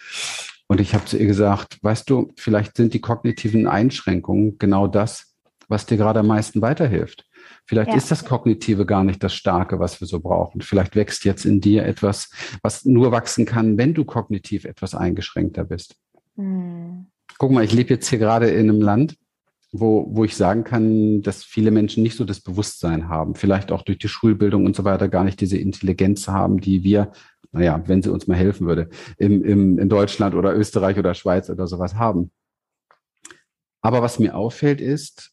Und 0.67 0.81
ich 0.81 0.95
habe 0.95 1.05
zu 1.05 1.19
ihr 1.19 1.27
gesagt, 1.27 1.79
weißt 1.83 2.09
du, 2.09 2.33
vielleicht 2.37 2.77
sind 2.77 2.95
die 2.95 3.01
kognitiven 3.01 3.67
Einschränkungen 3.67 4.59
genau 4.59 4.87
das, 4.87 5.35
was 5.69 5.87
dir 5.87 5.97
gerade 5.97 6.21
am 6.21 6.27
meisten 6.27 6.63
weiterhilft. 6.63 7.27
Vielleicht 7.67 7.91
ja. 7.91 7.97
ist 7.97 8.11
das 8.11 8.25
Kognitive 8.25 8.87
gar 8.87 9.05
nicht 9.05 9.23
das 9.23 9.35
Starke, 9.35 9.79
was 9.79 10.01
wir 10.01 10.07
so 10.07 10.21
brauchen. 10.21 10.61
Vielleicht 10.61 10.97
wächst 10.97 11.25
jetzt 11.25 11.45
in 11.45 11.61
dir 11.61 11.85
etwas, 11.85 12.31
was 12.63 12.85
nur 12.85 13.13
wachsen 13.13 13.47
kann, 13.47 13.79
wenn 13.79 13.95
du 13.95 14.05
kognitiv 14.05 14.65
etwas 14.65 14.95
eingeschränkter 14.95 15.65
bist. 15.65 15.97
Hm. 16.37 17.07
Guck 17.39 17.51
mal, 17.51 17.65
ich 17.65 17.73
lebe 17.73 17.91
jetzt 17.91 18.09
hier 18.09 18.19
gerade 18.19 18.49
in 18.49 18.71
einem 18.71 18.81
Land, 18.81 19.17
wo, 19.73 20.07
wo 20.11 20.25
ich 20.25 20.37
sagen 20.37 20.63
kann, 20.63 21.23
dass 21.23 21.43
viele 21.43 21.71
Menschen 21.71 22.03
nicht 22.03 22.17
so 22.17 22.25
das 22.25 22.41
Bewusstsein 22.41 23.09
haben, 23.09 23.35
vielleicht 23.35 23.73
auch 23.73 23.83
durch 23.83 23.99
die 23.99 24.09
Schulbildung 24.09 24.67
und 24.67 24.77
so 24.77 24.85
weiter 24.85 25.09
gar 25.09 25.25
nicht 25.25 25.41
diese 25.41 25.59
Intelligenz 25.59 26.29
haben, 26.29 26.61
die 26.61 26.85
wir 26.85 27.11
naja, 27.55 27.83
wenn 27.87 28.03
sie 28.03 28.11
uns 28.11 28.27
mal 28.27 28.37
helfen 28.37 28.67
würde, 28.67 28.89
im, 29.17 29.45
im, 29.45 29.79
in 29.79 29.89
Deutschland 29.89 30.35
oder 30.35 30.55
Österreich 30.55 30.99
oder 30.99 31.15
Schweiz 31.15 31.49
oder 31.49 31.67
sowas 31.67 31.95
haben. 31.95 32.31
Aber 33.81 34.03
was 34.03 34.19
mir 34.19 34.35
auffällt, 34.35 34.81
ist 34.81 35.33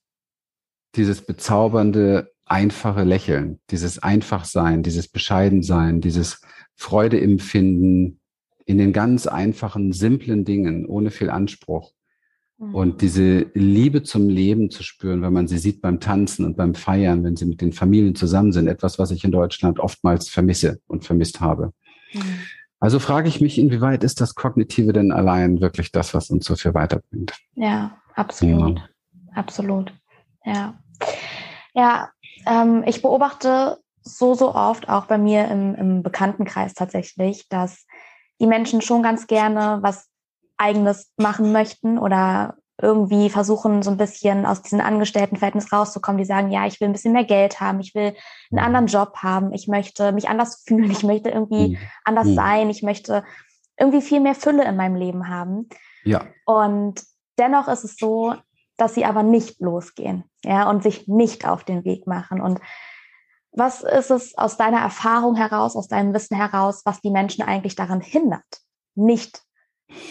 dieses 0.96 1.22
bezaubernde, 1.22 2.32
einfache 2.46 3.04
Lächeln, 3.04 3.62
dieses 3.70 4.00
Einfachsein, 4.00 4.84
dieses 4.84 5.08
Bescheidensein, 5.08 6.02
dieses 6.02 6.42
Freudeempfinden 6.76 8.20
in 8.66 8.78
den 8.78 8.92
ganz 8.94 9.26
einfachen, 9.26 9.94
simplen 9.94 10.44
Dingen, 10.44 10.86
ohne 10.86 11.12
viel 11.12 11.30
Anspruch. 11.30 11.94
Mhm. 12.58 12.76
Und 12.76 13.02
diese 13.02 13.48
Liebe 13.54 14.04
zum 14.04 14.30
Leben 14.30 14.70
zu 14.70 14.84
spüren, 14.84 15.22
wenn 15.22 15.34
man 15.34 15.48
sie 15.48 15.58
sieht 15.58 15.82
beim 15.82 16.00
Tanzen 16.00 16.46
und 16.46 16.58
beim 16.58 16.76
Feiern, 16.76 17.24
wenn 17.24 17.36
sie 17.36 17.46
mit 17.46 17.62
den 17.62 17.74
Familien 17.74 18.16
zusammen 18.16 18.52
sind, 18.52 18.68
etwas, 18.68 19.00
was 19.00 19.12
ich 19.12 19.24
in 19.24 19.32
Deutschland 19.32 19.80
oftmals 19.80 20.30
vermisse 20.30 20.80
und 20.88 21.06
vermisst 21.06 21.40
habe. 21.42 21.74
Mhm. 22.14 22.42
Also 22.80 22.98
frage 23.00 23.28
ich 23.28 23.42
mich, 23.42 23.60
inwieweit 23.60 24.04
ist 24.04 24.22
das 24.22 24.34
Kognitive 24.34 24.92
denn 24.92 25.12
allein 25.12 25.62
wirklich 25.62 25.92
das, 25.92 26.14
was 26.16 26.32
uns 26.32 26.46
so 26.46 26.56
viel 26.56 26.74
weiterbringt? 26.74 27.38
Ja, 27.54 27.98
absolut. 28.16 28.80
Ja. 28.80 28.86
Absolut. 29.36 29.94
Ja. 30.44 30.74
Ja, 31.74 32.10
ähm, 32.46 32.84
ich 32.86 33.02
beobachte 33.02 33.78
so, 34.04 34.34
so 34.34 34.54
oft 34.56 34.90
auch 34.90 35.06
bei 35.06 35.18
mir 35.18 35.48
im, 35.48 35.76
im 35.76 36.04
Bekanntenkreis 36.04 36.74
tatsächlich, 36.74 37.48
dass 37.50 37.86
die 38.40 38.48
Menschen 38.48 38.82
schon 38.82 39.04
ganz 39.04 39.28
gerne 39.28 39.80
was 39.82 40.10
eigenes 40.58 41.12
machen 41.18 41.52
möchten 41.52 41.98
oder 41.98 42.58
irgendwie 42.82 43.30
versuchen, 43.30 43.84
so 43.84 43.92
ein 43.92 43.98
bisschen 43.98 44.46
aus 44.46 44.62
diesem 44.62 44.82
Angestelltenverhältnis 44.82 45.72
rauszukommen. 45.72 46.18
Die 46.18 46.26
sagen, 46.26 46.52
ja, 46.52 46.66
ich 46.66 46.80
will 46.80 46.90
ein 46.90 46.94
bisschen 46.94 47.14
mehr 47.14 47.26
Geld 47.26 47.60
haben, 47.60 47.80
ich 47.80 47.94
will 47.96 48.08
einen 48.08 48.16
mhm. 48.52 48.60
anderen 48.60 48.88
Job 48.88 49.18
haben, 49.18 49.54
ich 49.54 49.68
möchte 49.68 50.12
mich 50.12 50.30
anders 50.30 50.64
fühlen, 50.68 50.92
ich 50.92 51.04
möchte 51.04 51.30
irgendwie 51.30 51.70
mhm. 51.70 51.78
anders 52.04 52.28
mhm. 52.28 52.36
sein, 52.36 52.70
ich 52.70 52.84
möchte 52.84 53.24
irgendwie 53.78 54.02
viel 54.02 54.20
mehr 54.20 54.36
Fülle 54.36 54.66
in 54.66 54.76
meinem 54.76 54.96
Leben 54.96 55.30
haben. 55.30 55.70
Ja. 56.04 56.26
Und 56.46 57.04
dennoch 57.38 57.68
ist 57.68 57.84
es 57.84 57.98
so, 57.98 58.36
dass 58.78 58.96
sie 58.96 59.06
aber 59.06 59.24
nicht 59.24 59.60
losgehen, 59.60 60.24
ja, 60.44 60.70
und 60.70 60.82
sich 60.84 61.08
nicht 61.08 61.48
auf 61.48 61.64
den 61.64 61.86
Weg 61.86 62.08
machen. 62.08 62.42
Und 62.42 62.60
was 63.52 63.82
ist 63.82 64.12
es 64.12 64.38
aus 64.38 64.58
deiner 64.58 64.80
Erfahrung 64.80 65.36
heraus, 65.36 65.76
aus 65.76 65.88
deinem 65.88 66.14
Wissen 66.14 66.38
heraus, 66.38 66.82
was 66.86 67.02
die 67.02 67.12
Menschen 67.12 67.44
eigentlich 67.44 67.76
daran 67.76 68.02
hindert, 68.02 68.62
nicht 68.96 69.44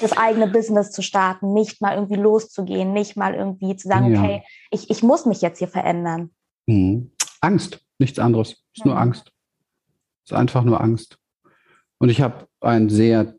das 0.01 0.17
eigene 0.17 0.47
Business 0.47 0.91
zu 0.91 1.03
starten, 1.03 1.53
nicht 1.53 1.81
mal 1.81 1.95
irgendwie 1.95 2.21
loszugehen, 2.21 2.93
nicht 2.93 3.17
mal 3.17 3.35
irgendwie 3.35 3.77
zu 3.77 3.89
sagen, 3.89 4.13
ja. 4.13 4.21
okay, 4.21 4.43
ich, 4.71 4.91
ich 4.91 5.03
muss 5.03 5.27
mich 5.27 5.41
jetzt 5.41 5.59
hier 5.59 5.69
verändern. 5.69 6.31
Mhm. 6.67 7.13
Angst, 7.41 7.81
nichts 7.99 8.19
anderes. 8.19 8.63
Ist 8.75 8.85
mhm. 8.85 8.93
nur 8.93 9.01
Angst. 9.01 9.33
Ist 10.25 10.33
einfach 10.33 10.65
nur 10.65 10.81
Angst. 10.81 11.19
Und 11.99 12.09
ich 12.09 12.21
habe 12.21 12.47
ein 12.61 12.89
sehr 12.89 13.35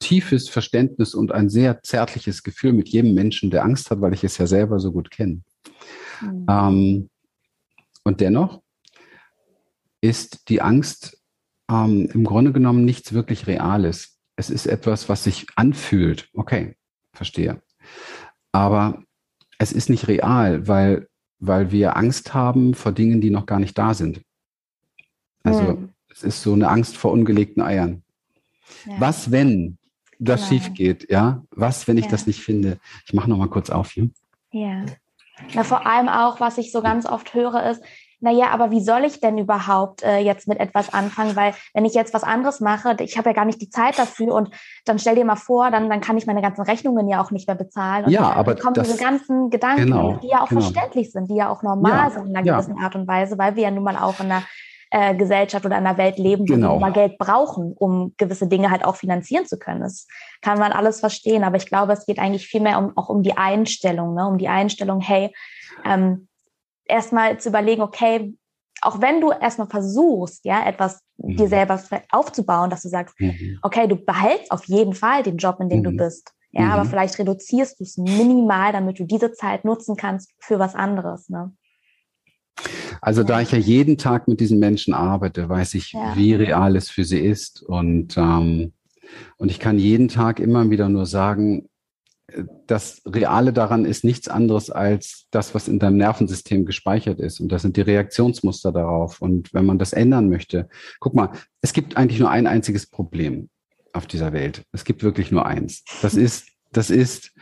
tiefes 0.00 0.48
Verständnis 0.48 1.14
und 1.14 1.32
ein 1.32 1.48
sehr 1.48 1.82
zärtliches 1.82 2.42
Gefühl 2.42 2.72
mit 2.72 2.88
jedem 2.88 3.14
Menschen, 3.14 3.50
der 3.50 3.64
Angst 3.64 3.90
hat, 3.90 4.00
weil 4.00 4.14
ich 4.14 4.22
es 4.22 4.38
ja 4.38 4.46
selber 4.46 4.78
so 4.78 4.92
gut 4.92 5.10
kenne. 5.10 5.42
Mhm. 6.20 6.46
Ähm, 6.48 7.10
und 8.04 8.20
dennoch 8.20 8.62
ist 10.00 10.48
die 10.48 10.62
Angst 10.62 11.20
ähm, 11.70 12.08
im 12.12 12.24
Grunde 12.24 12.52
genommen 12.52 12.84
nichts 12.84 13.12
wirklich 13.12 13.46
Reales 13.46 14.17
es 14.38 14.50
ist 14.50 14.66
etwas, 14.66 15.08
was 15.08 15.24
sich 15.24 15.46
anfühlt. 15.56 16.28
Okay, 16.32 16.76
verstehe. 17.12 17.60
Aber 18.52 19.02
es 19.58 19.72
ist 19.72 19.90
nicht 19.90 20.06
real, 20.06 20.68
weil, 20.68 21.08
weil 21.40 21.72
wir 21.72 21.96
Angst 21.96 22.34
haben 22.34 22.74
vor 22.74 22.92
Dingen, 22.92 23.20
die 23.20 23.30
noch 23.30 23.46
gar 23.46 23.58
nicht 23.58 23.76
da 23.76 23.94
sind. 23.94 24.22
Also 25.42 25.66
hm. 25.66 25.88
es 26.08 26.22
ist 26.22 26.40
so 26.40 26.52
eine 26.52 26.68
Angst 26.68 26.96
vor 26.96 27.10
ungelegten 27.10 27.62
Eiern. 27.62 28.04
Ja. 28.86 29.00
Was, 29.00 29.32
wenn 29.32 29.76
das 30.20 30.48
genau. 30.48 30.62
schief 30.62 30.72
geht? 30.72 31.10
Ja, 31.10 31.42
was, 31.50 31.88
wenn 31.88 31.98
ich 31.98 32.04
ja. 32.04 32.10
das 32.12 32.28
nicht 32.28 32.40
finde? 32.40 32.78
Ich 33.06 33.12
mache 33.14 33.28
noch 33.28 33.38
mal 33.38 33.48
kurz 33.48 33.70
auf 33.70 33.90
hier. 33.90 34.08
Ja. 34.52 34.86
Na, 35.52 35.64
vor 35.64 35.84
allem 35.84 36.08
auch, 36.08 36.38
was 36.38 36.58
ich 36.58 36.70
so 36.70 36.80
ganz 36.80 37.06
oft 37.06 37.34
höre, 37.34 37.68
ist, 37.70 37.82
naja, 38.20 38.48
aber 38.50 38.70
wie 38.70 38.80
soll 38.80 39.04
ich 39.04 39.20
denn 39.20 39.38
überhaupt 39.38 40.02
äh, 40.02 40.18
jetzt 40.18 40.48
mit 40.48 40.58
etwas 40.58 40.92
anfangen? 40.92 41.36
Weil 41.36 41.54
wenn 41.72 41.84
ich 41.84 41.94
jetzt 41.94 42.12
was 42.14 42.24
anderes 42.24 42.60
mache, 42.60 42.96
ich 43.00 43.16
habe 43.16 43.30
ja 43.30 43.34
gar 43.34 43.44
nicht 43.44 43.60
die 43.60 43.70
Zeit 43.70 43.98
dafür 43.98 44.34
und 44.34 44.50
dann 44.84 44.98
stell 44.98 45.14
dir 45.14 45.24
mal 45.24 45.36
vor, 45.36 45.70
dann, 45.70 45.88
dann 45.88 46.00
kann 46.00 46.18
ich 46.18 46.26
meine 46.26 46.42
ganzen 46.42 46.62
Rechnungen 46.62 47.08
ja 47.08 47.22
auch 47.22 47.30
nicht 47.30 47.46
mehr 47.46 47.56
bezahlen. 47.56 48.06
Und 48.06 48.10
ja, 48.10 48.22
dann 48.22 48.32
aber 48.32 48.56
kommen 48.56 48.74
das, 48.74 48.88
diese 48.88 49.02
ganzen 49.02 49.50
Gedanken, 49.50 49.86
genau, 49.86 50.18
die 50.22 50.28
ja 50.28 50.42
auch 50.42 50.48
genau. 50.48 50.62
verständlich 50.62 51.12
sind, 51.12 51.30
die 51.30 51.36
ja 51.36 51.48
auch 51.48 51.62
normal 51.62 52.08
ja, 52.08 52.10
sind 52.10 52.26
in 52.28 52.36
einer 52.36 52.46
ja. 52.46 52.56
gewissen 52.56 52.78
Art 52.78 52.96
und 52.96 53.06
Weise, 53.06 53.38
weil 53.38 53.54
wir 53.56 53.64
ja 53.64 53.70
nun 53.70 53.84
mal 53.84 53.96
auch 53.96 54.18
in 54.18 54.26
einer 54.26 54.42
äh, 54.90 55.14
Gesellschaft 55.14 55.64
oder 55.64 55.78
in 55.78 55.86
einer 55.86 55.98
Welt 55.98 56.18
leben, 56.18 56.48
wo 56.48 56.54
genau. 56.54 56.76
wir 56.76 56.80
mal 56.80 56.92
Geld 56.92 57.18
brauchen, 57.18 57.72
um 57.76 58.14
gewisse 58.16 58.48
Dinge 58.48 58.70
halt 58.70 58.84
auch 58.84 58.96
finanzieren 58.96 59.46
zu 59.46 59.58
können. 59.58 59.80
Das 59.80 60.06
kann 60.40 60.58
man 60.58 60.72
alles 60.72 61.00
verstehen, 61.00 61.44
aber 61.44 61.56
ich 61.56 61.66
glaube, 61.66 61.92
es 61.92 62.06
geht 62.06 62.18
eigentlich 62.18 62.46
viel 62.46 62.62
mehr 62.62 62.78
um, 62.78 62.96
auch 62.96 63.08
um 63.08 63.22
die 63.22 63.36
Einstellung, 63.36 64.14
ne? 64.14 64.26
um 64.26 64.38
die 64.38 64.48
Einstellung, 64.48 65.00
hey, 65.00 65.32
ähm, 65.84 66.27
erstmal 66.88 67.38
zu 67.38 67.50
überlegen, 67.50 67.82
okay, 67.82 68.34
auch 68.80 69.00
wenn 69.00 69.20
du 69.20 69.30
erstmal 69.30 69.68
versuchst, 69.68 70.44
ja, 70.44 70.66
etwas 70.66 71.00
mhm. 71.16 71.36
dir 71.36 71.48
selber 71.48 71.80
aufzubauen, 72.10 72.70
dass 72.70 72.82
du 72.82 72.88
sagst, 72.88 73.18
mhm. 73.20 73.58
okay, 73.62 73.86
du 73.86 73.96
behältst 73.96 74.50
auf 74.50 74.64
jeden 74.66 74.94
Fall 74.94 75.22
den 75.22 75.36
Job, 75.36 75.58
in 75.60 75.68
dem 75.68 75.80
mhm. 75.80 75.84
du 75.84 75.90
bist. 75.92 76.32
Ja, 76.50 76.70
aber 76.70 76.84
mhm. 76.84 76.88
vielleicht 76.88 77.18
reduzierst 77.18 77.78
du 77.78 77.84
es 77.84 77.98
minimal, 77.98 78.72
damit 78.72 78.98
du 78.98 79.04
diese 79.04 79.32
Zeit 79.32 79.64
nutzen 79.64 79.96
kannst 79.96 80.32
für 80.38 80.58
was 80.58 80.74
anderes. 80.74 81.28
Ne? 81.28 81.52
Also 83.00 83.22
da 83.22 83.40
ich 83.40 83.52
ja 83.52 83.58
jeden 83.58 83.98
Tag 83.98 84.28
mit 84.28 84.40
diesen 84.40 84.58
Menschen 84.58 84.94
arbeite, 84.94 85.48
weiß 85.48 85.74
ich, 85.74 85.92
ja. 85.92 86.16
wie 86.16 86.34
real 86.34 86.74
es 86.76 86.88
für 86.88 87.04
sie 87.04 87.20
ist. 87.20 87.62
Und, 87.62 88.16
ähm, 88.16 88.72
und 89.36 89.50
ich 89.50 89.60
kann 89.60 89.78
jeden 89.78 90.08
Tag 90.08 90.40
immer 90.40 90.70
wieder 90.70 90.88
nur 90.88 91.06
sagen, 91.06 91.68
das 92.66 93.00
Reale 93.06 93.52
daran 93.52 93.84
ist 93.84 94.04
nichts 94.04 94.28
anderes 94.28 94.70
als 94.70 95.26
das, 95.30 95.54
was 95.54 95.66
in 95.66 95.78
deinem 95.78 95.96
Nervensystem 95.96 96.66
gespeichert 96.66 97.20
ist. 97.20 97.40
Und 97.40 97.50
das 97.50 97.62
sind 97.62 97.76
die 97.76 97.82
Reaktionsmuster 97.82 98.70
darauf. 98.70 99.22
Und 99.22 99.54
wenn 99.54 99.64
man 99.64 99.78
das 99.78 99.94
ändern 99.94 100.28
möchte, 100.28 100.68
guck 101.00 101.14
mal, 101.14 101.32
es 101.62 101.72
gibt 101.72 101.96
eigentlich 101.96 102.20
nur 102.20 102.30
ein 102.30 102.46
einziges 102.46 102.86
Problem 102.86 103.48
auf 103.94 104.06
dieser 104.06 104.32
Welt. 104.32 104.64
Es 104.72 104.84
gibt 104.84 105.02
wirklich 105.02 105.30
nur 105.30 105.46
eins. 105.46 105.84
Das 106.02 106.14
ist, 106.14 106.48
das 106.72 106.90
ist, 106.90 107.32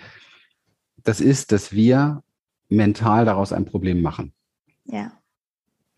das 1.03 1.21
ist, 1.21 1.51
dass 1.51 1.73
wir 1.73 2.23
mental 2.69 3.25
daraus 3.25 3.53
ein 3.53 3.65
Problem 3.65 4.03
machen. 4.03 4.33
Ja. 4.85 5.13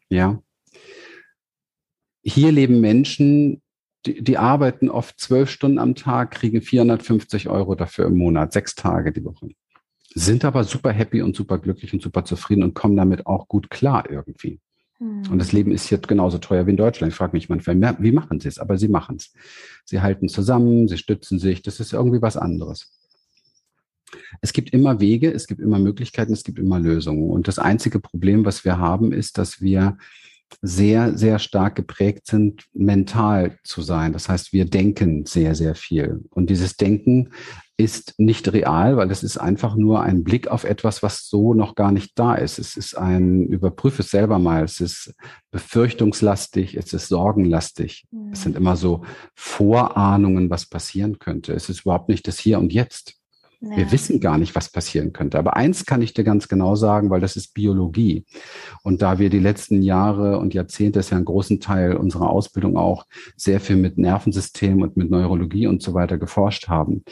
Ja. 0.09 0.43
Hier 2.23 2.53
leben 2.53 2.81
Menschen, 2.81 3.61
die, 4.07 4.23
die 4.23 4.39
arbeiten 4.39 4.89
oft 4.89 5.19
zwölf 5.19 5.51
Stunden 5.51 5.79
am 5.79 5.95
Tag, 5.95 6.33
kriegen 6.33 6.63
450 6.63 7.49
Euro 7.49 7.75
dafür 7.75 8.07
im 8.07 8.17
Monat, 8.17 8.53
sechs 8.53 8.75
Tage 8.75 9.13
die 9.13 9.25
Woche. 9.25 9.49
Sind 10.15 10.45
aber 10.45 10.65
super 10.65 10.93
happy 10.93 11.23
und 11.23 11.37
super 11.37 11.59
glücklich 11.59 11.93
und 11.93 12.03
super 12.03 12.25
zufrieden 12.25 12.63
und 12.63 12.75
kommen 12.75 12.97
damit 12.97 13.27
auch 13.27 13.49
gut 13.49 13.71
klar 13.71 14.09
irgendwie. 14.09 14.61
Hm. 14.99 15.23
Und 15.31 15.39
das 15.39 15.53
Leben 15.53 15.71
ist 15.71 15.87
hier 15.89 15.99
genauso 15.99 16.39
teuer 16.39 16.67
wie 16.67 16.71
in 16.71 16.77
Deutschland. 16.77 17.13
Ich 17.13 17.17
frage 17.17 17.33
mich 17.37 17.49
manchmal, 17.49 17.97
wie 18.01 18.13
machen 18.13 18.41
sie 18.41 18.49
es? 18.49 18.59
Aber 18.59 18.79
sie 18.79 18.89
machen 18.89 19.17
es. 19.17 19.33
Sie 19.85 20.01
halten 20.01 20.29
zusammen, 20.29 20.89
sie 20.89 20.99
stützen 20.99 21.39
sich. 21.39 21.63
Das 21.63 21.81
ist 21.81 21.93
irgendwie 21.93 22.23
was 22.23 22.37
anderes. 22.37 22.93
Es 24.41 24.53
gibt 24.53 24.71
immer 24.71 25.01
Wege, 25.01 25.31
es 25.31 25.47
gibt 25.47 25.61
immer 25.61 25.79
Möglichkeiten, 25.79 26.33
es 26.33 26.45
gibt 26.45 26.59
immer 26.59 26.79
Lösungen. 26.79 27.31
Und 27.31 27.47
das 27.47 27.59
einzige 27.59 28.01
Problem, 28.01 28.45
was 28.45 28.65
wir 28.65 28.79
haben, 28.79 29.13
ist, 29.13 29.39
dass 29.39 29.61
wir 29.61 29.99
sehr, 30.63 31.17
sehr 31.17 31.39
stark 31.39 31.77
geprägt 31.77 32.27
sind, 32.27 32.65
mental 32.73 33.59
zu 33.65 33.83
sein. 33.83 34.13
Das 34.13 34.29
heißt, 34.29 34.53
wir 34.53 34.65
denken 34.65 35.25
sehr, 35.27 35.55
sehr 35.55 35.75
viel. 35.75 36.25
Und 36.31 36.51
dieses 36.51 36.77
Denken 36.77 37.31
ist 37.77 38.15
nicht 38.19 38.53
real, 38.53 38.97
weil 38.97 39.11
es 39.13 39.23
ist 39.23 39.39
einfach 39.39 39.77
nur 39.77 40.03
ein 40.03 40.25
Blick 40.25 40.49
auf 40.49 40.65
etwas, 40.65 41.03
was 41.05 41.29
so 41.29 41.55
noch 41.55 41.77
gar 41.77 41.93
nicht 41.93 42.19
da 42.19 42.35
ist. 42.35 42.59
Es 42.59 42.77
ist 42.77 42.99
ein, 42.99 43.47
überprüfe 43.47 44.03
es 44.03 44.11
selber 44.11 44.41
mal, 44.41 44.65
es 44.65 44.81
ist 44.81 45.15
befürchtungslastig, 45.53 46.77
es 46.77 46.93
ist 46.93 47.07
sorgenlastig. 47.07 48.07
Mhm. 48.11 48.33
Es 48.33 48.43
sind 48.43 48.57
immer 48.57 48.75
so 48.75 49.05
Vorahnungen, 49.37 50.51
was 50.51 50.67
passieren 50.67 51.21
könnte. 51.21 51.53
Es 51.53 51.69
ist 51.69 51.83
überhaupt 51.83 52.09
nicht 52.09 52.27
das 52.27 52.39
Hier 52.41 52.59
und 52.59 52.73
Jetzt. 52.73 53.15
Ja. 53.61 53.77
Wir 53.77 53.91
wissen 53.91 54.21
gar 54.21 54.39
nicht, 54.39 54.55
was 54.55 54.71
passieren 54.71 55.13
könnte. 55.13 55.39
Aber 55.39 55.57
eins 55.57 55.85
kann 55.85 56.01
ich 56.01 56.15
dir 56.15 56.23
ganz 56.23 56.47
genau 56.47 56.77
sagen, 56.77 57.11
weil 57.11 57.21
das 57.21 57.35
ist 57.35 57.55
Biologie. 57.55 58.25
Und 58.85 59.03
da 59.03 59.19
wir 59.19 59.31
die 59.31 59.41
letzten 59.41 59.83
Jahre 59.83 60.39
und 60.39 60.55
Jahrzehnte, 60.55 61.01
das 61.01 61.07
ist 61.07 61.11
ja 61.11 61.17
einen 61.17 61.25
großen 61.25 61.59
Teil 61.59 61.97
unserer 61.97 62.31
Ausbildung 62.31 62.77
auch, 62.77 63.05
sehr 63.37 63.59
viel 63.61 63.77
mit 63.77 63.99
Nervensystem 63.99 64.81
und 64.81 64.97
mit 64.97 65.11
Neurologie 65.11 65.67
und 65.67 65.83
so 65.83 65.93
weiter 65.93 66.19
geforscht 66.19 66.69
haben. 66.69 67.03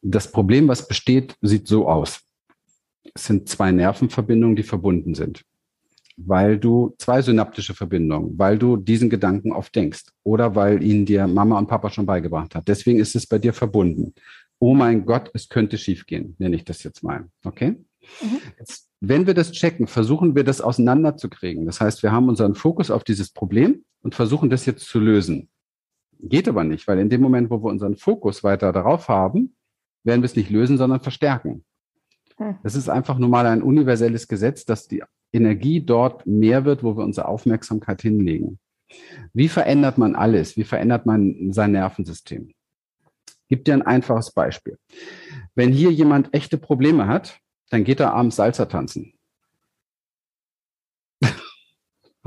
Das 0.00 0.30
Problem, 0.30 0.68
was 0.68 0.86
besteht, 0.86 1.36
sieht 1.42 1.66
so 1.66 1.88
aus. 1.88 2.20
Es 3.14 3.24
sind 3.24 3.48
zwei 3.48 3.72
Nervenverbindungen, 3.72 4.54
die 4.56 4.62
verbunden 4.62 5.14
sind 5.14 5.42
weil 6.20 6.58
du 6.58 6.96
zwei 6.98 7.22
synaptische 7.22 7.74
Verbindungen, 7.74 8.36
weil 8.36 8.58
du 8.58 8.76
diesen 8.76 9.08
Gedanken 9.08 9.52
oft 9.52 9.72
denkst 9.72 10.02
oder 10.24 10.56
weil 10.56 10.82
ihn 10.82 11.06
dir 11.06 11.28
Mama 11.28 11.56
und 11.56 11.68
Papa 11.68 11.90
schon 11.90 12.06
beigebracht 12.06 12.56
hat. 12.56 12.66
Deswegen 12.66 12.98
ist 12.98 13.14
es 13.14 13.24
bei 13.24 13.38
dir 13.38 13.52
verbunden 13.52 14.14
oh 14.58 14.74
mein 14.74 15.06
Gott, 15.06 15.30
es 15.34 15.48
könnte 15.48 15.78
schiefgehen, 15.78 16.34
nenne 16.38 16.56
ich 16.56 16.64
das 16.64 16.82
jetzt 16.82 17.02
mal. 17.02 17.28
Okay? 17.44 17.76
Mhm. 18.22 18.38
Jetzt, 18.58 18.88
wenn 19.00 19.26
wir 19.26 19.34
das 19.34 19.52
checken, 19.52 19.86
versuchen 19.86 20.34
wir 20.34 20.44
das 20.44 20.60
auseinanderzukriegen. 20.60 21.66
Das 21.66 21.80
heißt, 21.80 22.02
wir 22.02 22.12
haben 22.12 22.28
unseren 22.28 22.54
Fokus 22.54 22.90
auf 22.90 23.04
dieses 23.04 23.30
Problem 23.30 23.84
und 24.02 24.14
versuchen 24.14 24.50
das 24.50 24.66
jetzt 24.66 24.86
zu 24.86 24.98
lösen. 24.98 25.48
Geht 26.20 26.48
aber 26.48 26.64
nicht, 26.64 26.88
weil 26.88 26.98
in 26.98 27.10
dem 27.10 27.20
Moment, 27.20 27.50
wo 27.50 27.62
wir 27.62 27.70
unseren 27.70 27.96
Fokus 27.96 28.42
weiter 28.42 28.72
darauf 28.72 29.08
haben, 29.08 29.54
werden 30.02 30.22
wir 30.22 30.26
es 30.26 30.36
nicht 30.36 30.50
lösen, 30.50 30.76
sondern 30.76 31.00
verstärken. 31.00 31.64
Hm. 32.36 32.56
Das 32.62 32.74
ist 32.74 32.88
einfach 32.88 33.18
nur 33.18 33.28
mal 33.28 33.46
ein 33.46 33.62
universelles 33.62 34.26
Gesetz, 34.26 34.64
dass 34.64 34.88
die 34.88 35.02
Energie 35.32 35.80
dort 35.80 36.26
mehr 36.26 36.64
wird, 36.64 36.82
wo 36.82 36.96
wir 36.96 37.04
unsere 37.04 37.28
Aufmerksamkeit 37.28 38.02
hinlegen. 38.02 38.58
Wie 39.32 39.48
verändert 39.48 39.98
man 39.98 40.14
alles? 40.16 40.56
Wie 40.56 40.64
verändert 40.64 41.04
man 41.06 41.52
sein 41.52 41.72
Nervensystem? 41.72 42.52
Gib 43.48 43.64
dir 43.64 43.74
ein 43.74 43.82
einfaches 43.82 44.30
Beispiel. 44.32 44.78
Wenn 45.54 45.72
hier 45.72 45.90
jemand 45.90 46.34
echte 46.34 46.58
Probleme 46.58 47.06
hat, 47.06 47.40
dann 47.70 47.84
geht 47.84 48.00
er 48.00 48.12
abends 48.14 48.36
Salsa 48.36 48.66
tanzen. 48.66 49.14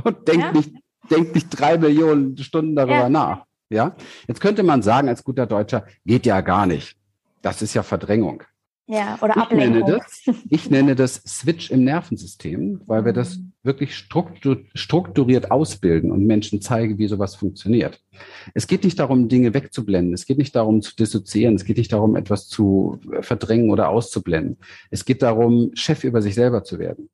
Und 0.04 0.28
denkt, 0.28 0.44
ja. 0.44 0.52
nicht, 0.52 0.72
denkt 1.10 1.36
nicht 1.36 1.50
drei 1.50 1.78
Millionen 1.78 2.38
Stunden 2.38 2.76
darüber 2.76 2.94
ja. 2.94 3.10
nach. 3.10 3.46
Ja? 3.70 3.96
Jetzt 4.28 4.42
könnte 4.42 4.64
man 4.64 4.82
sagen, 4.82 5.08
als 5.08 5.24
guter 5.24 5.46
Deutscher, 5.46 5.86
geht 6.06 6.26
ja 6.26 6.42
gar 6.42 6.66
nicht. 6.66 6.98
Das 7.42 7.62
ist 7.62 7.74
ja 7.74 7.84
Verdrängung. 7.84 8.44
Ja, 8.88 9.18
oder 9.22 9.36
ich 9.36 9.42
Ablenkung. 9.42 9.80
Nenne 9.80 9.98
das, 9.98 10.36
ich 10.50 10.70
nenne 10.70 10.96
das 10.96 11.16
Switch 11.26 11.72
im 11.72 11.84
Nervensystem, 11.84 12.82
weil 12.88 13.06
wir 13.06 13.14
das 13.14 13.38
mhm. 13.38 13.51
Wirklich 13.64 13.96
strukturiert 13.96 15.52
ausbilden 15.52 16.12
und 16.12 16.26
Menschen 16.26 16.62
zeigen, 16.62 16.98
wie 16.98 17.08
sowas 17.08 17.36
funktioniert. 17.36 18.02
Es 18.54 18.66
geht 18.66 18.84
nicht 18.84 18.98
darum, 18.98 19.30
Dinge 19.30 19.54
wegzublenden. 19.54 20.14
Es 20.14 20.26
geht 20.26 20.40
nicht 20.40 20.56
darum, 20.56 20.82
zu 20.82 20.96
dissoziieren. 20.96 21.56
Es 21.56 21.66
geht 21.66 21.78
nicht 21.78 21.94
darum, 21.94 22.16
etwas 22.16 22.48
zu 22.48 23.00
verdrängen 23.22 23.70
oder 23.70 23.90
auszublenden. 23.90 24.58
Es 24.90 25.06
geht 25.06 25.22
darum, 25.22 25.72
Chef 25.76 26.04
über 26.04 26.22
sich 26.22 26.34
selber 26.34 26.64
zu 26.64 26.80
werden. 26.80 27.10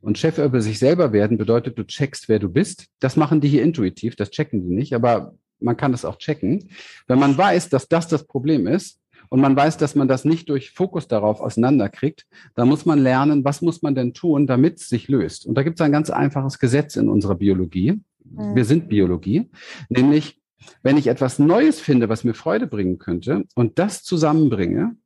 Und 0.00 0.18
Chef 0.18 0.38
über 0.38 0.60
sich 0.62 0.78
selber 0.78 1.12
werden 1.12 1.36
bedeutet, 1.38 1.78
du 1.78 1.84
checkst, 1.84 2.28
wer 2.28 2.38
du 2.38 2.48
bist. 2.48 2.86
Das 2.98 3.16
machen 3.16 3.40
die 3.40 3.48
hier 3.48 3.62
intuitiv, 3.62 4.16
das 4.16 4.30
checken 4.30 4.62
die 4.66 4.74
nicht, 4.74 4.94
aber 4.94 5.34
man 5.60 5.76
kann 5.76 5.92
das 5.92 6.04
auch 6.04 6.16
checken. 6.16 6.70
Wenn 7.06 7.18
man 7.18 7.36
weiß, 7.36 7.68
dass 7.68 7.86
das 7.86 8.08
das 8.08 8.26
Problem 8.26 8.66
ist, 8.66 8.98
und 9.32 9.40
man 9.40 9.56
weiß, 9.56 9.78
dass 9.78 9.94
man 9.94 10.08
das 10.08 10.26
nicht 10.26 10.50
durch 10.50 10.72
Fokus 10.72 11.08
darauf 11.08 11.40
auseinanderkriegt, 11.40 12.26
da 12.54 12.66
muss 12.66 12.84
man 12.84 12.98
lernen, 12.98 13.46
was 13.46 13.62
muss 13.62 13.80
man 13.80 13.94
denn 13.94 14.12
tun, 14.12 14.46
damit 14.46 14.78
es 14.78 14.90
sich 14.90 15.08
löst. 15.08 15.46
Und 15.46 15.54
da 15.54 15.62
gibt 15.62 15.80
es 15.80 15.80
ein 15.80 15.90
ganz 15.90 16.10
einfaches 16.10 16.58
Gesetz 16.58 16.96
in 16.96 17.08
unserer 17.08 17.36
Biologie. 17.36 18.02
Mhm. 18.24 18.54
Wir 18.54 18.66
sind 18.66 18.90
Biologie, 18.90 19.48
nämlich 19.88 20.38
wenn 20.82 20.98
ich 20.98 21.06
etwas 21.06 21.38
Neues 21.38 21.80
finde, 21.80 22.10
was 22.10 22.24
mir 22.24 22.34
Freude 22.34 22.66
bringen 22.66 22.98
könnte 22.98 23.44
und 23.54 23.78
das 23.78 24.02
zusammenbringe, 24.02 24.96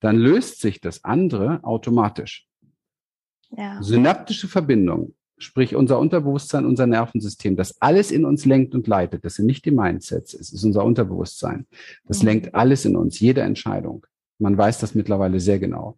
dann 0.00 0.18
löst 0.18 0.60
sich 0.60 0.82
das 0.82 1.02
andere 1.02 1.64
automatisch. 1.64 2.46
Ja. 3.48 3.82
Synaptische 3.82 4.46
Verbindung 4.46 5.14
sprich 5.42 5.74
unser 5.74 5.98
Unterbewusstsein, 5.98 6.66
unser 6.66 6.86
Nervensystem, 6.86 7.56
das 7.56 7.80
alles 7.80 8.10
in 8.10 8.24
uns 8.24 8.44
lenkt 8.44 8.74
und 8.74 8.86
leitet. 8.86 9.24
Das 9.24 9.34
sind 9.34 9.46
nicht 9.46 9.64
die 9.64 9.70
Mindsets, 9.70 10.34
es 10.34 10.52
ist 10.52 10.64
unser 10.64 10.84
Unterbewusstsein. 10.84 11.66
Das 12.06 12.22
mhm. 12.22 12.28
lenkt 12.28 12.54
alles 12.54 12.84
in 12.84 12.96
uns, 12.96 13.20
jede 13.20 13.42
Entscheidung. 13.42 14.06
Man 14.38 14.56
weiß 14.56 14.78
das 14.78 14.94
mittlerweile 14.94 15.40
sehr 15.40 15.58
genau. 15.58 15.96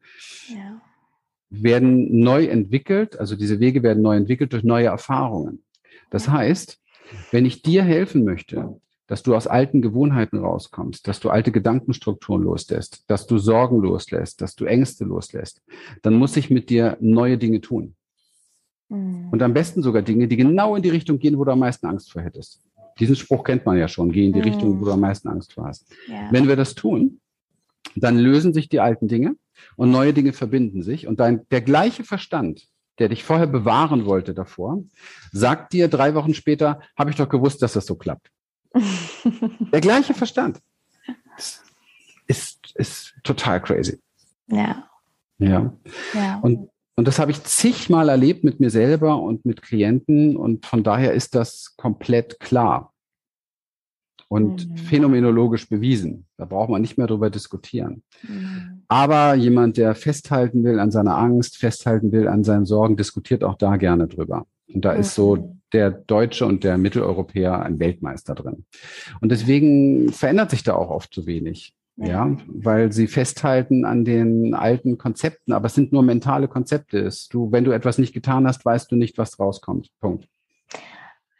Ja. 0.48 0.80
Werden 1.50 2.20
neu 2.20 2.46
entwickelt, 2.46 3.18
also 3.18 3.36
diese 3.36 3.60
Wege 3.60 3.82
werden 3.82 4.02
neu 4.02 4.16
entwickelt 4.16 4.52
durch 4.52 4.64
neue 4.64 4.86
Erfahrungen. 4.86 5.62
Das 6.10 6.28
heißt, 6.28 6.80
wenn 7.30 7.46
ich 7.46 7.62
dir 7.62 7.82
helfen 7.82 8.24
möchte, 8.24 8.80
dass 9.06 9.22
du 9.22 9.34
aus 9.34 9.46
alten 9.46 9.82
Gewohnheiten 9.82 10.38
rauskommst, 10.38 11.06
dass 11.06 11.20
du 11.20 11.30
alte 11.30 11.52
Gedankenstrukturen 11.52 12.42
loslässt, 12.42 13.04
dass 13.08 13.26
du 13.26 13.38
Sorgen 13.38 13.80
loslässt, 13.80 14.40
dass 14.40 14.54
du 14.54 14.64
Ängste 14.64 15.04
loslässt, 15.04 15.62
dann 16.02 16.14
muss 16.14 16.36
ich 16.36 16.50
mit 16.50 16.70
dir 16.70 16.96
neue 17.00 17.36
Dinge 17.36 17.60
tun. 17.60 17.94
Mhm. 18.94 19.28
Und 19.30 19.42
am 19.42 19.52
besten 19.52 19.82
sogar 19.82 20.02
Dinge, 20.02 20.28
die 20.28 20.36
genau 20.36 20.76
in 20.76 20.82
die 20.82 20.90
Richtung 20.90 21.18
gehen, 21.18 21.38
wo 21.38 21.44
du 21.44 21.52
am 21.52 21.58
meisten 21.58 21.86
Angst 21.86 22.12
vor 22.12 22.22
hättest. 22.22 22.62
Diesen 22.98 23.16
Spruch 23.16 23.44
kennt 23.44 23.66
man 23.66 23.76
ja 23.76 23.88
schon, 23.88 24.12
geh 24.12 24.26
in 24.26 24.32
die 24.32 24.38
mhm. 24.38 24.44
Richtung, 24.44 24.80
wo 24.80 24.84
du 24.84 24.92
am 24.92 25.00
meisten 25.00 25.28
Angst 25.28 25.52
vor 25.52 25.66
hast. 25.66 25.86
Ja. 26.08 26.28
Wenn 26.30 26.48
wir 26.48 26.56
das 26.56 26.74
tun, 26.74 27.20
dann 27.96 28.18
lösen 28.18 28.52
sich 28.54 28.68
die 28.68 28.80
alten 28.80 29.08
Dinge 29.08 29.36
und 29.76 29.90
neue 29.90 30.12
Dinge 30.12 30.32
verbinden 30.32 30.82
sich 30.82 31.06
und 31.06 31.20
dein, 31.20 31.46
der 31.50 31.60
gleiche 31.60 32.04
Verstand, 32.04 32.68
der 32.98 33.08
dich 33.08 33.24
vorher 33.24 33.46
bewahren 33.46 34.06
wollte 34.06 34.34
davor, 34.34 34.82
sagt 35.32 35.72
dir 35.72 35.88
drei 35.88 36.14
Wochen 36.14 36.34
später, 36.34 36.80
habe 36.96 37.10
ich 37.10 37.16
doch 37.16 37.28
gewusst, 37.28 37.62
dass 37.62 37.72
das 37.72 37.86
so 37.86 37.96
klappt. 37.96 38.30
der 39.72 39.80
gleiche 39.80 40.14
Verstand. 40.14 40.60
Ist, 42.26 42.72
ist 42.74 43.14
total 43.22 43.60
crazy. 43.60 44.00
Ja. 44.46 44.88
Ja. 45.38 45.72
ja. 46.14 46.38
Und 46.40 46.70
und 46.96 47.08
das 47.08 47.18
habe 47.18 47.30
ich 47.30 47.42
zigmal 47.42 48.08
erlebt 48.08 48.44
mit 48.44 48.60
mir 48.60 48.70
selber 48.70 49.20
und 49.20 49.44
mit 49.44 49.62
Klienten 49.62 50.36
und 50.36 50.66
von 50.66 50.82
daher 50.82 51.12
ist 51.12 51.34
das 51.34 51.74
komplett 51.76 52.38
klar 52.40 52.92
und 54.28 54.68
mhm. 54.68 54.76
phänomenologisch 54.76 55.68
bewiesen. 55.68 56.26
Da 56.36 56.44
braucht 56.44 56.70
man 56.70 56.80
nicht 56.80 56.98
mehr 56.98 57.06
drüber 57.06 57.30
diskutieren. 57.30 58.02
Mhm. 58.22 58.82
Aber 58.88 59.34
jemand, 59.34 59.76
der 59.76 59.94
festhalten 59.94 60.64
will 60.64 60.78
an 60.78 60.90
seiner 60.90 61.16
Angst, 61.16 61.56
festhalten 61.56 62.12
will 62.12 62.28
an 62.28 62.44
seinen 62.44 62.66
Sorgen, 62.66 62.96
diskutiert 62.96 63.44
auch 63.44 63.56
da 63.56 63.76
gerne 63.76 64.08
drüber. 64.08 64.46
Und 64.72 64.84
da 64.84 64.94
mhm. 64.94 65.00
ist 65.00 65.14
so 65.14 65.56
der 65.72 65.90
Deutsche 65.90 66.46
und 66.46 66.64
der 66.64 66.78
Mitteleuropäer 66.78 67.60
ein 67.62 67.78
Weltmeister 67.80 68.34
drin. 68.34 68.64
Und 69.20 69.30
deswegen 69.30 70.12
verändert 70.12 70.50
sich 70.50 70.62
da 70.62 70.74
auch 70.74 70.90
oft 70.90 71.12
zu 71.12 71.26
wenig. 71.26 71.74
Ja. 71.96 72.36
weil 72.48 72.90
sie 72.92 73.06
festhalten 73.06 73.84
an 73.84 74.04
den 74.04 74.54
alten 74.54 74.98
Konzepten, 74.98 75.52
aber 75.52 75.66
es 75.66 75.74
sind 75.74 75.92
nur 75.92 76.02
mentale 76.02 76.48
Konzepte. 76.48 77.08
Du, 77.30 77.52
wenn 77.52 77.64
du 77.64 77.70
etwas 77.70 77.98
nicht 77.98 78.12
getan 78.12 78.46
hast, 78.48 78.64
weißt 78.64 78.90
du 78.90 78.96
nicht, 78.96 79.16
was 79.16 79.38
rauskommt. 79.38 79.90
Punkt. 80.00 80.28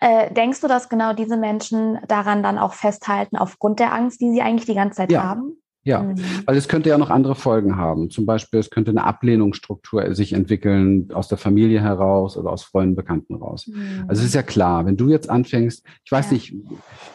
Äh, 0.01 0.33
denkst 0.33 0.61
du, 0.61 0.69
dass 0.69 0.89
genau 0.89 1.13
diese 1.13 1.37
Menschen 1.37 1.99
daran 2.07 2.43
dann 2.43 2.59
auch 2.59 2.75
festhalten, 2.75 3.37
aufgrund 3.37 3.81
der 3.81 3.93
Angst, 3.93 4.21
die 4.21 4.31
sie 4.31 4.43
eigentlich 4.43 4.67
die 4.67 4.75
ganze 4.75 4.99
Zeit 4.99 5.11
ja. 5.11 5.23
haben? 5.23 5.57
Ja, 5.87 6.03
mhm. 6.03 6.17
weil 6.47 6.57
es 6.57 6.67
könnte 6.67 6.89
ja 6.89 6.97
noch 6.97 7.11
andere 7.11 7.35
Folgen 7.35 7.77
haben. 7.77 8.11
Zum 8.11 8.25
Beispiel, 8.25 8.59
es 8.59 8.71
könnte 8.71 8.91
eine 8.91 9.05
Ablehnungsstruktur 9.05 10.15
sich 10.15 10.33
entwickeln 10.33 11.11
aus 11.13 11.29
der 11.29 11.37
Familie 11.37 11.83
heraus 11.83 12.39
oder 12.39 12.51
aus 12.51 12.63
Freunden, 12.63 12.97
Bekannten 12.97 13.35
raus. 13.35 13.67
Mhm. 13.67 14.05
Also 14.09 14.21
es 14.21 14.29
ist 14.29 14.35
ja 14.35 14.43
klar, 14.43 14.87
wenn 14.87 14.97
du 14.97 15.11
jetzt 15.11 15.29
anfängst, 15.29 15.85
ich 16.03 16.11
weiß 16.11 16.27
ja. 16.27 16.33
nicht, 16.33 16.55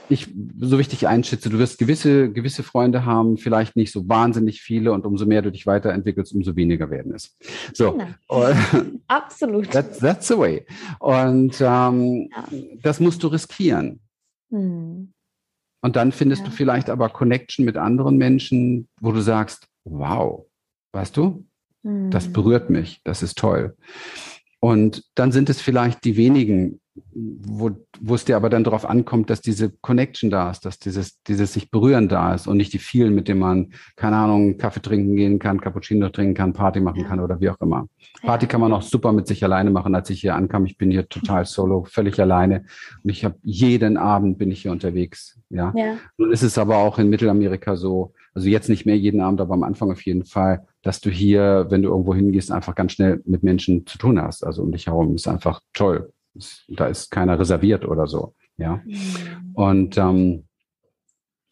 ich 0.10 0.27
so 0.60 0.77
wichtig 0.77 1.08
einschätze, 1.08 1.49
du 1.49 1.58
wirst 1.58 1.79
gewisse, 1.79 2.32
gewisse 2.32 2.62
Freunde 2.62 3.05
haben, 3.05 3.38
vielleicht 3.38 3.75
nicht 3.75 3.91
so 3.91 4.08
wahnsinnig 4.08 4.62
viele 4.62 4.91
und 4.91 5.03
umso 5.03 5.25
mehr 5.25 5.41
du 5.41 5.51
dich 5.51 5.65
weiterentwickelst, 5.65 6.34
umso 6.36 6.55
weniger 6.55 6.91
werden 6.91 7.13
es. 7.15 7.36
So. 7.73 7.93
Genau. 7.93 8.05
Absolut. 9.08 9.71
That, 9.71 9.97
that's 9.99 10.27
the 10.27 10.38
way. 10.38 10.65
Und 10.99 11.60
ähm, 11.60 12.29
ja. 12.32 12.43
das 12.84 12.99
musst 12.99 13.23
du 13.23 13.27
riskieren. 13.27 13.99
Mhm. 14.51 15.13
Und 15.81 15.95
dann 15.95 16.11
findest 16.11 16.43
ja. 16.43 16.49
du 16.49 16.55
vielleicht 16.55 16.89
aber 16.89 17.09
Connection 17.09 17.65
mit 17.65 17.77
anderen 17.77 18.17
Menschen, 18.17 18.87
wo 18.99 19.11
du 19.11 19.21
sagst, 19.21 19.67
wow, 19.85 20.45
weißt 20.93 21.15
du, 21.15 21.45
mhm. 21.83 22.11
das 22.11 22.31
berührt 22.31 22.69
mich, 22.69 23.01
das 23.03 23.23
ist 23.23 23.37
toll. 23.37 23.75
Und 24.59 25.03
dann 25.15 25.31
sind 25.31 25.49
es 25.49 25.61
vielleicht 25.61 26.03
die 26.03 26.17
wenigen, 26.17 26.78
wo, 27.13 27.71
wo 27.99 28.15
es 28.15 28.25
dir 28.25 28.36
aber 28.36 28.49
dann 28.49 28.63
darauf 28.63 28.88
ankommt, 28.88 29.30
dass 29.30 29.41
diese 29.41 29.71
Connection 29.82 30.30
da 30.30 30.52
ist, 30.52 30.65
dass 30.65 30.80
dieses, 30.80 31.21
dieses 31.23 31.54
sich 31.54 31.71
berühren 31.71 32.08
da 32.08 32.34
ist 32.34 32.47
und 32.47 32.58
nicht 32.58 32.73
die 32.73 32.80
vielen, 32.80 33.13
mit 33.15 33.28
denen 33.28 33.39
man, 33.39 33.73
keine 33.95 34.17
Ahnung, 34.17 34.58
Kaffee 34.58 34.82
trinken 34.82 35.15
gehen 35.15 35.39
kann, 35.39 35.62
Cappuccino 35.62 36.10
trinken 36.10 36.34
kann, 36.34 36.54
Party 36.54 36.80
machen 36.80 37.02
ja. 37.02 37.08
kann 37.08 37.19
oder 37.19 37.39
wie 37.39 37.49
auch 37.49 37.60
immer. 37.62 37.88
Party 38.21 38.47
kann 38.47 38.62
man 38.62 38.73
auch 38.73 38.82
super 38.82 39.12
mit 39.12 39.28
sich 39.28 39.43
alleine 39.43 39.69
machen. 39.71 39.95
Als 39.95 40.10
ich 40.10 40.21
hier 40.21 40.36
ankam, 40.36 40.65
ich 40.65 40.78
bin 40.78 40.91
hier 40.91 41.08
total 41.08 41.45
solo, 41.45 41.86
völlig 41.86 42.19
alleine 42.19 42.65
und 43.04 43.10
ich 43.10 43.25
habe 43.25 43.36
jeden 43.43 43.97
Abend 43.97 44.38
bin 44.38 44.52
ich 44.52 44.62
hier 44.62 44.71
unterwegs. 44.71 45.39
Ja. 45.49 45.73
ja. 45.75 45.97
Nun 46.17 46.32
ist 46.32 46.43
es 46.43 46.58
aber 46.58 46.78
auch 46.78 46.99
in 46.99 47.10
Mittelamerika 47.10 47.75
so, 47.75 48.13
also 48.34 48.47
jetzt 48.47 48.69
nicht 48.69 48.86
mehr 48.86 48.97
jeden 48.97 49.21
Abend, 49.21 49.41
aber 49.41 49.54
am 49.54 49.63
Anfang 49.63 49.91
auf 49.91 50.02
jeden 50.02 50.25
Fall, 50.25 50.65
dass 50.82 51.02
du 51.02 51.10
hier, 51.10 51.67
wenn 51.69 51.82
du 51.82 51.89
irgendwo 51.89 52.13
hingehst, 52.13 52.52
einfach 52.52 52.75
ganz 52.75 52.93
schnell 52.93 53.21
mit 53.25 53.43
Menschen 53.43 53.86
zu 53.86 53.97
tun 53.97 54.21
hast. 54.21 54.43
Also 54.43 54.63
um 54.63 54.71
dich 54.71 54.88
herum 54.88 55.15
ist 55.15 55.28
einfach 55.28 55.62
toll. 55.73 56.12
Da 56.67 56.88
ist 56.88 57.10
keiner 57.12 57.39
reserviert 57.39 57.86
oder 57.86 58.08
so. 58.08 58.34
Ja. 58.58 58.82
Mhm. 58.86 59.52
Und 59.54 59.97
ähm, 59.97 60.43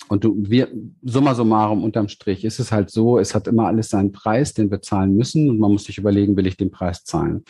und 0.09 0.23
du, 0.23 0.35
wir, 0.37 0.69
summa 1.01 1.35
summarum 1.35 1.83
unterm 1.83 2.07
Strich 2.07 2.45
ist 2.45 2.59
es 2.59 2.71
halt 2.71 2.89
so, 2.89 3.19
es 3.19 3.35
hat 3.35 3.47
immer 3.47 3.67
alles 3.67 3.89
seinen 3.89 4.11
Preis, 4.11 4.53
den 4.53 4.71
wir 4.71 4.81
zahlen 4.81 5.15
müssen 5.15 5.49
und 5.49 5.59
man 5.59 5.71
muss 5.71 5.83
sich 5.83 5.97
überlegen, 5.97 6.37
will 6.37 6.47
ich 6.47 6.57
den 6.57 6.71
Preis 6.71 7.03
zahlen? 7.03 7.43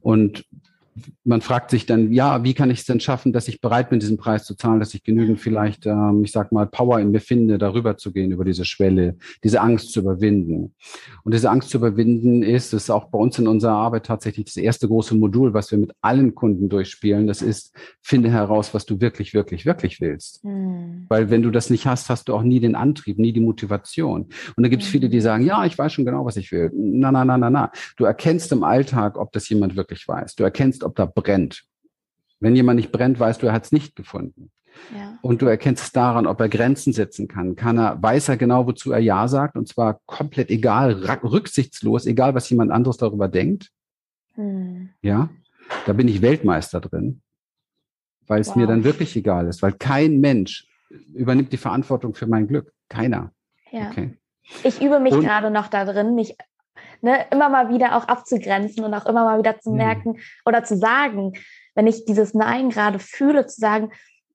Und 0.00 0.44
man 1.24 1.40
fragt 1.40 1.70
sich 1.70 1.86
dann, 1.86 2.12
ja, 2.12 2.44
wie 2.44 2.54
kann 2.54 2.70
ich 2.70 2.80
es 2.80 2.84
denn 2.84 3.00
schaffen, 3.00 3.32
dass 3.32 3.48
ich 3.48 3.60
bereit 3.60 3.90
bin, 3.90 3.98
diesen 3.98 4.16
Preis 4.16 4.44
zu 4.44 4.54
zahlen, 4.54 4.78
dass 4.78 4.94
ich 4.94 5.02
genügend 5.02 5.40
vielleicht, 5.40 5.86
ähm, 5.86 6.22
ich 6.24 6.32
sag 6.32 6.52
mal, 6.52 6.66
Power 6.66 7.00
in 7.00 7.10
mir 7.10 7.20
finde, 7.20 7.58
darüber 7.58 7.96
zu 7.96 8.12
gehen, 8.12 8.30
über 8.30 8.44
diese 8.44 8.64
Schwelle, 8.64 9.16
diese 9.42 9.60
Angst 9.60 9.92
zu 9.92 10.00
überwinden. 10.00 10.74
Und 11.24 11.34
diese 11.34 11.50
Angst 11.50 11.70
zu 11.70 11.78
überwinden 11.78 12.42
ist, 12.42 12.72
das 12.72 12.84
ist 12.84 12.90
auch 12.90 13.06
bei 13.06 13.18
uns 13.18 13.38
in 13.38 13.48
unserer 13.48 13.72
Arbeit 13.72 14.06
tatsächlich 14.06 14.46
das 14.46 14.56
erste 14.56 14.86
große 14.86 15.16
Modul, 15.16 15.52
was 15.54 15.70
wir 15.70 15.78
mit 15.78 15.92
allen 16.00 16.34
Kunden 16.34 16.68
durchspielen. 16.68 17.26
Das 17.26 17.42
ist, 17.42 17.74
finde 18.00 18.30
heraus, 18.30 18.72
was 18.72 18.86
du 18.86 19.00
wirklich, 19.00 19.34
wirklich, 19.34 19.66
wirklich 19.66 20.00
willst. 20.00 20.44
Mhm. 20.44 21.06
Weil 21.08 21.30
wenn 21.30 21.42
du 21.42 21.50
das 21.50 21.70
nicht 21.70 21.86
hast, 21.86 22.08
hast 22.08 22.28
du 22.28 22.34
auch 22.34 22.42
nie 22.42 22.60
den 22.60 22.76
Antrieb, 22.76 23.18
nie 23.18 23.32
die 23.32 23.40
Motivation. 23.40 24.28
Und 24.56 24.62
da 24.62 24.68
gibt 24.68 24.82
es 24.82 24.88
mhm. 24.88 24.92
viele, 24.92 25.08
die 25.08 25.20
sagen, 25.20 25.44
ja, 25.44 25.64
ich 25.64 25.76
weiß 25.76 25.92
schon 25.92 26.04
genau, 26.04 26.24
was 26.24 26.36
ich 26.36 26.52
will. 26.52 26.70
Na, 26.74 27.10
na, 27.10 27.24
na, 27.24 27.36
na, 27.36 27.50
na. 27.50 27.72
Du 27.96 28.04
erkennst 28.04 28.52
im 28.52 28.62
Alltag, 28.62 29.18
ob 29.18 29.32
das 29.32 29.48
jemand 29.48 29.74
wirklich 29.74 30.06
weiß. 30.06 30.36
Du 30.36 30.44
erkennst, 30.44 30.83
ob 30.84 30.94
da 30.96 31.06
brennt. 31.06 31.64
Wenn 32.40 32.56
jemand 32.56 32.76
nicht 32.76 32.92
brennt, 32.92 33.18
weißt 33.18 33.42
du, 33.42 33.46
er 33.46 33.52
hat 33.52 33.64
es 33.64 33.72
nicht 33.72 33.96
gefunden. 33.96 34.50
Ja. 34.94 35.18
Und 35.22 35.40
du 35.40 35.46
erkennst 35.46 35.84
es 35.84 35.92
daran, 35.92 36.26
ob 36.26 36.40
er 36.40 36.48
Grenzen 36.48 36.92
setzen 36.92 37.28
kann. 37.28 37.56
Kann 37.56 37.78
er, 37.78 38.02
weiß 38.02 38.28
er 38.28 38.36
genau, 38.36 38.66
wozu 38.66 38.92
er 38.92 38.98
Ja 38.98 39.28
sagt, 39.28 39.56
und 39.56 39.68
zwar 39.68 40.00
komplett 40.06 40.50
egal, 40.50 40.92
rücksichtslos, 41.22 42.06
egal, 42.06 42.34
was 42.34 42.50
jemand 42.50 42.72
anderes 42.72 42.96
darüber 42.96 43.28
denkt. 43.28 43.70
Hm. 44.34 44.90
Ja, 45.00 45.30
da 45.86 45.92
bin 45.92 46.08
ich 46.08 46.22
Weltmeister 46.22 46.80
drin, 46.80 47.22
weil 48.26 48.40
es 48.40 48.48
wow. 48.48 48.56
mir 48.56 48.66
dann 48.66 48.84
wirklich 48.84 49.16
egal 49.16 49.46
ist, 49.46 49.62
weil 49.62 49.72
kein 49.72 50.20
Mensch 50.20 50.66
übernimmt 51.14 51.52
die 51.52 51.56
Verantwortung 51.56 52.14
für 52.14 52.26
mein 52.26 52.46
Glück. 52.46 52.72
Keiner. 52.88 53.32
Ja. 53.70 53.90
Okay. 53.90 54.18
Ich 54.62 54.82
übe 54.82 55.00
mich 55.00 55.14
gerade 55.14 55.50
noch 55.50 55.68
da 55.68 55.84
drin, 55.84 56.14
mich 56.14 56.36
ne, 57.04 57.26
immer 57.30 57.48
mal 57.48 57.68
wieder 57.68 57.96
auch 57.96 58.08
abzugrenzen 58.08 58.84
und 58.84 58.94
auch 58.94 59.06
immer 59.06 59.24
mal 59.24 59.38
wieder 59.38 59.60
zu 59.60 59.70
mhm. 59.70 59.76
merken 59.76 60.08
mhm. 60.10 60.20
oder 60.46 60.64
zu 60.64 60.76
sagen, 60.76 61.34
wenn 61.74 61.86
ich 61.86 62.04
dieses 62.04 62.34
Nein 62.34 62.70
gerade 62.70 62.98
fühle, 62.98 63.46
zu 63.46 63.60
sagen, 63.60 63.92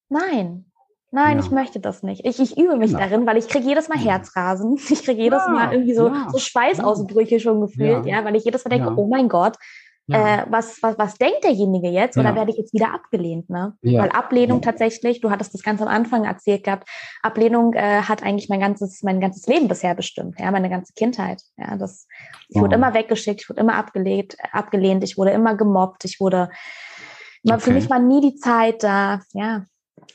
nein, 0.08 0.66
nein, 1.12 1.38
ja. 1.38 1.44
ich 1.44 1.52
möchte 1.52 1.80
das 1.80 2.04
nicht. 2.04 2.26
Ich, 2.26 2.40
ich 2.40 2.58
übe 2.58 2.76
mich 2.78 2.92
genau. 2.92 3.04
darin, 3.04 3.26
weil 3.26 3.38
ich 3.38 3.48
kriege 3.48 3.66
jedes 3.66 3.90
Mal 3.90 3.98
Herzrasen. 3.98 4.78
Ich 4.90 5.04
kriege 5.04 5.22
jedes 5.22 5.44
ja. 5.46 5.52
Mal 5.52 5.74
irgendwie 5.74 5.96
so, 5.96 6.08
ja. 6.08 6.28
so 6.32 6.38
Schweißausbrüche 6.38 7.40
schon 7.40 7.62
gefühlt, 7.62 8.06
ja. 8.06 8.24
weil 8.24 8.36
ich 8.36 8.46
jedes 8.46 8.64
Mal 8.64 8.70
denke, 8.70 8.94
oh 8.96 9.08
mein 9.08 9.30
Gott, 9.30 9.58
ja. 10.10 10.42
Äh, 10.42 10.46
was, 10.50 10.82
was, 10.82 10.98
was 10.98 11.16
denkt 11.16 11.44
derjenige 11.44 11.88
jetzt? 11.90 12.18
Oder 12.18 12.30
ja. 12.30 12.36
werde 12.36 12.52
ich 12.52 12.58
jetzt 12.58 12.74
wieder 12.74 12.94
abgelehnt? 12.94 13.50
Ne? 13.50 13.78
Ja. 13.82 14.02
Weil 14.02 14.10
Ablehnung 14.10 14.62
tatsächlich, 14.62 15.22
du 15.22 15.30
hattest 15.30 15.54
das 15.54 15.62
ganz 15.62 15.82
am 15.82 15.88
Anfang 15.88 16.26
erzählt 16.26 16.64
gehabt, 16.64 16.90
Ablehnung 17.22 17.74
äh, 17.74 18.02
hat 18.02 18.24
eigentlich 18.24 18.50
mein 18.50 18.60
ganzes, 18.60 19.04
mein 19.04 19.22
ganzes 19.22 19.46
Leben 19.46 19.68
bisher 19.68 19.94
bestimmt, 19.94 20.40
ja, 20.40 20.50
meine 20.50 20.70
ganze 20.70 20.94
Kindheit. 20.94 21.44
Ja, 21.58 21.78
das, 21.78 22.08
ich 22.48 22.60
wurde 22.60 22.76
immer 22.76 22.94
weggeschickt, 22.94 23.42
ich 23.42 23.50
wurde 23.50 23.62
immer 23.62 23.76
abgelehnt, 23.76 24.36
abgelehnt, 24.52 25.04
ich 25.04 25.18
wurde 25.18 25.32
immer 25.32 25.56
gemobbt, 25.56 26.06
ich 26.06 26.20
wurde, 26.20 26.50
okay. 27.48 27.60
für 27.60 27.72
mich 27.72 27.90
war 27.90 28.00
nie 28.00 28.22
die 28.22 28.36
Zeit 28.36 28.84
da. 28.84 29.22
Ja, 29.34 29.66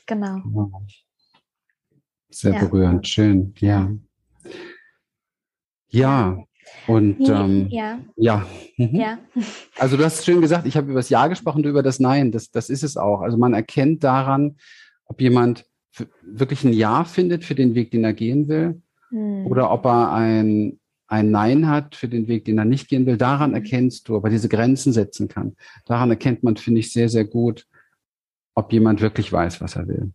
genau. 0.05 0.41
Sehr 2.29 2.59
berührend, 2.59 3.07
schön, 3.07 3.53
ja. 3.59 3.89
Ja, 5.87 6.37
und 6.87 7.27
ähm, 7.27 7.67
ja. 7.69 7.99
Ja. 8.15 8.45
Mhm. 8.77 8.95
ja. 8.95 9.17
Also 9.77 9.97
du 9.97 10.05
hast 10.05 10.25
schön 10.25 10.41
gesagt, 10.41 10.65
ich 10.65 10.77
habe 10.77 10.87
über 10.91 10.99
das 10.99 11.09
Ja 11.09 11.27
gesprochen, 11.27 11.63
du 11.63 11.69
über 11.69 11.83
das 11.83 11.99
Nein. 11.99 12.31
Das, 12.31 12.51
das 12.51 12.69
ist 12.69 12.83
es 12.83 12.97
auch. 12.97 13.21
Also 13.21 13.37
man 13.37 13.53
erkennt 13.53 14.03
daran, 14.03 14.57
ob 15.05 15.21
jemand 15.21 15.65
wirklich 16.23 16.63
ein 16.63 16.73
Ja 16.73 17.03
findet 17.03 17.43
für 17.43 17.55
den 17.55 17.75
Weg, 17.75 17.91
den 17.91 18.03
er 18.03 18.13
gehen 18.13 18.47
will, 18.47 18.81
mhm. 19.11 19.47
oder 19.47 19.71
ob 19.71 19.85
er 19.85 20.11
ein, 20.13 20.79
ein 21.07 21.31
Nein 21.31 21.67
hat 21.67 21.95
für 21.95 22.07
den 22.07 22.27
Weg, 22.27 22.45
den 22.45 22.57
er 22.57 22.65
nicht 22.65 22.87
gehen 22.87 23.05
will. 23.05 23.17
Daran 23.17 23.51
mhm. 23.51 23.55
erkennst 23.55 24.07
du, 24.07 24.15
ob 24.15 24.25
er 24.25 24.29
diese 24.29 24.49
Grenzen 24.49 24.93
setzen 24.93 25.27
kann. 25.27 25.55
Daran 25.85 26.09
erkennt 26.09 26.43
man, 26.43 26.57
finde 26.57 26.79
ich, 26.79 26.91
sehr, 26.91 27.09
sehr 27.09 27.25
gut, 27.25 27.65
ob 28.55 28.71
jemand 28.71 29.01
wirklich 29.01 29.31
weiß, 29.31 29.61
was 29.61 29.75
er 29.75 29.87
will. 29.87 30.11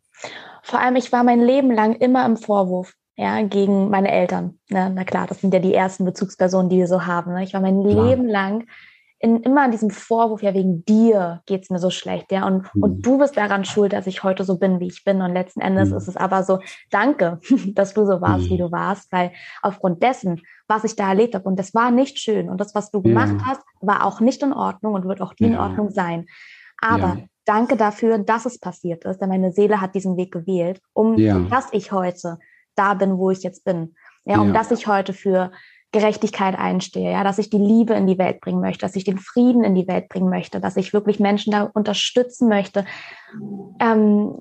Vor 0.62 0.80
allem, 0.80 0.96
ich 0.96 1.10
war 1.12 1.24
mein 1.24 1.40
Leben 1.40 1.70
lang 1.70 1.94
immer 1.96 2.26
im 2.26 2.36
Vorwurf 2.36 2.94
ja, 3.16 3.42
gegen 3.42 3.90
meine 3.90 4.10
Eltern. 4.10 4.58
Ne? 4.68 4.90
Na 4.94 5.04
klar, 5.04 5.26
das 5.26 5.40
sind 5.40 5.52
ja 5.52 5.60
die 5.60 5.74
ersten 5.74 6.04
Bezugspersonen, 6.04 6.70
die 6.70 6.78
wir 6.78 6.86
so 6.86 7.06
haben. 7.06 7.34
Ne? 7.34 7.42
Ich 7.42 7.54
war 7.54 7.60
mein 7.60 7.82
klar. 7.82 8.08
Leben 8.08 8.28
lang 8.28 8.66
in, 9.22 9.42
immer 9.42 9.62
an 9.62 9.70
diesem 9.70 9.90
Vorwurf, 9.90 10.42
ja, 10.42 10.54
wegen 10.54 10.82
dir 10.86 11.42
geht's 11.44 11.68
mir 11.68 11.78
so 11.78 11.90
schlecht, 11.90 12.32
ja, 12.32 12.46
und, 12.46 12.74
mhm. 12.74 12.82
und 12.82 13.06
du 13.06 13.18
bist 13.18 13.36
daran 13.36 13.66
schuld, 13.66 13.92
dass 13.92 14.06
ich 14.06 14.24
heute 14.24 14.44
so 14.44 14.56
bin, 14.56 14.80
wie 14.80 14.86
ich 14.86 15.04
bin. 15.04 15.20
Und 15.20 15.34
letzten 15.34 15.60
Endes 15.60 15.90
mhm. 15.90 15.98
ist 15.98 16.08
es 16.08 16.16
aber 16.16 16.42
so, 16.42 16.58
danke, 16.90 17.38
dass 17.74 17.92
du 17.92 18.06
so 18.06 18.22
warst, 18.22 18.46
mhm. 18.46 18.50
wie 18.50 18.56
du 18.56 18.72
warst, 18.72 19.12
weil 19.12 19.32
aufgrund 19.60 20.02
dessen, 20.02 20.40
was 20.68 20.84
ich 20.84 20.96
da 20.96 21.10
erlebt 21.10 21.34
habe, 21.34 21.44
und 21.44 21.58
das 21.58 21.74
war 21.74 21.90
nicht 21.90 22.18
schön, 22.18 22.48
und 22.48 22.58
das, 22.58 22.74
was 22.74 22.90
du 22.90 23.02
gemacht 23.02 23.36
hast, 23.44 23.60
war 23.82 24.06
auch 24.06 24.20
nicht 24.20 24.42
in 24.42 24.54
Ordnung 24.54 24.94
und 24.94 25.04
wird 25.04 25.20
auch 25.20 25.34
nie 25.38 25.48
ja. 25.48 25.52
in 25.52 25.58
Ordnung 25.58 25.90
sein. 25.90 26.24
Aber 26.80 27.18
ja. 27.18 27.24
danke 27.44 27.76
dafür, 27.76 28.16
dass 28.18 28.46
es 28.46 28.58
passiert 28.58 29.04
ist, 29.04 29.20
denn 29.20 29.28
meine 29.28 29.52
Seele 29.52 29.82
hat 29.82 29.94
diesen 29.94 30.16
Weg 30.16 30.32
gewählt, 30.32 30.80
um 30.94 31.18
ja. 31.18 31.38
dass 31.50 31.68
ich 31.72 31.92
heute 31.92 32.38
da 32.80 32.94
bin, 32.94 33.18
wo 33.18 33.30
ich 33.30 33.42
jetzt 33.42 33.64
bin. 33.64 33.94
Ja, 34.24 34.40
um 34.40 34.48
ja. 34.48 34.54
dass 34.54 34.70
ich 34.70 34.86
heute 34.86 35.12
für 35.12 35.52
Gerechtigkeit 35.92 36.56
einstehe, 36.56 37.10
ja, 37.10 37.24
dass 37.24 37.38
ich 37.38 37.50
die 37.50 37.58
Liebe 37.58 37.94
in 37.94 38.06
die 38.06 38.18
Welt 38.18 38.40
bringen 38.40 38.60
möchte, 38.60 38.82
dass 38.82 38.94
ich 38.94 39.04
den 39.04 39.18
Frieden 39.18 39.64
in 39.64 39.74
die 39.74 39.88
Welt 39.88 40.08
bringen 40.08 40.30
möchte, 40.30 40.60
dass 40.60 40.76
ich 40.76 40.92
wirklich 40.92 41.18
Menschen 41.18 41.52
da 41.52 41.64
unterstützen 41.64 42.48
möchte, 42.48 42.84
ähm, 43.80 44.38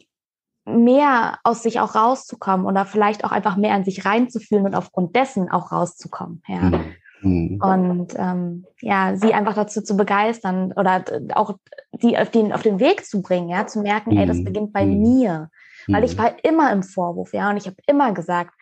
mehr 0.66 1.40
aus 1.44 1.64
sich 1.64 1.80
auch 1.80 1.96
rauszukommen 1.96 2.68
oder 2.68 2.86
vielleicht 2.86 3.24
auch 3.24 3.32
einfach 3.32 3.58
mehr 3.58 3.74
an 3.74 3.84
sich 3.84 4.06
reinzufühlen 4.06 4.66
und 4.66 4.76
aufgrund 4.76 5.16
dessen 5.16 5.50
auch 5.50 5.72
rauszukommen, 5.72 6.44
ja. 6.48 6.60
Mhm. 6.60 6.86
mhm. 7.22 7.62
Und 7.62 8.14
ähm, 8.18 8.66
ja, 8.82 9.16
sie 9.16 9.34
einfach 9.34 9.56
dazu 9.56 9.82
zu 9.82 9.98
begeistern 9.98 10.72
oder 10.76 11.04
auch 11.34 11.56
sie 12.00 12.16
auf 12.16 12.30
den, 12.30 12.54
auf 12.54 12.62
den 12.62 12.80
Weg 12.80 13.06
zu 13.06 13.24
bringen, 13.24 13.50
ja, 13.50 13.66
zu 13.66 13.82
merken, 13.82 14.16
ey, 14.16 14.28
das 14.28 14.38
mhm. 14.38 14.44
beginnt 14.46 14.74
bei 14.74 14.86
mhm. 14.86 15.02
mir. 15.02 15.50
Weil 15.88 16.04
ich 16.04 16.16
mhm. 16.16 16.22
war 16.22 16.44
immer 16.44 16.72
im 16.72 16.84
Vorwurf, 16.84 17.34
ja, 17.34 17.50
und 17.50 17.58
ich 17.58 17.66
habe 17.66 17.78
immer 17.88 18.14
gesagt, 18.14 18.54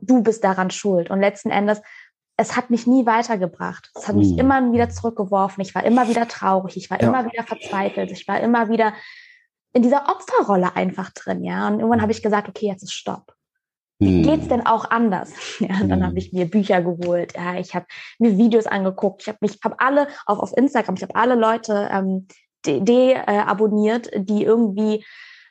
du 0.00 0.22
bist 0.22 0.44
daran 0.44 0.70
schuld. 0.70 1.10
Und 1.10 1.20
letzten 1.20 1.50
Endes, 1.50 1.80
es 2.36 2.56
hat 2.56 2.70
mich 2.70 2.86
nie 2.86 3.06
weitergebracht. 3.06 3.90
Es 3.94 4.08
hat 4.08 4.16
mich 4.16 4.32
mhm. 4.32 4.38
immer 4.38 4.72
wieder 4.72 4.90
zurückgeworfen. 4.90 5.62
Ich 5.62 5.74
war 5.74 5.84
immer 5.84 6.08
wieder 6.08 6.28
traurig. 6.28 6.76
Ich 6.76 6.90
war 6.90 7.00
ja. 7.00 7.08
immer 7.08 7.30
wieder 7.30 7.44
verzweifelt. 7.44 8.10
Ich 8.10 8.28
war 8.28 8.40
immer 8.40 8.68
wieder 8.68 8.92
in 9.72 9.82
dieser 9.82 10.08
Opferrolle 10.08 10.74
einfach 10.76 11.10
drin, 11.10 11.44
ja. 11.44 11.66
Und 11.66 11.80
irgendwann 11.80 12.02
habe 12.02 12.12
ich 12.12 12.22
gesagt, 12.22 12.48
okay, 12.48 12.66
jetzt 12.66 12.82
ist 12.82 12.92
Stopp. 12.92 13.34
Wie 13.98 14.22
geht's 14.22 14.44
mhm. 14.44 14.48
denn 14.48 14.66
auch 14.66 14.90
anders? 14.90 15.32
Ja, 15.58 15.82
dann 15.82 16.04
habe 16.04 16.18
ich 16.18 16.32
mir 16.32 16.46
Bücher 16.46 16.82
geholt, 16.82 17.34
ja, 17.34 17.58
ich 17.58 17.74
habe 17.74 17.86
mir 18.18 18.36
Videos 18.36 18.66
angeguckt, 18.66 19.22
ich 19.22 19.28
habe 19.28 19.38
mich, 19.40 19.58
habe 19.64 19.80
alle 19.80 20.08
auch 20.26 20.38
auf 20.38 20.54
Instagram, 20.54 20.96
ich 20.96 21.02
habe 21.02 21.14
alle 21.14 21.34
Leute 21.34 21.88
ähm, 21.90 22.26
de, 22.66 22.80
de 22.80 23.12
äh, 23.12 23.38
abonniert, 23.38 24.10
die 24.14 24.44
irgendwie 24.44 25.04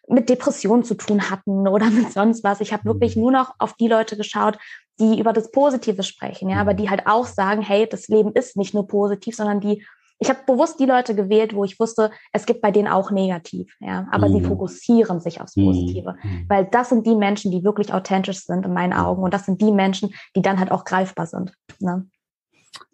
mit 0.07 0.29
Depressionen 0.29 0.83
zu 0.83 0.95
tun 0.95 1.29
hatten 1.29 1.67
oder 1.67 1.89
mit 1.89 2.11
sonst 2.11 2.43
was. 2.43 2.61
Ich 2.61 2.73
habe 2.73 2.85
wirklich 2.85 3.15
mhm. 3.15 3.23
nur 3.23 3.31
noch 3.31 3.55
auf 3.59 3.73
die 3.73 3.87
Leute 3.87 4.17
geschaut, 4.17 4.57
die 4.99 5.19
über 5.19 5.33
das 5.33 5.51
Positive 5.51 6.03
sprechen, 6.03 6.49
ja, 6.49 6.57
aber 6.57 6.73
mhm. 6.73 6.77
die 6.77 6.89
halt 6.89 7.05
auch 7.05 7.25
sagen, 7.25 7.61
hey, 7.61 7.87
das 7.89 8.07
Leben 8.07 8.31
ist 8.31 8.55
nicht 8.57 8.73
nur 8.73 8.87
positiv, 8.87 9.35
sondern 9.35 9.59
die, 9.59 9.85
ich 10.19 10.29
habe 10.29 10.39
bewusst 10.47 10.79
die 10.79 10.85
Leute 10.85 11.15
gewählt, 11.15 11.53
wo 11.53 11.65
ich 11.65 11.79
wusste, 11.79 12.11
es 12.31 12.45
gibt 12.45 12.61
bei 12.61 12.71
denen 12.71 12.87
auch 12.87 13.11
negativ, 13.11 13.75
ja, 13.81 14.07
aber 14.11 14.29
mhm. 14.29 14.33
sie 14.33 14.41
fokussieren 14.45 15.19
sich 15.19 15.41
aufs 15.41 15.57
mhm. 15.57 15.65
Positive, 15.65 16.15
mhm. 16.23 16.45
weil 16.47 16.65
das 16.65 16.89
sind 16.89 17.05
die 17.05 17.15
Menschen, 17.15 17.51
die 17.51 17.63
wirklich 17.63 17.93
authentisch 17.93 18.39
sind 18.39 18.65
in 18.65 18.73
meinen 18.73 18.93
Augen 18.93 19.23
und 19.23 19.33
das 19.33 19.45
sind 19.45 19.61
die 19.61 19.71
Menschen, 19.71 20.13
die 20.35 20.41
dann 20.41 20.59
halt 20.59 20.71
auch 20.71 20.85
greifbar 20.85 21.25
sind. 21.25 21.53
Ne? 21.79 22.07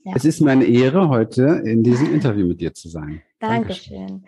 Ja. 0.04 0.14
Es 0.16 0.26
ist 0.26 0.42
meine 0.42 0.66
Ehre, 0.66 1.10
heute 1.10 1.62
in 1.64 1.84
diesem 1.84 2.12
Interview 2.12 2.48
mit 2.48 2.60
dir 2.60 2.74
zu 2.74 2.90
sein. 2.90 3.22
Dankeschön. 3.40 3.98
Dankeschön. 3.98 4.26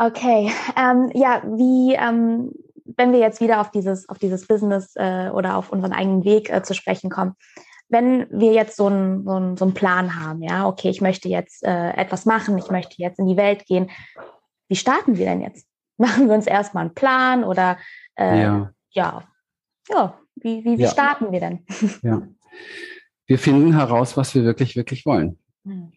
Okay, 0.00 0.52
ähm, 0.76 1.10
ja, 1.12 1.42
wie, 1.44 1.94
ähm, 1.94 2.52
wenn 2.84 3.12
wir 3.12 3.18
jetzt 3.18 3.40
wieder 3.40 3.60
auf 3.60 3.72
dieses, 3.72 4.08
auf 4.08 4.18
dieses 4.18 4.46
Business 4.46 4.94
äh, 4.94 5.28
oder 5.30 5.56
auf 5.56 5.72
unseren 5.72 5.92
eigenen 5.92 6.24
Weg 6.24 6.50
äh, 6.50 6.62
zu 6.62 6.72
sprechen 6.72 7.10
kommen, 7.10 7.34
wenn 7.88 8.28
wir 8.30 8.52
jetzt 8.52 8.76
so 8.76 8.86
einen, 8.86 9.24
so, 9.24 9.32
einen, 9.32 9.56
so 9.56 9.64
einen 9.64 9.74
Plan 9.74 10.14
haben, 10.14 10.40
ja, 10.42 10.68
okay, 10.68 10.88
ich 10.88 11.00
möchte 11.00 11.28
jetzt 11.28 11.64
äh, 11.64 11.90
etwas 11.94 12.26
machen, 12.26 12.56
ich 12.58 12.70
möchte 12.70 12.94
jetzt 12.98 13.18
in 13.18 13.26
die 13.26 13.36
Welt 13.36 13.66
gehen, 13.66 13.90
wie 14.68 14.76
starten 14.76 15.16
wir 15.16 15.26
denn 15.26 15.40
jetzt? 15.40 15.66
Machen 15.96 16.28
wir 16.28 16.34
uns 16.34 16.46
erstmal 16.46 16.82
einen 16.82 16.94
Plan 16.94 17.42
oder 17.42 17.76
äh, 18.14 18.42
ja. 18.42 18.72
ja, 18.90 19.28
ja, 19.88 20.20
wie, 20.36 20.64
wie, 20.64 20.78
wie 20.78 20.82
ja. 20.82 20.90
starten 20.90 21.32
wir 21.32 21.40
denn? 21.40 21.66
Ja. 22.02 22.22
Wir 23.26 23.38
finden 23.38 23.74
heraus, 23.74 24.16
was 24.16 24.34
wir 24.34 24.42
wirklich, 24.44 24.74
wirklich 24.74 25.04
wollen. 25.04 25.38
Hm. 25.64 25.92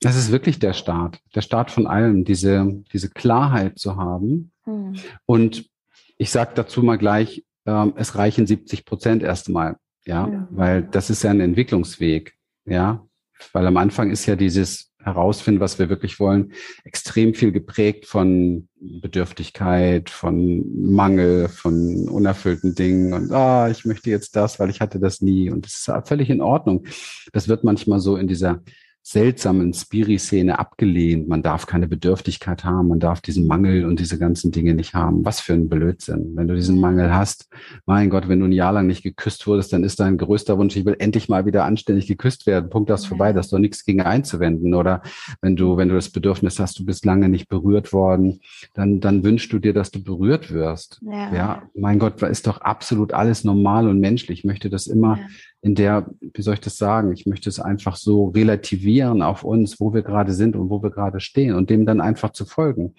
Das 0.00 0.16
ist 0.16 0.30
wirklich 0.30 0.58
der 0.58 0.72
Start, 0.72 1.20
der 1.34 1.40
Start 1.40 1.70
von 1.70 1.86
allem, 1.86 2.24
diese, 2.24 2.82
diese 2.92 3.08
Klarheit 3.08 3.78
zu 3.78 3.96
haben. 3.96 4.52
Mhm. 4.66 4.96
Und 5.24 5.70
ich 6.18 6.30
sage 6.30 6.52
dazu 6.54 6.82
mal 6.82 6.98
gleich, 6.98 7.44
ähm, 7.66 7.94
es 7.96 8.16
reichen 8.16 8.46
70 8.46 8.84
Prozent 8.84 9.22
erstmal. 9.22 9.76
Ja, 10.04 10.26
mhm. 10.26 10.46
weil 10.50 10.82
das 10.82 11.10
ist 11.10 11.22
ja 11.24 11.30
ein 11.30 11.40
Entwicklungsweg. 11.40 12.34
Ja, 12.64 13.06
weil 13.52 13.66
am 13.66 13.76
Anfang 13.76 14.10
ist 14.10 14.26
ja 14.26 14.36
dieses 14.36 14.92
herausfinden, 15.06 15.60
was 15.60 15.78
wir 15.78 15.88
wirklich 15.88 16.18
wollen, 16.18 16.52
extrem 16.84 17.32
viel 17.32 17.52
geprägt 17.52 18.06
von 18.06 18.68
Bedürftigkeit, 18.80 20.10
von 20.10 20.64
Mangel, 20.90 21.48
von 21.48 22.08
unerfüllten 22.08 22.74
Dingen 22.74 23.12
und 23.12 23.30
ah, 23.30 23.68
ich 23.70 23.84
möchte 23.84 24.10
jetzt 24.10 24.34
das, 24.34 24.58
weil 24.58 24.68
ich 24.68 24.80
hatte 24.80 24.98
das 24.98 25.20
nie 25.20 25.48
und 25.48 25.64
das 25.64 25.74
ist 25.74 26.08
völlig 26.08 26.28
in 26.28 26.40
Ordnung. 26.40 26.86
Das 27.32 27.46
wird 27.46 27.62
manchmal 27.62 28.00
so 28.00 28.16
in 28.16 28.26
dieser 28.26 28.62
seltsamen 29.08 29.72
Spiri-Szene 29.72 30.58
abgelehnt. 30.58 31.28
Man 31.28 31.40
darf 31.40 31.66
keine 31.66 31.86
Bedürftigkeit 31.86 32.64
haben, 32.64 32.88
man 32.88 32.98
darf 32.98 33.20
diesen 33.20 33.46
Mangel 33.46 33.84
und 33.84 34.00
diese 34.00 34.18
ganzen 34.18 34.50
Dinge 34.50 34.74
nicht 34.74 34.94
haben. 34.94 35.24
Was 35.24 35.38
für 35.38 35.52
ein 35.52 35.68
Blödsinn. 35.68 36.32
Wenn 36.34 36.48
du 36.48 36.56
diesen 36.56 36.80
Mangel 36.80 37.14
hast, 37.14 37.48
mein 37.84 38.10
Gott, 38.10 38.28
wenn 38.28 38.40
du 38.40 38.46
ein 38.46 38.52
Jahr 38.52 38.72
lang 38.72 38.88
nicht 38.88 39.04
geküsst 39.04 39.46
wurdest, 39.46 39.72
dann 39.72 39.84
ist 39.84 40.00
dein 40.00 40.18
größter 40.18 40.58
Wunsch, 40.58 40.74
ich 40.74 40.84
will 40.84 40.96
endlich 40.98 41.28
mal 41.28 41.46
wieder 41.46 41.64
anständig 41.64 42.08
geküsst 42.08 42.48
werden. 42.48 42.68
Punkt 42.68 42.90
das 42.90 43.06
vorbei, 43.06 43.32
da 43.32 43.38
ist 43.38 43.52
doch 43.52 43.60
nichts 43.60 43.84
gegen 43.84 44.00
einzuwenden. 44.00 44.74
Oder 44.74 45.02
wenn 45.40 45.54
du, 45.54 45.76
wenn 45.76 45.88
du 45.88 45.94
das 45.94 46.10
Bedürfnis 46.10 46.58
hast, 46.58 46.76
du 46.80 46.84
bist 46.84 47.04
lange 47.04 47.28
nicht 47.28 47.48
berührt 47.48 47.92
worden, 47.92 48.40
dann, 48.74 48.98
dann 48.98 49.22
wünschst 49.22 49.52
du 49.52 49.60
dir, 49.60 49.72
dass 49.72 49.92
du 49.92 50.02
berührt 50.02 50.52
wirst. 50.52 51.00
Ja, 51.02 51.32
ja 51.32 51.62
mein 51.76 52.00
Gott, 52.00 52.20
ist 52.22 52.48
doch 52.48 52.60
absolut 52.60 53.12
alles 53.12 53.44
normal 53.44 53.86
und 53.86 54.00
menschlich. 54.00 54.40
Ich 54.40 54.44
möchte 54.44 54.68
das 54.68 54.88
immer 54.88 55.18
ja 55.18 55.26
in 55.66 55.74
der, 55.74 56.06
wie 56.20 56.42
soll 56.42 56.54
ich 56.54 56.60
das 56.60 56.78
sagen, 56.78 57.12
ich 57.12 57.26
möchte 57.26 57.48
es 57.48 57.58
einfach 57.58 57.96
so 57.96 58.26
relativieren 58.26 59.20
auf 59.20 59.42
uns, 59.42 59.80
wo 59.80 59.92
wir 59.92 60.02
gerade 60.02 60.32
sind 60.32 60.54
und 60.54 60.70
wo 60.70 60.80
wir 60.80 60.90
gerade 60.90 61.18
stehen 61.18 61.56
und 61.56 61.70
dem 61.70 61.84
dann 61.84 62.00
einfach 62.00 62.30
zu 62.30 62.44
folgen. 62.44 62.94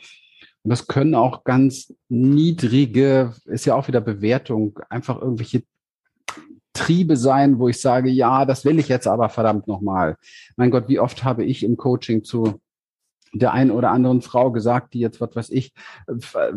Und 0.63 0.70
das 0.70 0.86
können 0.86 1.15
auch 1.15 1.45
ganz 1.45 1.93
niedrige, 2.09 3.34
ist 3.45 3.63
ja 3.65 3.74
auch 3.74 3.88
wieder 3.88 4.01
Bewertung, 4.01 4.78
einfach 4.89 5.22
irgendwelche 5.22 5.63
Triebe 6.74 7.15
sein, 7.15 7.57
wo 7.57 7.70
ich 7.70 7.80
sage, 7.80 8.09
ja, 8.09 8.43
das 8.43 8.65
will 8.65 8.80
ich 8.80 8.89
jetzt 8.89 9.07
aber 9.07 9.30
verdammt 9.30 9.68
nochmal. 9.68 10.18
Mein 10.57 10.70
Gott, 10.70 10.89
wie 10.89 10.99
oft 10.99 11.24
habe 11.24 11.45
ich 11.45 11.63
im 11.63 11.78
Coaching 11.78 12.26
zu 12.26 12.59
der 13.34 13.53
einen 13.53 13.71
oder 13.71 13.91
anderen 13.91 14.21
Frau 14.21 14.51
gesagt, 14.51 14.93
die 14.93 14.99
jetzt, 14.99 15.21
was 15.21 15.36
weiß 15.36 15.49
ich, 15.49 15.73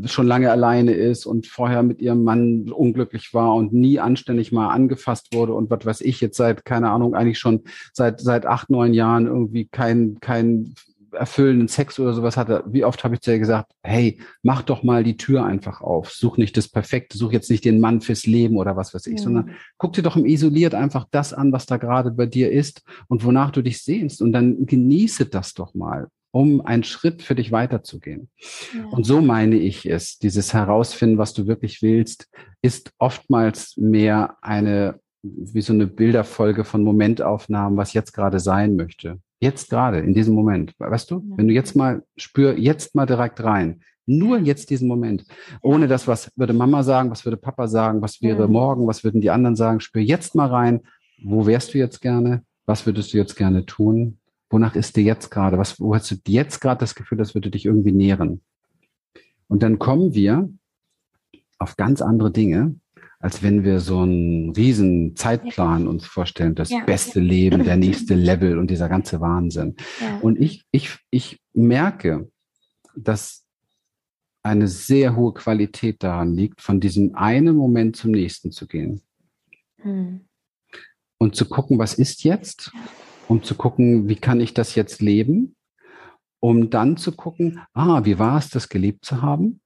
schon 0.04 0.26
lange 0.26 0.50
alleine 0.50 0.92
ist 0.92 1.26
und 1.26 1.46
vorher 1.46 1.82
mit 1.82 2.00
ihrem 2.00 2.24
Mann 2.24 2.70
unglücklich 2.70 3.34
war 3.34 3.54
und 3.54 3.72
nie 3.72 3.98
anständig 3.98 4.52
mal 4.52 4.68
angefasst 4.68 5.34
wurde 5.34 5.54
und 5.54 5.70
was 5.70 5.84
weiß 5.84 6.00
ich, 6.02 6.20
jetzt 6.20 6.36
seit, 6.36 6.64
keine 6.64 6.90
Ahnung, 6.90 7.14
eigentlich 7.14 7.38
schon 7.38 7.62
seit, 7.92 8.20
seit 8.20 8.46
acht, 8.46 8.70
neun 8.70 8.94
Jahren 8.94 9.26
irgendwie 9.26 9.66
kein, 9.66 10.18
kein 10.20 10.74
erfüllenden 11.12 11.68
Sex 11.68 11.98
oder 11.98 12.12
sowas 12.12 12.36
hatte, 12.36 12.62
wie 12.66 12.84
oft 12.84 13.02
habe 13.04 13.14
ich 13.14 13.20
zu 13.20 13.32
ihr 13.32 13.38
gesagt, 13.38 13.72
hey, 13.82 14.18
mach 14.42 14.62
doch 14.62 14.82
mal 14.82 15.04
die 15.04 15.16
Tür 15.16 15.44
einfach 15.44 15.80
auf, 15.80 16.10
such 16.10 16.36
nicht 16.36 16.56
das 16.56 16.68
Perfekte, 16.68 17.18
such 17.18 17.32
jetzt 17.32 17.50
nicht 17.50 17.64
den 17.64 17.80
Mann 17.80 18.00
fürs 18.00 18.26
Leben 18.26 18.56
oder 18.56 18.76
was 18.76 18.94
weiß 18.94 19.06
ich, 19.06 19.18
ja. 19.18 19.22
sondern 19.24 19.50
guck 19.78 19.92
dir 19.92 20.02
doch 20.02 20.16
im 20.16 20.26
Isoliert 20.26 20.74
einfach 20.74 21.06
das 21.10 21.32
an, 21.32 21.52
was 21.52 21.66
da 21.66 21.76
gerade 21.76 22.10
bei 22.10 22.26
dir 22.26 22.50
ist 22.52 22.82
und 23.08 23.24
wonach 23.24 23.50
du 23.50 23.62
dich 23.62 23.82
sehnst. 23.82 24.22
Und 24.22 24.32
dann 24.32 24.66
genieße 24.66 25.26
das 25.26 25.54
doch 25.54 25.74
mal 25.74 26.08
um 26.32 26.60
einen 26.60 26.84
Schritt 26.84 27.22
für 27.22 27.34
dich 27.34 27.52
weiterzugehen. 27.52 28.28
Ja. 28.74 28.86
Und 28.86 29.04
so 29.04 29.20
meine 29.20 29.56
ich 29.56 29.86
es. 29.86 30.18
Dieses 30.18 30.54
Herausfinden, 30.54 31.18
was 31.18 31.34
du 31.34 31.46
wirklich 31.46 31.82
willst, 31.82 32.28
ist 32.62 32.92
oftmals 32.98 33.76
mehr 33.76 34.36
eine, 34.42 35.00
wie 35.22 35.60
so 35.60 35.72
eine 35.72 35.86
Bilderfolge 35.86 36.64
von 36.64 36.82
Momentaufnahmen, 36.84 37.76
was 37.76 37.92
jetzt 37.92 38.12
gerade 38.12 38.40
sein 38.40 38.76
möchte. 38.76 39.18
Jetzt 39.40 39.70
gerade, 39.70 40.00
in 40.00 40.14
diesem 40.14 40.34
Moment. 40.34 40.74
Weißt 40.78 41.10
du, 41.10 41.16
ja. 41.16 41.36
wenn 41.36 41.48
du 41.48 41.54
jetzt 41.54 41.74
mal 41.74 42.02
spür, 42.16 42.58
jetzt 42.58 42.94
mal 42.94 43.06
direkt 43.06 43.42
rein. 43.42 43.80
Nur 44.06 44.38
jetzt 44.38 44.70
diesen 44.70 44.88
Moment. 44.88 45.24
Ohne 45.62 45.88
das, 45.88 46.08
was 46.08 46.30
würde 46.36 46.52
Mama 46.52 46.82
sagen, 46.82 47.10
was 47.10 47.24
würde 47.24 47.36
Papa 47.36 47.68
sagen, 47.68 48.02
was 48.02 48.22
wäre 48.22 48.42
ja. 48.42 48.48
morgen, 48.48 48.86
was 48.86 49.04
würden 49.04 49.20
die 49.20 49.30
anderen 49.30 49.56
sagen. 49.56 49.80
Spür 49.80 50.02
jetzt 50.02 50.34
mal 50.34 50.48
rein. 50.48 50.80
Wo 51.22 51.46
wärst 51.46 51.74
du 51.74 51.78
jetzt 51.78 52.00
gerne? 52.00 52.44
Was 52.66 52.86
würdest 52.86 53.12
du 53.12 53.18
jetzt 53.18 53.36
gerne 53.36 53.66
tun? 53.66 54.19
Wonach 54.50 54.74
ist 54.74 54.96
dir 54.96 55.04
jetzt 55.04 55.30
gerade? 55.30 55.56
Was, 55.56 55.80
wo 55.80 55.94
hast 55.94 56.10
du 56.10 56.16
jetzt 56.26 56.60
gerade 56.60 56.80
das 56.80 56.94
Gefühl, 56.94 57.18
das 57.18 57.34
würde 57.34 57.50
dich 57.50 57.64
irgendwie 57.64 57.92
nähren? 57.92 58.42
Und 59.48 59.62
dann 59.62 59.78
kommen 59.78 60.14
wir 60.14 60.50
auf 61.58 61.76
ganz 61.76 62.02
andere 62.02 62.30
Dinge, 62.30 62.76
als 63.20 63.42
wenn 63.42 63.64
wir 63.64 63.80
so 63.80 64.00
einen 64.00 64.50
riesen 64.50 65.14
Zeitplan 65.14 65.86
uns 65.86 66.06
vorstellen, 66.06 66.54
das 66.54 66.70
ja. 66.70 66.84
beste 66.84 67.20
Leben, 67.20 67.64
der 67.64 67.76
nächste 67.76 68.14
Level 68.14 68.58
und 68.58 68.70
dieser 68.70 68.88
ganze 68.88 69.20
Wahnsinn. 69.20 69.76
Ja. 70.00 70.18
Und 70.20 70.40
ich, 70.40 70.64
ich, 70.70 70.98
ich 71.10 71.40
merke, 71.52 72.30
dass 72.96 73.44
eine 74.42 74.68
sehr 74.68 75.16
hohe 75.16 75.34
Qualität 75.34 76.02
daran 76.02 76.34
liegt, 76.34 76.62
von 76.62 76.80
diesem 76.80 77.14
einen 77.14 77.56
Moment 77.56 77.96
zum 77.96 78.12
nächsten 78.12 78.52
zu 78.52 78.66
gehen. 78.66 79.02
Hm. 79.82 80.22
Und 81.18 81.36
zu 81.36 81.46
gucken, 81.46 81.78
was 81.78 81.94
ist 81.94 82.24
jetzt? 82.24 82.72
Um 83.30 83.44
zu 83.44 83.54
gucken, 83.54 84.08
wie 84.08 84.16
kann 84.16 84.40
ich 84.40 84.54
das 84.54 84.74
jetzt 84.74 85.00
leben, 85.00 85.54
um 86.40 86.68
dann 86.68 86.96
zu 86.96 87.12
gucken, 87.12 87.60
ah, 87.74 88.04
wie 88.04 88.18
war 88.18 88.36
es, 88.36 88.50
das 88.50 88.68
gelebt 88.68 89.04
zu 89.04 89.22
haben? 89.22 89.60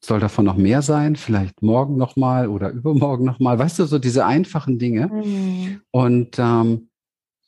Soll 0.00 0.18
davon 0.18 0.46
noch 0.46 0.56
mehr 0.56 0.80
sein? 0.80 1.16
Vielleicht 1.16 1.60
morgen 1.60 1.98
nochmal 1.98 2.48
oder 2.48 2.70
übermorgen 2.72 3.26
nochmal? 3.26 3.58
Weißt 3.58 3.78
du, 3.78 3.84
so 3.84 3.98
diese 3.98 4.24
einfachen 4.24 4.78
Dinge. 4.78 5.08
Mhm. 5.08 5.82
Und, 5.90 6.38
ähm, 6.38 6.88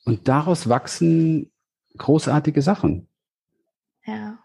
und 0.05 0.27
daraus 0.27 0.69
wachsen 0.69 1.51
großartige 1.97 2.61
Sachen. 2.61 3.07
Ja. 4.05 4.37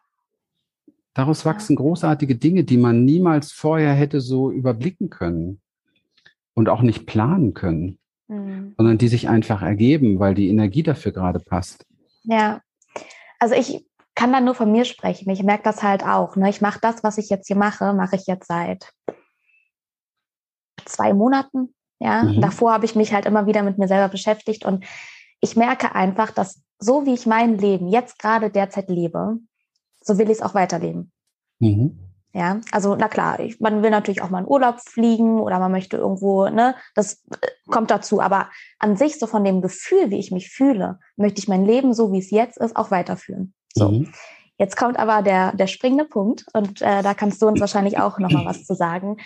Daraus 1.12 1.44
wachsen 1.44 1.74
ja. 1.74 1.82
großartige 1.82 2.36
Dinge, 2.36 2.64
die 2.64 2.78
man 2.78 3.04
niemals 3.04 3.52
vorher 3.52 3.92
hätte 3.92 4.22
so 4.22 4.50
überblicken 4.50 5.10
können 5.10 5.60
und 6.54 6.70
auch 6.70 6.80
nicht 6.80 7.04
planen 7.04 7.52
können 7.52 7.98
mhm. 8.28 8.74
sondern 8.76 8.98
die 8.98 9.08
sich 9.08 9.28
einfach 9.28 9.62
ergeben, 9.62 10.18
weil 10.18 10.34
die 10.34 10.48
Energie 10.48 10.82
dafür 10.82 11.12
gerade 11.12 11.40
passt. 11.40 11.86
Ja, 12.24 12.60
also 13.38 13.54
ich 13.54 13.86
kann 14.14 14.32
da 14.32 14.40
nur 14.40 14.54
von 14.54 14.72
mir 14.72 14.84
sprechen. 14.84 15.30
Ich 15.30 15.42
merke 15.42 15.64
das 15.64 15.82
halt 15.82 16.04
auch. 16.04 16.36
Ne? 16.36 16.48
Ich 16.48 16.60
mache 16.60 16.80
das, 16.80 17.04
was 17.04 17.18
ich 17.18 17.28
jetzt 17.28 17.46
hier 17.46 17.56
mache, 17.56 17.92
mache 17.92 18.16
ich 18.16 18.26
jetzt 18.26 18.48
seit 18.48 18.90
zwei 20.84 21.12
Monaten. 21.12 21.74
Ja, 21.98 22.24
mhm. 22.24 22.40
davor 22.40 22.72
habe 22.72 22.84
ich 22.84 22.94
mich 22.94 23.12
halt 23.12 23.26
immer 23.26 23.46
wieder 23.46 23.62
mit 23.62 23.78
mir 23.78 23.88
selber 23.88 24.08
beschäftigt 24.08 24.64
und 24.64 24.84
ich 25.40 25.56
merke 25.56 25.94
einfach, 25.94 26.30
dass 26.30 26.62
so 26.78 27.06
wie 27.06 27.14
ich 27.14 27.26
mein 27.26 27.58
Leben 27.58 27.88
jetzt 27.88 28.18
gerade 28.18 28.50
derzeit 28.50 28.90
lebe, 28.90 29.38
so 30.00 30.18
will 30.18 30.26
ich 30.26 30.38
es 30.38 30.42
auch 30.42 30.54
weiterleben. 30.54 31.10
Mhm. 31.58 32.05
Ja, 32.36 32.60
also 32.70 32.96
na 32.96 33.08
klar, 33.08 33.40
ich, 33.40 33.60
man 33.60 33.82
will 33.82 33.88
natürlich 33.88 34.20
auch 34.20 34.28
mal 34.28 34.40
in 34.40 34.46
Urlaub 34.46 34.80
fliegen 34.80 35.40
oder 35.40 35.58
man 35.58 35.72
möchte 35.72 35.96
irgendwo, 35.96 36.50
ne, 36.50 36.74
das 36.94 37.24
äh, 37.30 37.46
kommt 37.70 37.90
dazu. 37.90 38.20
Aber 38.20 38.50
an 38.78 38.94
sich, 38.98 39.18
so 39.18 39.26
von 39.26 39.42
dem 39.42 39.62
Gefühl, 39.62 40.10
wie 40.10 40.18
ich 40.18 40.32
mich 40.32 40.50
fühle, 40.50 40.98
möchte 41.16 41.38
ich 41.38 41.48
mein 41.48 41.64
Leben 41.64 41.94
so, 41.94 42.12
wie 42.12 42.18
es 42.18 42.30
jetzt 42.30 42.58
ist, 42.58 42.76
auch 42.76 42.90
weiterführen. 42.90 43.54
So. 43.72 43.88
Mhm. 43.88 44.12
Jetzt 44.58 44.76
kommt 44.76 44.98
aber 44.98 45.22
der, 45.22 45.52
der 45.56 45.66
springende 45.66 46.04
Punkt 46.04 46.44
und 46.52 46.82
äh, 46.82 47.02
da 47.02 47.14
kannst 47.14 47.40
du 47.40 47.46
uns 47.46 47.58
wahrscheinlich 47.58 47.98
auch 47.98 48.18
nochmal 48.18 48.44
was 48.44 48.64
zu 48.66 48.74
sagen. 48.74 49.16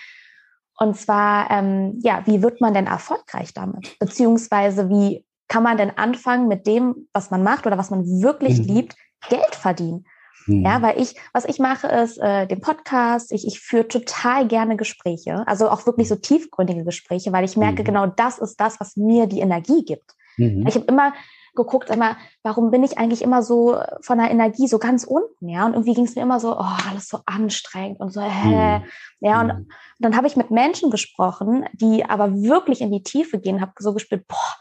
Und 0.78 0.96
zwar, 0.96 1.50
ähm, 1.50 1.98
ja, 2.04 2.22
wie 2.26 2.42
wird 2.42 2.60
man 2.60 2.74
denn 2.74 2.86
erfolgreich 2.86 3.52
damit? 3.52 3.98
Beziehungsweise 3.98 4.88
wie 4.88 5.26
kann 5.48 5.64
man 5.64 5.76
denn 5.76 5.98
anfangen 5.98 6.46
mit 6.46 6.68
dem, 6.68 7.08
was 7.12 7.32
man 7.32 7.42
macht 7.42 7.66
oder 7.66 7.76
was 7.76 7.90
man 7.90 8.06
wirklich 8.22 8.60
mhm. 8.60 8.66
liebt, 8.66 8.96
Geld 9.28 9.56
verdienen? 9.56 10.04
Mhm. 10.50 10.64
Ja, 10.64 10.82
weil 10.82 11.00
ich, 11.00 11.14
was 11.32 11.44
ich 11.44 11.58
mache, 11.58 11.86
ist 11.86 12.18
äh, 12.18 12.46
den 12.46 12.60
Podcast. 12.60 13.32
Ich, 13.32 13.46
ich 13.46 13.60
führe 13.60 13.88
total 13.88 14.46
gerne 14.48 14.76
Gespräche, 14.76 15.46
also 15.46 15.70
auch 15.70 15.86
wirklich 15.86 16.08
so 16.08 16.16
tiefgründige 16.16 16.84
Gespräche, 16.84 17.32
weil 17.32 17.44
ich 17.44 17.56
merke, 17.56 17.82
mhm. 17.82 17.86
genau 17.86 18.06
das 18.06 18.38
ist 18.38 18.60
das, 18.60 18.80
was 18.80 18.96
mir 18.96 19.26
die 19.26 19.40
Energie 19.40 19.84
gibt. 19.84 20.14
Mhm. 20.36 20.66
Ich 20.66 20.74
habe 20.74 20.86
immer 20.86 21.12
geguckt, 21.54 21.90
immer, 21.90 22.16
warum 22.42 22.70
bin 22.70 22.84
ich 22.84 22.96
eigentlich 22.96 23.22
immer 23.22 23.42
so 23.42 23.76
von 24.02 24.18
der 24.18 24.30
Energie 24.30 24.68
so 24.68 24.78
ganz 24.78 25.04
unten, 25.04 25.48
ja? 25.48 25.66
Und 25.66 25.74
irgendwie 25.74 25.94
ging 25.94 26.04
es 26.04 26.14
mir 26.14 26.22
immer 26.22 26.38
so, 26.38 26.56
oh, 26.56 26.76
alles 26.88 27.08
so 27.08 27.20
anstrengend 27.26 28.00
und 28.00 28.12
so, 28.12 28.20
hä? 28.20 28.78
Mhm. 28.78 28.84
Ja, 29.20 29.40
und, 29.40 29.50
und 29.50 29.68
dann 29.98 30.16
habe 30.16 30.26
ich 30.26 30.36
mit 30.36 30.50
Menschen 30.50 30.90
gesprochen, 30.90 31.64
die 31.72 32.04
aber 32.04 32.32
wirklich 32.34 32.80
in 32.80 32.92
die 32.92 33.02
Tiefe 33.02 33.38
gehen, 33.38 33.60
habe 33.60 33.72
so 33.78 33.92
gespürt, 33.92 34.26
boah, 34.28 34.56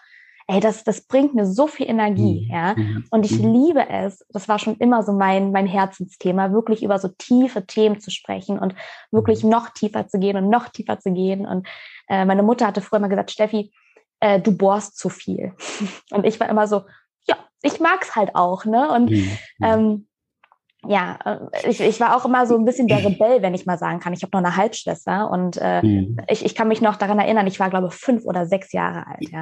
ey, 0.50 0.60
das, 0.60 0.84
das 0.84 1.02
bringt 1.02 1.36
mir 1.36 1.46
so 1.46 1.68
viel 1.68 1.88
Energie, 1.88 2.48
mhm. 2.48 2.54
ja. 2.54 2.74
Mhm. 2.76 3.06
Und 3.12 3.24
ich 3.24 3.40
mhm. 3.40 3.54
liebe 3.54 3.88
es, 3.88 4.26
das 4.30 4.50
war 4.50 4.58
schon 4.58 4.78
immer 4.78 5.04
so 5.04 5.14
mein, 5.14 5.52
mein 5.52 5.68
Herzensthema, 5.68 6.52
wirklich 6.52 6.82
über 6.84 6.98
so 6.98 7.08
tiefe 7.08 7.68
Themen 7.68 8.00
zu 8.00 8.10
sprechen 8.10 8.58
und 8.58 8.74
wirklich 9.12 9.44
noch 9.44 9.70
tiefer 9.70 10.08
zu 10.08 10.18
gehen 10.18 10.38
und 10.38 10.50
noch 10.50 10.70
tiefer 10.70 11.00
zu 11.00 11.12
gehen. 11.12 11.46
Und 11.46 11.68
äh, 12.08 12.26
meine 12.26 12.42
Mutter 12.42 12.66
hatte 12.66 12.82
früher 12.82 13.00
mal 13.00 13.10
gesagt, 13.10 13.30
Steffi, 13.30 13.72
äh, 14.22 14.42
du 14.42 14.58
bohrst 14.58 14.98
zu 14.98 15.10
viel. 15.10 15.54
und 16.12 16.26
ich 16.26 16.40
war 16.40 16.50
immer 16.50 16.68
so, 16.68 16.82
ja, 17.28 17.38
ich 17.62 17.80
mag's 17.80 18.16
halt 18.16 18.34
auch, 18.34 18.66
ne? 18.66 18.92
Und 18.92 19.12
mhm. 19.12 19.38
ähm, 19.62 20.08
ja, 20.88 21.20
äh, 21.26 21.70
ich, 21.70 21.82
ich 21.82 22.00
war 22.00 22.16
auch 22.16 22.26
immer 22.26 22.46
so 22.46 22.56
ein 22.56 22.66
bisschen 22.66 22.88
der 22.88 22.98
Rebell, 23.06 23.42
wenn 23.42 23.54
ich 23.54 23.66
mal 23.66 23.78
sagen 23.78 24.00
kann. 24.00 24.14
Ich 24.14 24.24
habe 24.24 24.32
noch 24.34 24.44
eine 24.44 24.56
Halbschwester 24.56 25.30
und 25.30 25.58
äh, 25.62 25.82
mhm. 25.82 26.18
ich, 26.28 26.46
ich 26.46 26.56
kann 26.56 26.68
mich 26.68 26.82
noch 26.82 26.96
daran 26.96 27.20
erinnern, 27.20 27.48
ich 27.48 27.60
war, 27.60 27.70
glaube 27.70 27.88
ich, 27.88 27.94
fünf 27.94 28.26
oder 28.26 28.46
sechs 28.46 28.72
Jahre 28.72 29.06
alt. 29.08 29.30
Ja. 29.30 29.42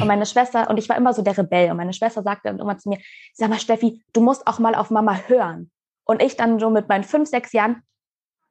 Und 0.00 0.06
meine 0.06 0.26
Schwester, 0.26 0.70
und 0.70 0.78
ich 0.78 0.88
war 0.88 0.96
immer 0.96 1.12
so 1.12 1.22
der 1.22 1.36
Rebell. 1.36 1.70
Und 1.70 1.76
meine 1.76 1.92
Schwester 1.92 2.22
sagte 2.22 2.48
dann 2.48 2.58
immer 2.58 2.78
zu 2.78 2.88
mir, 2.88 2.98
sag 3.34 3.50
mal, 3.50 3.58
Steffi, 3.58 4.02
du 4.12 4.20
musst 4.20 4.46
auch 4.46 4.58
mal 4.58 4.74
auf 4.74 4.90
Mama 4.90 5.18
hören. 5.26 5.70
Und 6.04 6.22
ich 6.22 6.36
dann 6.36 6.58
so 6.58 6.70
mit 6.70 6.88
meinen 6.88 7.04
fünf, 7.04 7.28
sechs 7.28 7.52
Jahren, 7.52 7.82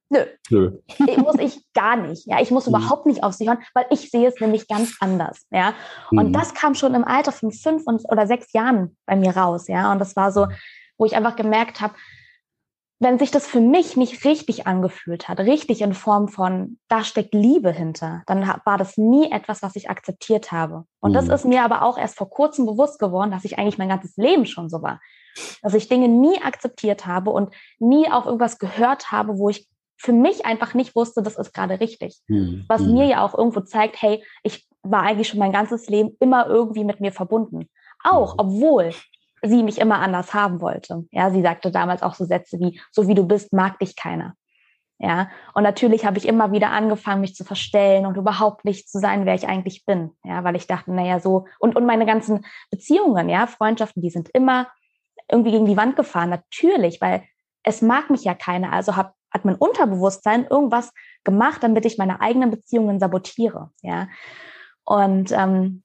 Nö. 0.09 0.19
Nö. 0.49 0.71
muss 1.17 1.37
ich 1.37 1.61
gar 1.73 1.97
nicht. 1.97 2.27
Ja, 2.27 2.39
ich 2.39 2.49
muss 2.49 2.65
mhm. 2.65 2.75
überhaupt 2.75 3.05
nicht 3.05 3.23
auf 3.23 3.33
sie 3.33 3.47
hören, 3.49 3.59
weil 3.73 3.85
ich 3.89 4.09
sehe 4.09 4.27
es 4.27 4.39
nämlich 4.39 4.67
ganz 4.67 4.95
anders. 5.01 5.45
Ja, 5.51 5.73
und 6.11 6.29
mhm. 6.29 6.33
das 6.33 6.53
kam 6.53 6.75
schon 6.75 6.93
im 6.93 7.03
Alter 7.03 7.33
von 7.33 7.51
fünf 7.51 7.83
und, 7.85 8.03
oder 8.09 8.25
sechs 8.25 8.53
Jahren 8.53 8.95
bei 9.05 9.17
mir 9.17 9.35
raus. 9.35 9.67
Ja, 9.67 9.91
und 9.91 9.99
das 9.99 10.15
war 10.15 10.31
so, 10.31 10.47
wo 10.97 11.05
ich 11.05 11.15
einfach 11.15 11.35
gemerkt 11.35 11.81
habe, 11.81 11.93
wenn 12.99 13.19
sich 13.19 13.29
das 13.29 13.45
für 13.45 13.59
mich 13.59 13.95
nicht 13.95 14.25
richtig 14.25 14.65
angefühlt 14.65 15.27
hat, 15.27 15.39
richtig 15.39 15.81
in 15.81 15.93
Form 15.93 16.27
von, 16.27 16.79
da 16.87 17.03
steckt 17.03 17.33
Liebe 17.35 17.71
hinter, 17.71 18.23
dann 18.25 18.47
war 18.65 18.77
das 18.77 18.97
nie 18.97 19.31
etwas, 19.31 19.61
was 19.61 19.75
ich 19.75 19.89
akzeptiert 19.89 20.51
habe. 20.51 20.85
Und 20.99 21.11
mhm. 21.11 21.15
das 21.15 21.27
ist 21.27 21.45
mir 21.45 21.63
aber 21.63 21.83
auch 21.83 21.97
erst 21.97 22.17
vor 22.17 22.29
kurzem 22.29 22.65
bewusst 22.65 22.97
geworden, 22.97 23.29
dass 23.29 23.45
ich 23.45 23.59
eigentlich 23.59 23.77
mein 23.77 23.89
ganzes 23.89 24.17
Leben 24.17 24.47
schon 24.47 24.69
so 24.69 24.81
war. 24.81 24.99
Dass 25.61 25.75
ich 25.75 25.87
Dinge 25.87 26.07
nie 26.07 26.41
akzeptiert 26.41 27.05
habe 27.05 27.29
und 27.29 27.53
nie 27.77 28.09
auf 28.09 28.25
irgendwas 28.25 28.57
gehört 28.57 29.11
habe, 29.11 29.37
wo 29.37 29.49
ich 29.49 29.67
für 29.99 30.13
mich 30.13 30.45
einfach 30.45 30.73
nicht 30.73 30.95
wusste, 30.95 31.21
das 31.21 31.37
ist 31.37 31.53
gerade 31.53 31.79
richtig. 31.79 32.19
Mhm. 32.27 32.65
Was 32.67 32.81
mhm. 32.81 32.93
mir 32.93 33.05
ja 33.05 33.23
auch 33.23 33.37
irgendwo 33.37 33.61
zeigt, 33.61 34.01
hey, 34.01 34.23
ich 34.41 34.67
war 34.81 35.03
eigentlich 35.03 35.27
schon 35.27 35.39
mein 35.39 35.51
ganzes 35.51 35.87
Leben 35.87 36.15
immer 36.19 36.47
irgendwie 36.47 36.83
mit 36.83 36.99
mir 36.99 37.11
verbunden. 37.11 37.69
Auch, 38.03 38.33
mhm. 38.33 38.39
obwohl 38.39 38.91
sie 39.41 39.63
mich 39.63 39.79
immer 39.79 39.99
anders 39.99 40.33
haben 40.33 40.61
wollte. 40.61 41.05
Ja, 41.11 41.31
sie 41.31 41.41
sagte 41.41 41.71
damals 41.71 42.03
auch 42.03 42.15
so 42.15 42.25
Sätze 42.25 42.59
wie, 42.59 42.79
so 42.91 43.07
wie 43.07 43.15
du 43.15 43.27
bist, 43.27 43.53
mag 43.53 43.79
dich 43.79 43.95
keiner. 43.95 44.35
Ja, 44.99 45.29
und 45.53 45.61
natürlich 45.61 46.05
habe 46.07 46.17
ich 46.17 46.27
immer 46.27 46.51
wieder 46.51 46.71
angefangen, 46.71 47.21
mich 47.21 47.35
zu 47.35 47.43
verstellen 47.43 48.07
und 48.07 48.17
überhaupt 48.17 48.65
nicht 48.65 48.89
zu 48.89 48.97
sein, 48.97 49.27
wer 49.27 49.35
ich 49.35 49.47
eigentlich 49.47 49.85
bin. 49.85 50.11
Ja, 50.23 50.43
weil 50.43 50.55
ich 50.55 50.65
dachte, 50.65 50.91
naja, 50.91 51.19
so, 51.19 51.45
und, 51.59 51.75
und 51.75 51.85
meine 51.85 52.07
ganzen 52.07 52.45
Beziehungen, 52.71 53.29
ja, 53.29 53.45
Freundschaften, 53.45 54.01
die 54.01 54.09
sind 54.09 54.29
immer 54.29 54.67
irgendwie 55.29 55.51
gegen 55.51 55.65
die 55.65 55.77
Wand 55.77 55.95
gefahren. 55.95 56.31
Natürlich, 56.31 56.99
weil 56.99 57.23
es 57.63 57.83
mag 57.83 58.09
mich 58.09 58.23
ja 58.23 58.33
keiner. 58.33 58.73
Also 58.73 58.95
hab, 58.95 59.13
hat 59.31 59.45
mein 59.45 59.55
Unterbewusstsein 59.55 60.47
irgendwas 60.49 60.91
gemacht, 61.23 61.61
damit 61.61 61.85
ich 61.85 61.99
meine 61.99 62.19
eigenen 62.19 62.49
Beziehungen 62.49 62.99
sabotiere. 62.99 63.69
Ja, 63.83 64.07
und 64.83 65.31
ähm, 65.31 65.83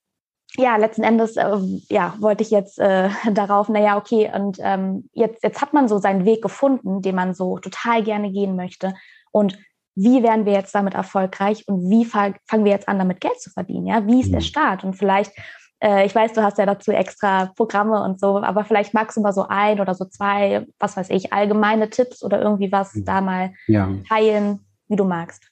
ja, 0.56 0.76
letzten 0.76 1.02
Endes 1.02 1.36
äh, 1.36 1.56
ja, 1.88 2.14
wollte 2.18 2.42
ich 2.42 2.50
jetzt 2.50 2.78
äh, 2.78 3.08
darauf, 3.32 3.68
naja, 3.68 3.96
okay, 3.96 4.30
und 4.34 4.58
ähm, 4.60 5.08
jetzt, 5.12 5.42
jetzt 5.42 5.60
hat 5.60 5.72
man 5.72 5.88
so 5.88 5.98
seinen 5.98 6.24
Weg 6.24 6.42
gefunden, 6.42 7.02
den 7.02 7.14
man 7.14 7.34
so 7.34 7.58
total 7.58 8.02
gerne 8.02 8.30
gehen 8.30 8.56
möchte. 8.56 8.94
Und 9.30 9.58
wie 9.94 10.22
werden 10.22 10.46
wir 10.46 10.52
jetzt 10.52 10.74
damit 10.74 10.94
erfolgreich 10.94 11.66
und 11.68 11.90
wie 11.90 12.04
fangen 12.04 12.64
wir 12.64 12.72
jetzt 12.72 12.88
an, 12.88 12.98
damit 12.98 13.20
Geld 13.20 13.40
zu 13.40 13.50
verdienen? 13.50 13.86
Ja, 13.86 14.06
wie 14.06 14.20
ist 14.20 14.28
mhm. 14.28 14.32
der 14.32 14.40
Start? 14.40 14.84
Und 14.84 14.94
vielleicht, 14.94 15.32
äh, 15.80 16.06
ich 16.06 16.14
weiß, 16.14 16.32
du 16.32 16.42
hast 16.42 16.58
ja 16.58 16.66
dazu 16.66 16.92
extra 16.92 17.46
Programme 17.56 18.02
und 18.02 18.18
so, 18.18 18.38
aber 18.38 18.64
vielleicht 18.64 18.94
magst 18.94 19.16
du 19.16 19.20
mal 19.20 19.32
so 19.32 19.46
ein 19.48 19.80
oder 19.80 19.94
so 19.94 20.06
zwei, 20.06 20.66
was 20.78 20.96
weiß 20.96 21.10
ich, 21.10 21.32
allgemeine 21.32 21.90
Tipps 21.90 22.22
oder 22.22 22.40
irgendwie 22.40 22.72
was 22.72 22.94
mhm. 22.94 23.04
da 23.04 23.20
mal 23.20 23.52
ja. 23.66 23.90
teilen, 24.08 24.60
wie 24.88 24.96
du 24.96 25.04
magst. 25.04 25.48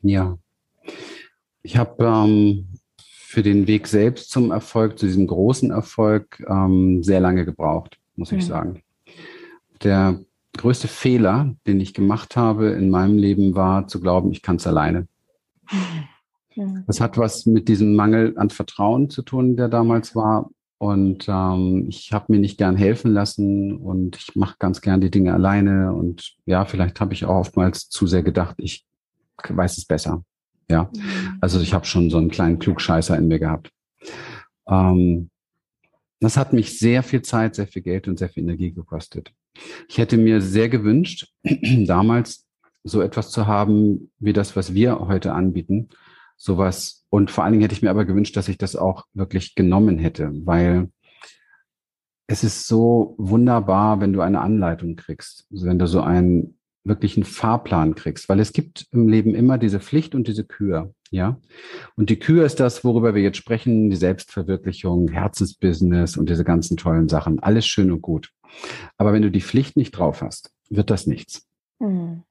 Ja. 0.00 0.36
Ich 1.62 1.76
habe 1.76 2.04
ähm, 2.04 2.71
für 3.32 3.42
den 3.42 3.66
Weg 3.66 3.88
selbst 3.88 4.30
zum 4.30 4.50
Erfolg, 4.50 4.98
zu 4.98 5.06
diesem 5.06 5.26
großen 5.26 5.70
Erfolg, 5.70 6.44
ähm, 6.50 7.02
sehr 7.02 7.18
lange 7.18 7.46
gebraucht, 7.46 7.98
muss 8.14 8.30
mhm. 8.30 8.38
ich 8.38 8.44
sagen. 8.44 8.82
Der 9.82 10.20
größte 10.58 10.86
Fehler, 10.86 11.54
den 11.66 11.80
ich 11.80 11.94
gemacht 11.94 12.36
habe 12.36 12.72
in 12.72 12.90
meinem 12.90 13.16
Leben, 13.16 13.54
war 13.54 13.88
zu 13.88 14.00
glauben, 14.00 14.32
ich 14.32 14.42
kann 14.42 14.56
es 14.56 14.66
alleine. 14.66 15.08
Mhm. 16.54 16.84
Das 16.86 17.00
hat 17.00 17.16
was 17.16 17.46
mit 17.46 17.66
diesem 17.66 17.94
Mangel 17.94 18.34
an 18.36 18.50
Vertrauen 18.50 19.08
zu 19.08 19.22
tun, 19.22 19.56
der 19.56 19.70
damals 19.70 20.14
war. 20.14 20.50
Und 20.76 21.24
ähm, 21.26 21.86
ich 21.88 22.12
habe 22.12 22.26
mir 22.28 22.40
nicht 22.40 22.58
gern 22.58 22.76
helfen 22.76 23.10
lassen 23.14 23.74
und 23.74 24.16
ich 24.16 24.36
mache 24.36 24.56
ganz 24.58 24.82
gern 24.82 25.00
die 25.00 25.10
Dinge 25.10 25.32
alleine. 25.32 25.94
Und 25.94 26.36
ja, 26.44 26.66
vielleicht 26.66 27.00
habe 27.00 27.14
ich 27.14 27.24
auch 27.24 27.36
oftmals 27.36 27.88
zu 27.88 28.06
sehr 28.06 28.22
gedacht, 28.22 28.56
ich 28.58 28.84
weiß 29.48 29.78
es 29.78 29.86
besser. 29.86 30.22
Ja, 30.68 30.90
mhm. 30.94 31.38
also 31.40 31.60
ich 31.60 31.74
habe 31.74 31.86
schon 31.86 32.10
so 32.10 32.18
einen 32.18 32.30
kleinen 32.30 32.58
Klugscheißer 32.58 33.16
in 33.16 33.28
mir 33.28 33.38
gehabt. 33.38 33.70
Ähm, 34.68 35.30
das 36.20 36.36
hat 36.36 36.52
mich 36.52 36.78
sehr 36.78 37.02
viel 37.02 37.22
Zeit, 37.22 37.56
sehr 37.56 37.66
viel 37.66 37.82
Geld 37.82 38.06
und 38.06 38.18
sehr 38.18 38.28
viel 38.28 38.44
Energie 38.44 38.72
gekostet. 38.72 39.32
Ich 39.88 39.98
hätte 39.98 40.16
mir 40.16 40.40
sehr 40.40 40.68
gewünscht, 40.68 41.28
damals 41.86 42.46
so 42.84 43.00
etwas 43.00 43.30
zu 43.30 43.46
haben 43.46 44.12
wie 44.18 44.32
das, 44.32 44.56
was 44.56 44.74
wir 44.74 45.00
heute 45.00 45.32
anbieten. 45.32 45.88
Sowas. 46.36 47.04
Und 47.10 47.30
vor 47.30 47.44
allen 47.44 47.52
Dingen 47.52 47.62
hätte 47.62 47.74
ich 47.74 47.82
mir 47.82 47.90
aber 47.90 48.04
gewünscht, 48.04 48.36
dass 48.36 48.48
ich 48.48 48.58
das 48.58 48.76
auch 48.76 49.04
wirklich 49.14 49.54
genommen 49.54 49.98
hätte, 49.98 50.30
weil 50.46 50.90
es 52.26 52.44
ist 52.44 52.66
so 52.66 53.14
wunderbar, 53.18 54.00
wenn 54.00 54.12
du 54.12 54.20
eine 54.20 54.40
Anleitung 54.40 54.96
kriegst. 54.96 55.46
Also 55.50 55.66
wenn 55.66 55.78
du 55.78 55.86
so 55.86 56.00
ein 56.00 56.54
wirklich 56.84 57.16
einen 57.16 57.24
Fahrplan 57.24 57.94
kriegst, 57.94 58.28
weil 58.28 58.40
es 58.40 58.52
gibt 58.52 58.86
im 58.90 59.08
Leben 59.08 59.34
immer 59.34 59.58
diese 59.58 59.80
Pflicht 59.80 60.14
und 60.14 60.26
diese 60.26 60.44
Kür, 60.44 60.92
ja. 61.10 61.38
Und 61.96 62.10
die 62.10 62.18
Kür 62.18 62.44
ist 62.44 62.58
das, 62.60 62.84
worüber 62.84 63.14
wir 63.14 63.22
jetzt 63.22 63.36
sprechen, 63.36 63.90
die 63.90 63.96
Selbstverwirklichung, 63.96 65.08
Herzensbusiness 65.08 66.16
und 66.16 66.28
diese 66.28 66.44
ganzen 66.44 66.76
tollen 66.76 67.08
Sachen, 67.08 67.38
alles 67.38 67.66
schön 67.66 67.92
und 67.92 68.02
gut. 68.02 68.32
Aber 68.96 69.12
wenn 69.12 69.22
du 69.22 69.30
die 69.30 69.40
Pflicht 69.40 69.76
nicht 69.76 69.92
drauf 69.92 70.22
hast, 70.22 70.52
wird 70.70 70.90
das 70.90 71.06
nichts. 71.06 71.46
Mhm. 71.78 72.22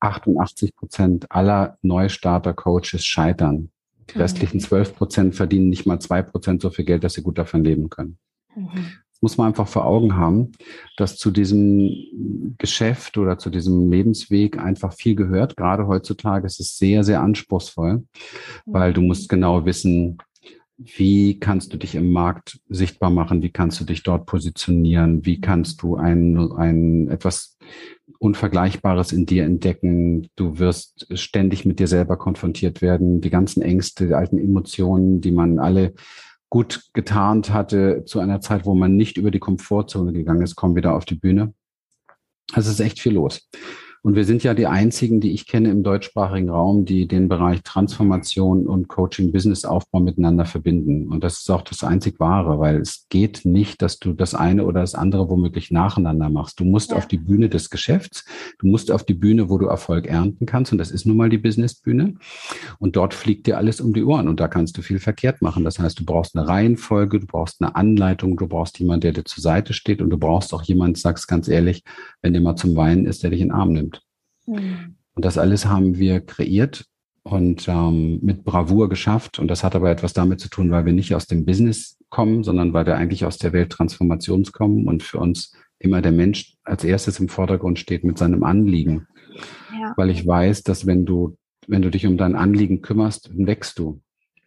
88 0.00 0.74
Prozent 0.74 1.30
aller 1.30 1.78
Neustarter-Coaches 1.82 3.04
scheitern. 3.04 3.70
Die 4.10 4.18
restlichen 4.18 4.58
12 4.58 4.96
Prozent 4.96 5.34
verdienen 5.36 5.68
nicht 5.68 5.86
mal 5.86 6.00
zwei 6.00 6.22
Prozent 6.22 6.60
so 6.60 6.70
viel 6.70 6.84
Geld, 6.84 7.04
dass 7.04 7.14
sie 7.14 7.22
gut 7.22 7.38
davon 7.38 7.62
leben 7.62 7.88
können. 7.88 8.18
Mhm 8.56 8.98
muss 9.22 9.38
man 9.38 9.46
einfach 9.46 9.68
vor 9.68 9.86
Augen 9.86 10.16
haben, 10.16 10.52
dass 10.96 11.16
zu 11.16 11.30
diesem 11.30 12.54
Geschäft 12.58 13.16
oder 13.16 13.38
zu 13.38 13.50
diesem 13.50 13.90
Lebensweg 13.90 14.58
einfach 14.58 14.92
viel 14.92 15.14
gehört. 15.14 15.56
Gerade 15.56 15.86
heutzutage 15.86 16.46
ist 16.46 16.60
es 16.60 16.76
sehr, 16.76 17.04
sehr 17.04 17.22
anspruchsvoll, 17.22 18.04
weil 18.66 18.92
du 18.92 19.00
musst 19.00 19.28
genau 19.28 19.64
wissen, 19.64 20.18
wie 20.78 21.38
kannst 21.38 21.72
du 21.72 21.76
dich 21.76 21.94
im 21.94 22.10
Markt 22.10 22.60
sichtbar 22.68 23.10
machen? 23.10 23.42
Wie 23.42 23.50
kannst 23.50 23.80
du 23.80 23.84
dich 23.84 24.02
dort 24.02 24.26
positionieren? 24.26 25.24
Wie 25.24 25.40
kannst 25.40 25.82
du 25.82 25.96
ein, 25.96 26.36
ein 26.52 27.08
etwas 27.08 27.56
Unvergleichbares 28.18 29.12
in 29.12 29.26
dir 29.26 29.44
entdecken? 29.44 30.28
Du 30.34 30.58
wirst 30.58 31.06
ständig 31.16 31.64
mit 31.64 31.78
dir 31.78 31.86
selber 31.86 32.16
konfrontiert 32.16 32.82
werden. 32.82 33.20
Die 33.20 33.30
ganzen 33.30 33.62
Ängste, 33.62 34.08
die 34.08 34.14
alten 34.14 34.38
Emotionen, 34.38 35.20
die 35.20 35.30
man 35.30 35.58
alle 35.58 35.94
gut 36.52 36.82
getarnt 36.92 37.50
hatte 37.50 38.04
zu 38.04 38.20
einer 38.20 38.42
Zeit, 38.42 38.66
wo 38.66 38.74
man 38.74 38.94
nicht 38.94 39.16
über 39.16 39.30
die 39.30 39.38
Komfortzone 39.38 40.12
gegangen 40.12 40.42
ist, 40.42 40.54
kommen 40.54 40.76
wieder 40.76 40.94
auf 40.94 41.06
die 41.06 41.14
Bühne. 41.14 41.54
Es 42.54 42.66
ist 42.66 42.78
echt 42.78 43.00
viel 43.00 43.14
los. 43.14 43.48
Und 44.04 44.16
wir 44.16 44.24
sind 44.24 44.42
ja 44.42 44.52
die 44.52 44.66
einzigen, 44.66 45.20
die 45.20 45.30
ich 45.30 45.46
kenne 45.46 45.70
im 45.70 45.84
deutschsprachigen 45.84 46.50
Raum, 46.50 46.84
die 46.84 47.06
den 47.06 47.28
Bereich 47.28 47.62
Transformation 47.62 48.66
und 48.66 48.88
Coaching 48.88 49.30
Business 49.30 49.64
Aufbau 49.64 50.00
miteinander 50.00 50.44
verbinden. 50.44 51.06
Und 51.06 51.22
das 51.22 51.38
ist 51.38 51.50
auch 51.50 51.62
das 51.62 51.84
einzig 51.84 52.18
wahre, 52.18 52.58
weil 52.58 52.80
es 52.80 53.06
geht 53.10 53.44
nicht, 53.44 53.80
dass 53.80 54.00
du 54.00 54.12
das 54.12 54.34
eine 54.34 54.64
oder 54.64 54.80
das 54.80 54.96
andere 54.96 55.30
womöglich 55.30 55.70
nacheinander 55.70 56.30
machst. 56.30 56.58
Du 56.58 56.64
musst 56.64 56.90
ja. 56.90 56.96
auf 56.96 57.06
die 57.06 57.18
Bühne 57.18 57.48
des 57.48 57.70
Geschäfts, 57.70 58.24
du 58.58 58.66
musst 58.66 58.90
auf 58.90 59.04
die 59.04 59.14
Bühne, 59.14 59.48
wo 59.48 59.56
du 59.56 59.66
Erfolg 59.66 60.08
ernten 60.08 60.46
kannst. 60.46 60.72
Und 60.72 60.78
das 60.78 60.90
ist 60.90 61.06
nun 61.06 61.16
mal 61.16 61.28
die 61.28 61.38
Businessbühne. 61.38 62.14
Und 62.80 62.96
dort 62.96 63.14
fliegt 63.14 63.46
dir 63.46 63.56
alles 63.56 63.80
um 63.80 63.92
die 63.92 64.02
Ohren 64.02 64.26
und 64.26 64.40
da 64.40 64.48
kannst 64.48 64.76
du 64.76 64.82
viel 64.82 64.98
verkehrt 64.98 65.42
machen. 65.42 65.62
Das 65.62 65.78
heißt, 65.78 66.00
du 66.00 66.04
brauchst 66.04 66.36
eine 66.36 66.48
Reihenfolge, 66.48 67.20
du 67.20 67.26
brauchst 67.26 67.62
eine 67.62 67.76
Anleitung, 67.76 68.36
du 68.36 68.48
brauchst 68.48 68.80
jemanden, 68.80 69.02
der 69.02 69.12
dir 69.12 69.24
zur 69.24 69.42
Seite 69.42 69.74
steht 69.74 70.02
und 70.02 70.10
du 70.10 70.18
brauchst 70.18 70.52
auch 70.54 70.62
jemanden, 70.64 70.96
sag's 70.96 71.28
ganz 71.28 71.46
ehrlich, 71.46 71.84
wenn 72.20 72.32
dir 72.32 72.40
mal 72.40 72.56
zum 72.56 72.74
Weinen 72.74 73.06
ist, 73.06 73.22
der 73.22 73.30
dich 73.30 73.40
in 73.40 73.48
den 73.48 73.54
Arm 73.54 73.72
nimmt. 73.72 73.91
Mhm. 74.46 74.96
Und 75.14 75.24
das 75.24 75.38
alles 75.38 75.66
haben 75.66 75.98
wir 75.98 76.20
kreiert 76.20 76.86
und 77.22 77.68
ähm, 77.68 78.18
mit 78.22 78.44
Bravour 78.44 78.88
geschafft. 78.88 79.38
Und 79.38 79.48
das 79.48 79.62
hat 79.62 79.74
aber 79.74 79.90
etwas 79.90 80.12
damit 80.12 80.40
zu 80.40 80.48
tun, 80.48 80.70
weil 80.70 80.86
wir 80.86 80.92
nicht 80.92 81.14
aus 81.14 81.26
dem 81.26 81.44
Business 81.44 81.98
kommen, 82.08 82.42
sondern 82.42 82.72
weil 82.72 82.86
wir 82.86 82.96
eigentlich 82.96 83.24
aus 83.24 83.38
der 83.38 83.52
Welt 83.52 83.70
Transformations 83.70 84.52
kommen 84.52 84.88
und 84.88 85.02
für 85.02 85.18
uns 85.18 85.52
immer 85.78 86.00
der 86.00 86.12
Mensch 86.12 86.56
als 86.64 86.84
erstes 86.84 87.20
im 87.20 87.28
Vordergrund 87.28 87.78
steht 87.78 88.04
mit 88.04 88.18
seinem 88.18 88.42
Anliegen. 88.42 89.06
Ja. 89.80 89.94
Weil 89.96 90.10
ich 90.10 90.26
weiß, 90.26 90.62
dass 90.62 90.86
wenn 90.86 91.04
du, 91.04 91.36
wenn 91.66 91.82
du 91.82 91.90
dich 91.90 92.06
um 92.06 92.16
dein 92.16 92.34
Anliegen 92.34 92.82
kümmerst, 92.82 93.30
dann 93.30 93.46
wächst 93.46 93.78
du. 93.78 94.00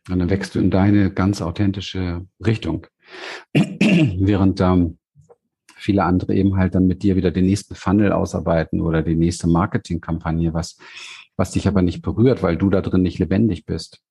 Und 0.09 0.19
dann 0.19 0.29
wächst 0.29 0.55
du 0.55 0.59
in 0.59 0.69
deine 0.69 1.11
ganz 1.11 1.41
authentische 1.41 2.25
Richtung. 2.45 2.87
Während 3.53 4.61
ähm, 4.61 4.97
viele 5.85 6.03
andere 6.03 6.33
eben 6.33 6.57
halt 6.57 6.75
dann 6.75 6.87
mit 6.87 7.03
dir 7.03 7.15
wieder 7.15 7.31
den 7.31 7.45
nächsten 7.45 7.75
Funnel 7.75 8.11
ausarbeiten 8.11 8.81
oder 8.81 9.03
die 9.03 9.15
nächste 9.15 9.47
Marketingkampagne, 9.47 10.53
was, 10.53 10.77
was 11.37 11.51
dich 11.51 11.67
aber 11.67 11.81
nicht 11.81 12.01
berührt, 12.01 12.41
weil 12.43 12.57
du 12.57 12.69
da 12.69 12.81
drin 12.81 13.03
nicht 13.03 13.19
lebendig 13.19 13.65
bist. 13.65 14.01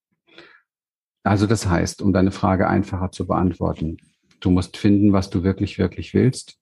Also 1.24 1.46
das 1.46 1.68
heißt, 1.68 2.00
um 2.00 2.12
deine 2.12 2.30
Frage 2.30 2.68
einfacher 2.68 3.10
zu 3.10 3.26
beantworten, 3.26 3.96
du 4.40 4.50
musst 4.50 4.76
finden, 4.76 5.12
was 5.12 5.30
du 5.30 5.42
wirklich, 5.42 5.78
wirklich 5.78 6.14
willst. 6.14 6.58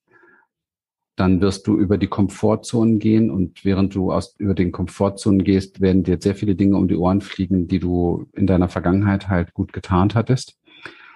Dann 1.16 1.42
wirst 1.42 1.66
du 1.66 1.76
über 1.76 1.98
die 1.98 2.06
Komfortzonen 2.06 2.98
gehen 2.98 3.30
und 3.30 3.66
während 3.66 3.94
du 3.94 4.12
aus, 4.12 4.34
über 4.38 4.54
den 4.54 4.72
Komfortzonen 4.72 5.44
gehst, 5.44 5.82
werden 5.82 6.04
dir 6.04 6.16
sehr 6.18 6.34
viele 6.34 6.54
Dinge 6.54 6.76
um 6.76 6.88
die 6.88 6.96
Ohren 6.96 7.20
fliegen, 7.20 7.68
die 7.68 7.80
du 7.80 8.28
in 8.32 8.46
deiner 8.46 8.68
Vergangenheit 8.68 9.28
halt 9.28 9.52
gut 9.52 9.74
getarnt 9.74 10.14
hattest. 10.14 10.58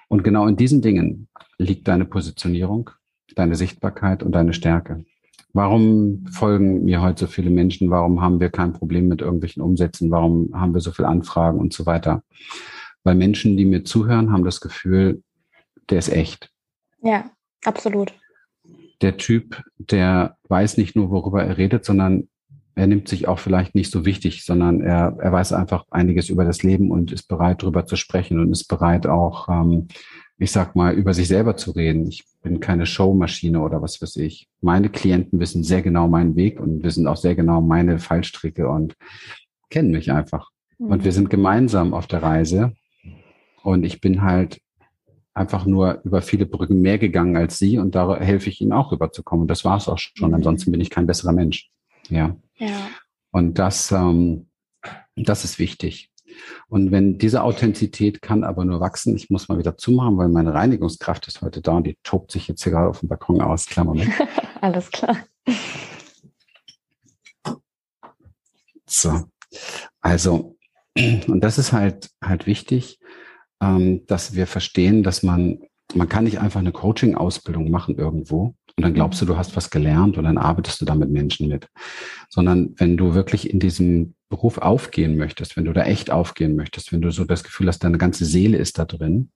Und 0.07 0.23
genau 0.23 0.45
in 0.45 0.55
diesen 0.55 0.81
Dingen 0.81 1.29
liegt 1.57 1.87
deine 1.87 2.05
Positionierung 2.05 2.91
deine 3.35 3.55
Sichtbarkeit 3.55 4.23
und 4.23 4.33
deine 4.33 4.53
Stärke. 4.53 5.05
Warum 5.53 6.25
folgen 6.27 6.85
mir 6.85 7.01
heute 7.01 7.21
so 7.21 7.27
viele 7.27 7.49
Menschen? 7.49 7.89
Warum 7.89 8.21
haben 8.21 8.39
wir 8.39 8.49
kein 8.49 8.73
Problem 8.73 9.07
mit 9.07 9.21
irgendwelchen 9.21 9.63
Umsätzen? 9.63 10.11
Warum 10.11 10.51
haben 10.53 10.73
wir 10.73 10.81
so 10.81 10.91
viele 10.91 11.07
Anfragen 11.07 11.59
und 11.59 11.73
so 11.73 11.85
weiter? 11.85 12.23
Weil 13.03 13.15
Menschen, 13.15 13.57
die 13.57 13.65
mir 13.65 13.83
zuhören, 13.83 14.31
haben 14.31 14.43
das 14.43 14.61
Gefühl, 14.61 15.23
der 15.89 15.99
ist 15.99 16.09
echt. 16.09 16.51
Ja, 17.01 17.31
absolut. 17.63 18.13
Der 19.01 19.17
Typ, 19.17 19.63
der 19.77 20.37
weiß 20.49 20.77
nicht 20.77 20.95
nur, 20.95 21.09
worüber 21.09 21.43
er 21.43 21.57
redet, 21.57 21.85
sondern 21.85 22.27
er 22.75 22.85
nimmt 22.85 23.07
sich 23.07 23.27
auch 23.27 23.39
vielleicht 23.39 23.73
nicht 23.73 23.91
so 23.91 24.05
wichtig, 24.05 24.45
sondern 24.45 24.81
er, 24.81 25.17
er 25.19 25.31
weiß 25.31 25.53
einfach 25.53 25.85
einiges 25.89 26.29
über 26.29 26.45
das 26.45 26.61
Leben 26.61 26.91
und 26.91 27.11
ist 27.11 27.27
bereit, 27.27 27.63
darüber 27.63 27.85
zu 27.85 27.95
sprechen 27.95 28.39
und 28.39 28.51
ist 28.51 28.67
bereit 28.67 29.07
auch, 29.07 29.49
ähm, 29.49 29.87
ich 30.39 30.51
sag 30.51 30.75
mal, 30.75 30.93
über 30.93 31.13
sich 31.13 31.27
selber 31.27 31.57
zu 31.57 31.71
reden. 31.71 32.07
Ich 32.07 32.23
bin 32.43 32.59
keine 32.59 32.85
Showmaschine 32.85 33.59
oder 33.59 33.81
was 33.81 34.01
weiß 34.01 34.17
ich. 34.17 34.47
Meine 34.61 34.89
Klienten 34.89 35.39
wissen 35.39 35.63
sehr 35.63 35.81
genau 35.81 36.07
meinen 36.07 36.35
Weg 36.35 36.59
und 36.59 36.83
wissen 36.83 37.07
auch 37.07 37.17
sehr 37.17 37.35
genau 37.35 37.61
meine 37.61 37.97
Fallstricke 37.97 38.69
und 38.69 38.95
kennen 39.69 39.91
mich 39.91 40.11
einfach. 40.11 40.51
Mhm. 40.77 40.91
Und 40.91 41.03
wir 41.03 41.11
sind 41.11 41.29
gemeinsam 41.29 41.93
auf 41.93 42.07
der 42.07 42.21
Reise 42.21 42.73
und 43.63 43.83
ich 43.83 43.99
bin 43.99 44.21
halt 44.21 44.61
einfach 45.33 45.65
nur 45.65 46.01
über 46.03 46.21
viele 46.21 46.45
Brücken 46.45 46.81
mehr 46.81 46.97
gegangen 46.97 47.35
als 47.35 47.57
sie 47.57 47.77
und 47.77 47.95
da 47.95 48.17
helfe 48.19 48.49
ich 48.49 48.61
ihnen 48.61 48.73
auch 48.73 48.91
rüberzukommen. 48.91 49.43
Und 49.43 49.47
das 49.51 49.65
war 49.65 49.77
es 49.77 49.87
auch 49.87 49.97
schon. 49.97 50.29
Mhm. 50.29 50.35
Ansonsten 50.35 50.71
bin 50.71 50.81
ich 50.81 50.89
kein 50.89 51.07
besserer 51.07 51.33
Mensch. 51.33 51.69
Ja. 52.09 52.35
ja. 52.57 52.89
Und 53.31 53.59
das, 53.59 53.91
ähm, 53.91 54.47
das 55.15 55.43
ist 55.43 55.57
wichtig. 55.57 56.11
Und 56.67 56.91
wenn 56.91 57.17
diese 57.17 57.43
Authentizität 57.43 58.21
kann 58.21 58.43
aber 58.43 58.65
nur 58.65 58.79
wachsen, 58.79 59.15
ich 59.15 59.29
muss 59.29 59.47
mal 59.47 59.57
wieder 59.57 59.77
zumachen, 59.77 60.17
weil 60.17 60.29
meine 60.29 60.53
Reinigungskraft 60.53 61.27
ist 61.27 61.41
heute 61.41 61.61
da 61.61 61.73
und 61.73 61.87
die 61.87 61.97
tobt 62.03 62.31
sich 62.31 62.47
jetzt 62.47 62.63
hier 62.63 62.71
gerade 62.71 62.89
auf 62.89 62.99
dem 62.99 63.09
Balkon 63.09 63.41
aus. 63.41 63.65
Klar, 63.65 63.85
Moment. 63.85 64.11
Alles 64.61 64.89
klar. 64.91 65.17
So. 68.85 69.25
Also, 70.01 70.57
und 70.95 71.41
das 71.41 71.57
ist 71.57 71.71
halt, 71.73 72.09
halt 72.23 72.47
wichtig, 72.47 72.99
ähm, 73.61 74.05
dass 74.07 74.35
wir 74.35 74.47
verstehen, 74.47 75.03
dass 75.03 75.23
man, 75.23 75.59
man 75.93 76.09
kann 76.09 76.23
nicht 76.23 76.39
einfach 76.39 76.59
eine 76.59 76.71
Coaching-Ausbildung 76.71 77.69
machen 77.69 77.97
irgendwo 77.97 78.55
und 78.77 78.83
dann 78.83 78.93
glaubst 78.93 79.19
du, 79.21 79.25
du 79.25 79.37
hast 79.37 79.55
was 79.55 79.71
gelernt 79.71 80.17
und 80.17 80.25
dann 80.25 80.37
arbeitest 80.37 80.79
du 80.81 80.85
da 80.85 80.93
mit 80.93 81.09
Menschen 81.09 81.47
mit. 81.47 81.67
Sondern 82.29 82.75
wenn 82.77 82.95
du 82.95 83.15
wirklich 83.15 83.49
in 83.49 83.59
diesem 83.59 84.13
Beruf 84.29 84.57
aufgehen 84.57 85.17
möchtest, 85.17 85.55
wenn 85.55 85.65
du 85.65 85.73
da 85.73 85.83
echt 85.83 86.11
aufgehen 86.11 86.55
möchtest, 86.55 86.91
wenn 86.91 87.01
du 87.01 87.11
so 87.11 87.23
das 87.23 87.43
Gefühl 87.43 87.67
hast, 87.67 87.79
deine 87.79 87.97
ganze 87.97 88.25
Seele 88.25 88.57
ist 88.57 88.77
da 88.77 88.85
drin, 88.85 89.31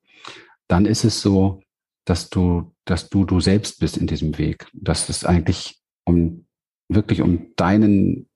dann 0.68 0.86
ist 0.86 1.04
es 1.04 1.22
so, 1.22 1.62
dass 2.06 2.30
du, 2.30 2.74
dass 2.86 3.10
du 3.10 3.26
du 3.26 3.40
selbst 3.40 3.80
bist 3.80 3.98
in 3.98 4.08
diesem 4.08 4.38
Weg. 4.38 4.68
Dass 4.74 5.10
es 5.10 5.24
eigentlich 5.24 5.80
um 6.06 6.46
wirklich 6.90 7.22
um 7.22 7.54
deinen, 7.56 8.30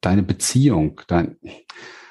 deine 0.00 0.22
Beziehung, 0.22 1.00
dein, 1.06 1.38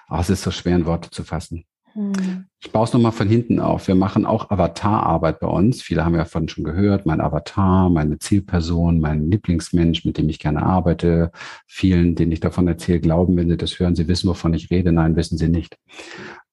oh, 0.09 0.17
es 0.19 0.29
ist 0.29 0.43
so 0.43 0.51
schwer 0.51 0.75
in 0.75 0.85
Worte 0.85 1.11
zu 1.11 1.23
fassen. 1.23 1.65
Hm. 1.93 2.45
Ich 2.59 2.71
baue 2.71 2.85
es 2.85 2.93
nochmal 2.93 3.11
von 3.11 3.27
hinten 3.27 3.59
auf. 3.59 3.87
Wir 3.87 3.95
machen 3.95 4.25
auch 4.25 4.49
Avatararbeit 4.49 5.39
bei 5.39 5.47
uns. 5.47 5.81
Viele 5.81 6.05
haben 6.05 6.15
ja 6.15 6.25
von 6.25 6.47
schon 6.47 6.63
gehört, 6.63 7.05
mein 7.05 7.21
Avatar, 7.21 7.89
meine 7.89 8.19
Zielperson, 8.19 8.99
mein 8.99 9.29
Lieblingsmensch, 9.29 10.05
mit 10.05 10.17
dem 10.17 10.29
ich 10.29 10.39
gerne 10.39 10.63
arbeite. 10.63 11.31
Vielen, 11.67 12.15
denen 12.15 12.31
ich 12.31 12.39
davon 12.39 12.67
erzähle, 12.67 12.99
glauben, 12.99 13.35
wenn 13.37 13.49
sie 13.49 13.57
das 13.57 13.79
hören, 13.79 13.95
sie 13.95 14.07
wissen, 14.07 14.29
wovon 14.29 14.53
ich 14.53 14.71
rede. 14.71 14.91
Nein, 14.91 15.15
wissen 15.15 15.37
sie 15.37 15.49
nicht. 15.49 15.77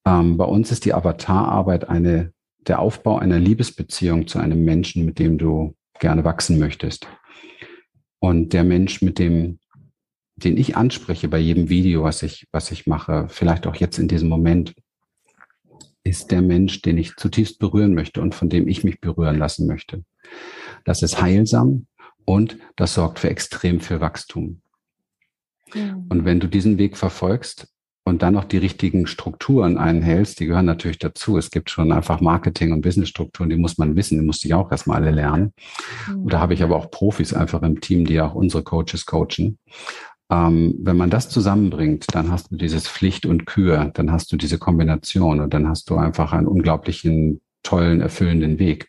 Ähm, 0.05 0.37
bei 0.37 0.45
uns 0.45 0.71
ist 0.73 0.85
die 0.85 0.95
Avatararbeit 0.95 1.89
eine, 1.89 2.33
der 2.67 2.81
Aufbau 2.81 3.19
einer 3.19 3.39
Liebesbeziehung 3.39 4.27
zu 4.27 4.39
einem 4.39 4.65
Menschen, 4.65 5.05
mit 5.05 5.19
dem 5.19 5.39
du 5.39 5.75
gerne 5.99 6.25
wachsen 6.25 6.59
möchtest. 6.59 7.09
Und 8.19 8.53
der 8.53 8.65
Mensch, 8.65 9.01
mit 9.01 9.19
dem 9.19 9.61
den 10.43 10.57
ich 10.57 10.77
anspreche 10.77 11.29
bei 11.29 11.39
jedem 11.39 11.69
Video, 11.69 12.05
was 12.05 12.23
ich, 12.23 12.47
was 12.51 12.71
ich 12.71 12.87
mache, 12.87 13.27
vielleicht 13.29 13.67
auch 13.67 13.77
jetzt 13.77 13.99
in 13.99 14.09
diesem 14.09 14.29
Moment, 14.29 14.75
ist 16.05 16.31
der 16.31 16.43
Mensch, 16.43 16.83
den 16.83 16.99
ich 16.99 17.17
zutiefst 17.17 17.59
berühren 17.59 17.95
möchte 17.95 18.21
und 18.21 18.35
von 18.35 18.49
dem 18.49 18.69
ich 18.69 18.85
mich 18.85 19.01
berühren 19.01 19.39
lassen 19.39 19.67
möchte. 19.67 20.05
Das 20.85 21.03
ist 21.03 21.21
heilsam 21.21 21.87
und 22.25 22.57
das 22.77 22.95
sorgt 22.95 23.19
für 23.19 23.31
extrem 23.31 23.81
viel 23.81 24.01
Wachstum. 24.01 24.63
Mhm. 25.75 26.07
Und 26.09 26.25
wenn 26.25 26.41
du 26.41 26.47
diesen 26.47 26.79
Weg 26.79 26.97
verfolgst 26.97 27.69
und 28.05 28.23
dann 28.23 28.35
noch 28.35 28.45
die 28.45 28.59
richtigen 28.59 29.07
Strukturen 29.07 29.79
einhältst, 29.79 30.41
die 30.41 30.47
gehören 30.47 30.67
natürlich 30.67 30.99
dazu. 30.99 31.37
Es 31.37 31.51
gibt 31.51 31.71
schon 31.71 31.93
einfach 31.93 32.21
Marketing- 32.21 32.73
und 32.73 32.81
Businessstrukturen, 32.81 33.51
die 33.51 33.57
muss 33.57 33.79
man 33.79 33.95
wissen, 33.95 34.19
die 34.19 34.25
musste 34.25 34.49
ich 34.49 34.55
auch 34.55 34.71
erstmal 34.71 35.03
alle 35.03 35.11
lernen. 35.11 35.53
Mhm. 36.09 36.23
Und 36.23 36.33
da 36.33 36.41
habe 36.41 36.55
ich 36.55 36.63
aber 36.63 36.77
auch 36.77 36.91
Profis 36.91 37.35
einfach 37.35 37.63
im 37.63 37.81
Team, 37.81 38.07
die 38.07 38.21
auch 38.21 38.35
unsere 38.35 38.63
Coaches 38.63 39.07
coachen. 39.07 39.59
Ähm, 40.31 40.77
wenn 40.79 40.97
man 40.97 41.11
das 41.11 41.29
zusammenbringt, 41.29 42.07
dann 42.15 42.31
hast 42.31 42.53
du 42.53 42.57
dieses 42.57 42.89
Pflicht 42.89 43.27
und 43.27 43.47
Kür, 43.47 43.91
dann 43.95 44.13
hast 44.13 44.31
du 44.33 44.37
diese 44.37 44.59
Kombination 44.59 45.41
und 45.41 45.53
dann 45.53 45.69
hast 45.69 45.91
du 45.91 45.97
einfach 45.97 46.33
einen 46.33 46.47
unglaublichen, 46.47 47.41
tollen, 47.63 48.01
erfüllenden 48.01 48.59
Weg. 48.59 48.89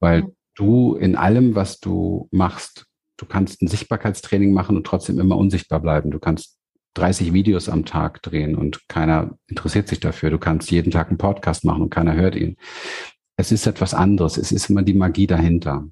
Weil 0.00 0.24
du 0.56 0.96
in 0.96 1.14
allem, 1.14 1.54
was 1.54 1.78
du 1.78 2.28
machst, 2.32 2.86
du 3.16 3.26
kannst 3.26 3.62
ein 3.62 3.68
Sichtbarkeitstraining 3.68 4.52
machen 4.52 4.76
und 4.76 4.86
trotzdem 4.86 5.20
immer 5.20 5.36
unsichtbar 5.36 5.80
bleiben. 5.80 6.10
Du 6.10 6.18
kannst 6.18 6.58
30 6.94 7.32
Videos 7.32 7.68
am 7.68 7.84
Tag 7.84 8.20
drehen 8.22 8.56
und 8.56 8.88
keiner 8.88 9.38
interessiert 9.46 9.88
sich 9.88 10.00
dafür. 10.00 10.30
Du 10.30 10.38
kannst 10.38 10.70
jeden 10.70 10.90
Tag 10.90 11.08
einen 11.08 11.18
Podcast 11.18 11.64
machen 11.64 11.82
und 11.82 11.90
keiner 11.90 12.14
hört 12.14 12.34
ihn. 12.34 12.56
Es 13.36 13.52
ist 13.52 13.66
etwas 13.66 13.94
anderes. 13.94 14.36
Es 14.36 14.50
ist 14.50 14.68
immer 14.68 14.82
die 14.82 14.94
Magie 14.94 15.26
dahinter. 15.26 15.86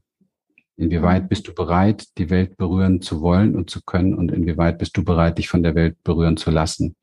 Inwieweit 0.78 1.28
bist 1.28 1.48
du 1.48 1.54
bereit, 1.54 2.06
die 2.18 2.30
Welt 2.30 2.56
berühren 2.56 3.02
zu 3.02 3.20
wollen 3.20 3.56
und 3.56 3.68
zu 3.68 3.82
können 3.82 4.14
und 4.14 4.30
inwieweit 4.30 4.78
bist 4.78 4.96
du 4.96 5.04
bereit, 5.04 5.38
dich 5.38 5.48
von 5.48 5.64
der 5.64 5.74
Welt 5.74 5.96
berühren 6.04 6.36
zu 6.36 6.52
lassen? 6.52 6.94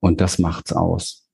Und 0.00 0.20
das 0.20 0.40
macht's 0.40 0.72
aus. 0.72 1.28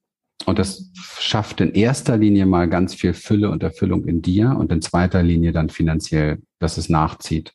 Und 0.45 0.59
das 0.59 0.91
schafft 1.19 1.63
in 1.63 1.73
erster 1.73 2.19
Linie 2.19 2.45
mal 2.45 2.69
ganz 2.69 2.95
viel 2.95 3.15
Fülle 3.15 3.49
und 3.51 3.63
Erfüllung 3.63 4.05
in 4.05 4.21
dir 4.21 4.55
und 4.59 4.71
in 4.73 4.83
zweiter 4.83 5.23
Linie 5.23 5.53
dann 5.53 5.71
finanziell, 5.71 6.43
dass 6.59 6.77
es 6.77 6.91
nachzieht. 6.91 7.55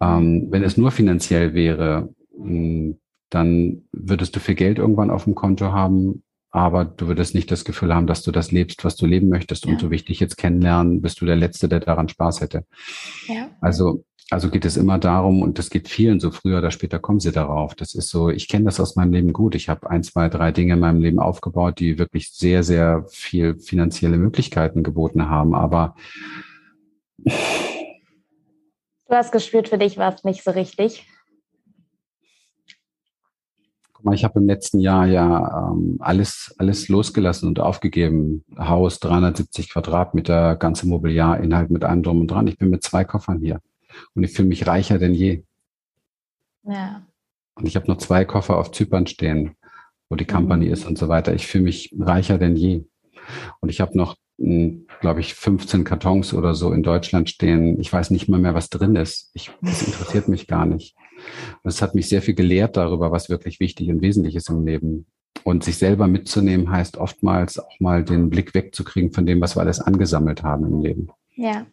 Ähm, 0.00 0.48
wenn 0.50 0.64
es 0.64 0.76
nur 0.76 0.90
finanziell 0.90 1.54
wäre, 1.54 2.12
hm, 2.36 2.98
dann 3.30 3.82
würdest 3.92 4.34
du 4.34 4.40
viel 4.40 4.56
Geld 4.56 4.78
irgendwann 4.78 5.10
auf 5.10 5.24
dem 5.24 5.36
Konto 5.36 5.70
haben 5.70 6.24
aber 6.54 6.84
du 6.84 7.08
würdest 7.08 7.34
nicht 7.34 7.50
das 7.50 7.64
Gefühl 7.64 7.92
haben, 7.92 8.06
dass 8.06 8.22
du 8.22 8.30
das 8.30 8.52
lebst, 8.52 8.84
was 8.84 8.94
du 8.94 9.06
leben 9.06 9.28
möchtest. 9.28 9.66
Ja. 9.66 9.72
Und 9.72 9.80
so 9.80 9.90
wichtig 9.90 10.20
jetzt 10.20 10.36
kennenlernen, 10.36 11.02
bist 11.02 11.20
du 11.20 11.26
der 11.26 11.34
Letzte, 11.34 11.68
der 11.68 11.80
daran 11.80 12.08
Spaß 12.08 12.40
hätte. 12.42 12.64
Ja. 13.26 13.50
Also, 13.60 14.04
also 14.30 14.50
geht 14.50 14.64
es 14.64 14.76
immer 14.76 14.98
darum, 14.98 15.42
und 15.42 15.58
das 15.58 15.68
geht 15.68 15.88
vielen 15.88 16.20
so 16.20 16.30
früher 16.30 16.58
oder 16.58 16.70
später 16.70 17.00
kommen 17.00 17.18
sie 17.18 17.32
darauf. 17.32 17.74
Das 17.74 17.96
ist 17.96 18.08
so, 18.08 18.30
ich 18.30 18.46
kenne 18.46 18.66
das 18.66 18.78
aus 18.78 18.94
meinem 18.94 19.12
Leben 19.12 19.32
gut. 19.32 19.56
Ich 19.56 19.68
habe 19.68 19.90
ein, 19.90 20.04
zwei, 20.04 20.28
drei 20.28 20.52
Dinge 20.52 20.74
in 20.74 20.80
meinem 20.80 21.00
Leben 21.00 21.18
aufgebaut, 21.18 21.80
die 21.80 21.98
wirklich 21.98 22.30
sehr, 22.30 22.62
sehr 22.62 23.04
viel 23.08 23.58
finanzielle 23.58 24.16
Möglichkeiten 24.16 24.84
geboten 24.84 25.28
haben. 25.28 25.56
Aber 25.56 25.96
du 27.24 27.32
hast 29.10 29.32
gespürt, 29.32 29.68
für 29.68 29.78
dich 29.78 29.96
war 29.96 30.14
es 30.14 30.22
nicht 30.22 30.44
so 30.44 30.52
richtig 30.52 31.04
ich 34.12 34.24
habe 34.24 34.38
im 34.38 34.46
letzten 34.46 34.80
Jahr 34.80 35.06
ja 35.06 35.70
ähm, 35.72 35.96
alles, 36.00 36.54
alles 36.58 36.88
losgelassen 36.88 37.48
und 37.48 37.58
aufgegeben. 37.58 38.44
Haus 38.58 39.00
370 39.00 39.70
Quadratmeter, 39.70 40.56
ganze 40.56 40.86
Mobiliarinhalt 40.86 41.70
mit 41.70 41.84
allem 41.84 42.02
drum 42.02 42.20
und 42.20 42.30
dran. 42.30 42.46
Ich 42.46 42.58
bin 42.58 42.68
mit 42.68 42.82
zwei 42.82 43.04
Koffern 43.04 43.38
hier 43.38 43.60
und 44.14 44.24
ich 44.24 44.32
fühle 44.32 44.48
mich 44.48 44.66
reicher 44.66 44.98
denn 44.98 45.14
je. 45.14 45.44
Ja. 46.64 47.06
Und 47.54 47.66
ich 47.66 47.76
habe 47.76 47.86
noch 47.86 47.98
zwei 47.98 48.24
Koffer 48.24 48.58
auf 48.58 48.72
Zypern 48.72 49.06
stehen, 49.06 49.56
wo 50.08 50.16
die 50.16 50.26
Company 50.26 50.66
mhm. 50.66 50.72
ist 50.72 50.86
und 50.86 50.98
so 50.98 51.08
weiter. 51.08 51.34
Ich 51.34 51.46
fühle 51.46 51.64
mich 51.64 51.94
reicher 51.98 52.38
denn 52.38 52.56
je. 52.56 52.84
Und 53.60 53.68
ich 53.68 53.80
habe 53.80 53.96
noch, 53.96 54.16
hm, 54.38 54.86
glaube 55.00 55.20
ich, 55.20 55.34
15 55.34 55.84
Kartons 55.84 56.34
oder 56.34 56.54
so 56.54 56.72
in 56.72 56.82
Deutschland 56.82 57.30
stehen. 57.30 57.80
Ich 57.80 57.92
weiß 57.92 58.10
nicht 58.10 58.28
mal 58.28 58.40
mehr, 58.40 58.54
was 58.54 58.68
drin 58.68 58.96
ist. 58.96 59.30
Ich, 59.34 59.50
das 59.62 59.86
interessiert 59.86 60.28
mich 60.28 60.46
gar 60.46 60.66
nicht. 60.66 60.94
Und 61.62 61.68
es 61.68 61.82
hat 61.82 61.94
mich 61.94 62.08
sehr 62.08 62.22
viel 62.22 62.34
gelehrt 62.34 62.76
darüber, 62.76 63.12
was 63.12 63.28
wirklich 63.28 63.60
wichtig 63.60 63.88
und 63.90 64.02
wesentlich 64.02 64.36
ist 64.36 64.50
im 64.50 64.64
Leben. 64.64 65.06
Und 65.42 65.64
sich 65.64 65.76
selber 65.76 66.06
mitzunehmen 66.06 66.70
heißt 66.70 66.96
oftmals 66.96 67.58
auch 67.58 67.80
mal 67.80 68.04
den 68.04 68.30
Blick 68.30 68.54
wegzukriegen 68.54 69.12
von 69.12 69.26
dem, 69.26 69.40
was 69.40 69.56
wir 69.56 69.60
alles 69.60 69.80
angesammelt 69.80 70.42
haben 70.42 70.64
im 70.66 70.80
Leben. 70.80 71.08
Ja 71.34 71.66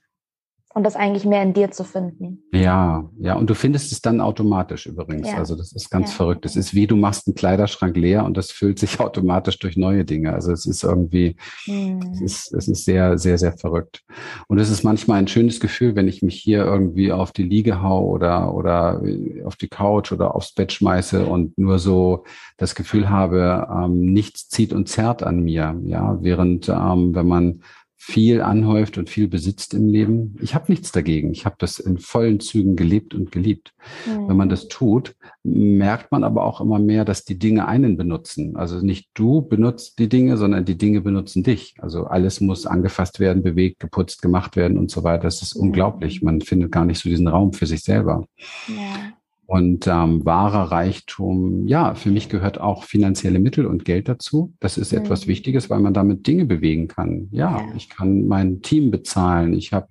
und 0.73 0.83
das 0.83 0.95
eigentlich 0.95 1.25
mehr 1.25 1.43
in 1.43 1.53
dir 1.53 1.71
zu 1.71 1.83
finden. 1.83 2.43
Ja, 2.53 3.09
ja, 3.19 3.35
und 3.35 3.49
du 3.49 3.55
findest 3.55 3.91
es 3.91 4.01
dann 4.01 4.21
automatisch 4.21 4.85
übrigens. 4.85 5.29
Ja. 5.29 5.37
Also 5.37 5.55
das 5.55 5.73
ist 5.73 5.89
ganz 5.89 6.11
ja. 6.11 6.15
verrückt. 6.15 6.45
Es 6.45 6.55
ist 6.55 6.73
wie 6.73 6.87
du 6.87 6.95
machst 6.95 7.27
einen 7.27 7.35
Kleiderschrank 7.35 7.95
leer 7.97 8.23
und 8.25 8.37
das 8.37 8.51
füllt 8.51 8.79
sich 8.79 8.99
automatisch 9.01 9.59
durch 9.59 9.75
neue 9.75 10.05
Dinge. 10.05 10.33
Also 10.33 10.51
es 10.51 10.65
ist 10.65 10.83
irgendwie, 10.83 11.35
hm. 11.65 11.99
es, 12.13 12.21
ist, 12.21 12.53
es 12.53 12.67
ist 12.67 12.85
sehr, 12.85 13.17
sehr, 13.17 13.37
sehr 13.37 13.53
verrückt. 13.53 14.03
Und 14.47 14.59
es 14.59 14.69
ist 14.69 14.83
manchmal 14.83 15.19
ein 15.19 15.27
schönes 15.27 15.59
Gefühl, 15.59 15.95
wenn 15.95 16.07
ich 16.07 16.21
mich 16.21 16.35
hier 16.35 16.63
irgendwie 16.63 17.11
auf 17.11 17.31
die 17.31 17.43
Liege 17.43 17.81
hau 17.81 18.05
oder, 18.05 18.53
oder 18.53 19.01
auf 19.45 19.55
die 19.55 19.67
Couch 19.67 20.11
oder 20.11 20.35
aufs 20.35 20.53
Bett 20.53 20.71
schmeiße 20.71 21.25
und 21.25 21.57
nur 21.57 21.79
so 21.79 22.23
das 22.57 22.75
Gefühl 22.75 23.09
habe, 23.09 23.67
ähm, 23.71 24.13
nichts 24.13 24.47
zieht 24.47 24.73
und 24.73 24.87
zerrt 24.87 25.23
an 25.23 25.41
mir. 25.41 25.79
Ja, 25.83 26.17
während 26.21 26.69
ähm, 26.69 27.13
wenn 27.13 27.27
man 27.27 27.61
viel 28.03 28.41
anhäuft 28.41 28.97
und 28.97 29.11
viel 29.11 29.27
besitzt 29.27 29.75
im 29.75 29.87
Leben. 29.87 30.35
Ich 30.41 30.55
habe 30.55 30.71
nichts 30.71 30.91
dagegen. 30.91 31.31
Ich 31.33 31.45
habe 31.45 31.55
das 31.59 31.77
in 31.77 31.99
vollen 31.99 32.39
Zügen 32.39 32.75
gelebt 32.75 33.13
und 33.13 33.31
geliebt. 33.31 33.75
Mhm. 34.07 34.27
Wenn 34.27 34.37
man 34.37 34.49
das 34.49 34.67
tut, 34.69 35.15
merkt 35.43 36.11
man 36.11 36.23
aber 36.23 36.43
auch 36.43 36.61
immer 36.61 36.79
mehr, 36.79 37.05
dass 37.05 37.25
die 37.25 37.37
Dinge 37.37 37.67
einen 37.67 37.97
benutzen. 37.97 38.55
Also 38.55 38.79
nicht 38.79 39.11
du 39.13 39.43
benutzt 39.43 39.99
die 39.99 40.09
Dinge, 40.09 40.37
sondern 40.37 40.65
die 40.65 40.79
Dinge 40.79 41.01
benutzen 41.01 41.43
dich. 41.43 41.75
Also 41.77 42.05
alles 42.05 42.41
muss 42.41 42.65
angefasst 42.65 43.19
werden, 43.19 43.43
bewegt, 43.43 43.79
geputzt, 43.79 44.23
gemacht 44.23 44.55
werden 44.55 44.79
und 44.79 44.89
so 44.89 45.03
weiter. 45.03 45.23
Das 45.25 45.43
ist 45.43 45.55
mhm. 45.55 45.67
unglaublich. 45.67 46.23
Man 46.23 46.41
findet 46.41 46.71
gar 46.71 46.85
nicht 46.85 46.97
so 46.97 47.07
diesen 47.07 47.27
Raum 47.27 47.53
für 47.53 47.67
sich 47.67 47.83
selber. 47.83 48.25
Ja. 48.67 49.13
Und 49.51 49.85
ähm, 49.85 50.23
wahrer 50.23 50.71
Reichtum, 50.71 51.67
ja, 51.67 51.93
für 51.93 52.09
mich 52.09 52.29
gehört 52.29 52.61
auch 52.61 52.85
finanzielle 52.85 53.37
Mittel 53.37 53.65
und 53.65 53.83
Geld 53.83 54.07
dazu. 54.07 54.53
Das 54.61 54.77
ist 54.77 54.93
mhm. 54.93 54.99
etwas 54.99 55.27
Wichtiges, 55.27 55.69
weil 55.69 55.81
man 55.81 55.93
damit 55.93 56.25
Dinge 56.25 56.45
bewegen 56.45 56.87
kann. 56.87 57.27
Ja, 57.31 57.57
ja. 57.57 57.73
ich 57.75 57.89
kann 57.89 58.27
mein 58.27 58.61
Team 58.61 58.91
bezahlen. 58.91 59.53
Ich 59.53 59.73
habe, 59.73 59.89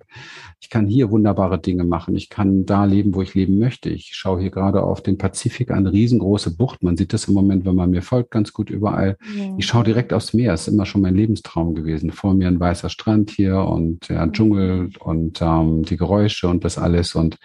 ich 0.60 0.70
kann 0.70 0.86
hier 0.86 1.10
wunderbare 1.10 1.60
Dinge 1.60 1.84
machen. 1.84 2.16
Ich 2.16 2.30
kann 2.30 2.64
da 2.64 2.86
leben, 2.86 3.14
wo 3.14 3.20
ich 3.20 3.34
leben 3.34 3.58
möchte. 3.58 3.90
Ich 3.90 4.12
schaue 4.14 4.40
hier 4.40 4.50
gerade 4.50 4.82
auf 4.82 5.02
den 5.02 5.18
Pazifik, 5.18 5.72
eine 5.72 5.92
riesengroße 5.92 6.56
Bucht. 6.56 6.82
Man 6.82 6.96
sieht 6.96 7.12
das 7.12 7.28
im 7.28 7.34
Moment, 7.34 7.66
wenn 7.66 7.76
man 7.76 7.90
mir 7.90 8.00
folgt, 8.00 8.30
ganz 8.30 8.54
gut 8.54 8.70
überall. 8.70 9.18
Mhm. 9.30 9.56
Ich 9.58 9.66
schaue 9.66 9.84
direkt 9.84 10.14
aufs 10.14 10.32
Meer. 10.32 10.52
Das 10.52 10.68
ist 10.68 10.72
immer 10.72 10.86
schon 10.86 11.02
mein 11.02 11.16
Lebenstraum 11.16 11.74
gewesen. 11.74 12.12
Vor 12.12 12.32
mir 12.32 12.48
ein 12.48 12.60
weißer 12.60 12.88
Strand 12.88 13.28
hier 13.28 13.58
und 13.58 14.08
ja, 14.08 14.24
mhm. 14.24 14.32
Dschungel 14.32 14.90
und 15.00 15.42
ähm, 15.42 15.82
die 15.82 15.98
Geräusche 15.98 16.48
und 16.48 16.64
das 16.64 16.78
alles 16.78 17.14
und 17.14 17.36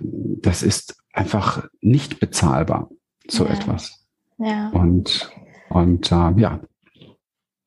das 0.00 0.64
ist 0.64 1.03
einfach 1.14 1.66
nicht 1.80 2.20
bezahlbar, 2.20 2.90
so 3.28 3.44
ja. 3.44 3.52
etwas. 3.52 4.04
Ja. 4.38 4.70
Und, 4.70 5.30
und 5.70 6.10
äh, 6.10 6.32
ja. 6.36 6.60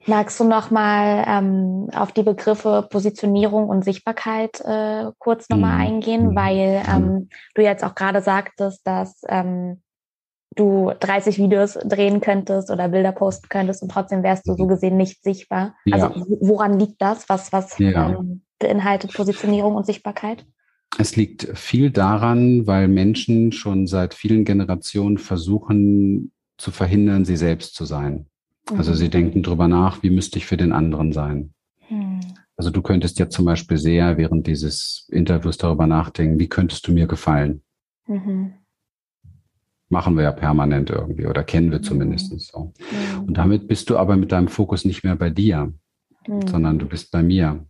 Magst 0.05 0.39
du 0.39 0.45
noch 0.45 0.71
mal 0.71 1.25
ähm, 1.27 1.89
auf 1.93 2.11
die 2.11 2.23
Begriffe 2.23 2.87
Positionierung 2.89 3.67
und 3.67 3.83
Sichtbarkeit 3.83 4.61
äh, 4.61 5.11
kurz 5.17 5.49
noch 5.49 5.57
mal 5.57 5.75
mhm. 5.75 5.81
eingehen, 5.81 6.27
mhm. 6.27 6.35
weil 6.35 6.83
ähm, 6.89 7.29
du 7.55 7.61
jetzt 7.61 7.83
auch 7.83 7.95
gerade 7.95 8.21
sagtest, 8.21 8.85
dass 8.87 9.21
ähm, 9.27 9.81
du 10.55 10.93
30 10.99 11.37
Videos 11.37 11.73
drehen 11.73 12.21
könntest 12.21 12.71
oder 12.71 12.87
Bilder 12.87 13.11
posten 13.11 13.49
könntest 13.49 13.81
und 13.81 13.89
trotzdem 13.89 14.23
wärst 14.23 14.47
du 14.47 14.53
so 14.53 14.63
mhm. 14.63 14.69
gesehen 14.69 14.97
nicht 14.97 15.23
sichtbar. 15.23 15.75
Also 15.91 16.07
ja. 16.07 16.25
woran 16.39 16.79
liegt 16.79 17.01
das? 17.01 17.27
Was, 17.27 17.51
was 17.51 17.77
ja. 17.77 18.09
ähm, 18.09 18.43
beinhaltet 18.59 19.13
Positionierung 19.13 19.75
und 19.75 19.85
Sichtbarkeit? 19.85 20.45
Es 20.97 21.15
liegt 21.15 21.47
viel 21.57 21.91
daran, 21.91 22.65
weil 22.65 22.87
Menschen 22.87 23.51
schon 23.51 23.87
seit 23.87 24.13
vielen 24.13 24.45
Generationen 24.45 25.17
versuchen 25.17 26.31
zu 26.57 26.71
verhindern, 26.71 27.23
sie 27.23 27.37
selbst 27.37 27.75
zu 27.75 27.85
sein. 27.85 28.25
Also 28.75 28.93
sie 28.93 29.05
mhm. 29.05 29.11
denken 29.11 29.43
drüber 29.43 29.67
nach, 29.67 30.03
wie 30.03 30.09
müsste 30.09 30.39
ich 30.39 30.45
für 30.45 30.57
den 30.57 30.73
anderen 30.73 31.13
sein. 31.13 31.53
Mhm. 31.89 32.19
Also 32.57 32.71
du 32.71 32.81
könntest 32.81 33.19
ja 33.19 33.29
zum 33.29 33.45
Beispiel 33.45 33.77
sehr 33.77 34.17
während 34.17 34.47
dieses 34.47 35.07
Interviews 35.11 35.57
darüber 35.57 35.85
nachdenken, 35.85 36.39
wie 36.39 36.49
könntest 36.49 36.87
du 36.87 36.91
mir 36.91 37.07
gefallen? 37.07 37.61
Mhm. 38.07 38.53
Machen 39.89 40.15
wir 40.15 40.23
ja 40.23 40.31
permanent 40.31 40.89
irgendwie 40.89 41.27
oder 41.27 41.43
kennen 41.43 41.71
wir 41.71 41.79
mhm. 41.79 41.83
zumindest 41.83 42.37
so. 42.39 42.73
Und 43.25 43.37
damit 43.37 43.67
bist 43.67 43.89
du 43.89 43.97
aber 43.97 44.17
mit 44.17 44.31
deinem 44.31 44.47
Fokus 44.47 44.83
nicht 44.83 45.03
mehr 45.03 45.15
bei 45.15 45.29
dir, 45.29 45.71
mhm. 46.27 46.47
sondern 46.47 46.79
du 46.79 46.87
bist 46.87 47.11
bei 47.11 47.21
mir. 47.21 47.65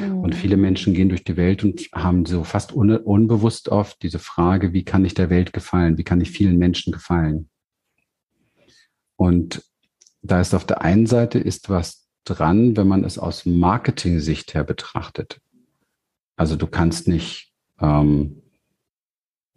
Und 0.00 0.34
viele 0.34 0.56
Menschen 0.56 0.94
gehen 0.94 1.10
durch 1.10 1.24
die 1.24 1.36
Welt 1.36 1.62
und 1.62 1.80
haben 1.94 2.24
so 2.24 2.44
fast 2.44 2.74
un 2.74 2.96
unbewusst 2.96 3.68
oft 3.68 4.02
diese 4.02 4.18
Frage, 4.18 4.72
wie 4.72 4.84
kann 4.84 5.04
ich 5.04 5.12
der 5.12 5.28
Welt 5.28 5.52
gefallen? 5.52 5.98
Wie 5.98 6.04
kann 6.04 6.20
ich 6.20 6.30
vielen 6.30 6.56
Menschen 6.56 6.92
gefallen? 6.92 7.50
Und 9.16 9.62
da 10.22 10.40
ist 10.40 10.54
auf 10.54 10.64
der 10.64 10.82
einen 10.82 11.06
Seite 11.06 11.38
ist 11.38 11.68
was 11.68 12.08
dran, 12.24 12.76
wenn 12.76 12.88
man 12.88 13.04
es 13.04 13.18
aus 13.18 13.46
Marketing-Sicht 13.46 14.54
her 14.54 14.64
betrachtet. 14.64 15.40
Also 16.36 16.56
du 16.56 16.66
kannst 16.66 17.06
nicht 17.06 17.52
ähm, 17.80 18.42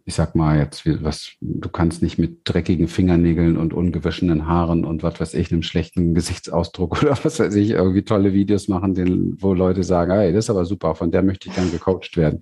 ich 0.10 0.16
sag 0.16 0.34
mal 0.34 0.58
jetzt, 0.58 0.88
was, 1.04 1.34
du 1.40 1.70
kannst 1.70 2.02
nicht 2.02 2.18
mit 2.18 2.40
dreckigen 2.44 2.88
Fingernägeln 2.88 3.58
und 3.58 3.76
ungewaschenen 3.76 4.48
Haaren 4.48 4.84
und 4.84 5.04
was 5.04 5.20
weiß 5.20 5.36
ich, 5.36 5.52
einem 5.52 5.62
schlechten 5.62 6.16
Gesichtsausdruck 6.16 7.00
oder 7.04 7.12
was 7.24 7.40
weiß 7.40 7.54
ich, 7.54 7.70
irgendwie 7.70 8.02
tolle 8.02 8.34
Videos 8.34 8.68
machen, 8.68 8.96
den, 8.96 9.40
wo 9.40 9.54
Leute 9.54 9.84
sagen, 9.84 10.12
hey, 10.12 10.34
das 10.34 10.46
ist 10.46 10.50
aber 10.50 10.66
super, 10.66 10.96
von 10.96 11.12
der 11.12 11.22
möchte 11.22 11.48
ich 11.48 11.54
dann 11.54 11.70
gecoacht 11.70 12.18
werden. 12.18 12.40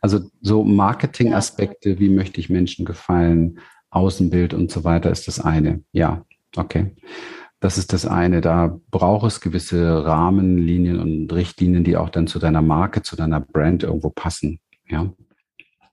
Also 0.00 0.22
so 0.40 0.64
Marketingaspekte, 0.64 2.00
wie 2.00 2.08
möchte 2.08 2.40
ich 2.40 2.50
Menschen 2.50 2.84
gefallen, 2.84 3.60
Außenbild 3.90 4.52
und 4.52 4.72
so 4.72 4.82
weiter 4.82 5.12
ist 5.12 5.28
das 5.28 5.38
eine. 5.38 5.84
Ja, 5.92 6.24
okay. 6.56 6.96
Das 7.60 7.78
ist 7.78 7.92
das 7.92 8.06
eine. 8.06 8.40
Da 8.40 8.76
braucht 8.90 9.28
es 9.28 9.40
gewisse 9.40 10.04
Rahmenlinien 10.04 10.98
und 10.98 11.32
Richtlinien, 11.32 11.84
die 11.84 11.96
auch 11.96 12.10
dann 12.10 12.26
zu 12.26 12.40
deiner 12.40 12.60
Marke, 12.60 13.02
zu 13.02 13.14
deiner 13.14 13.38
Brand 13.40 13.84
irgendwo 13.84 14.10
passen. 14.10 14.58
Ja. 14.88 15.12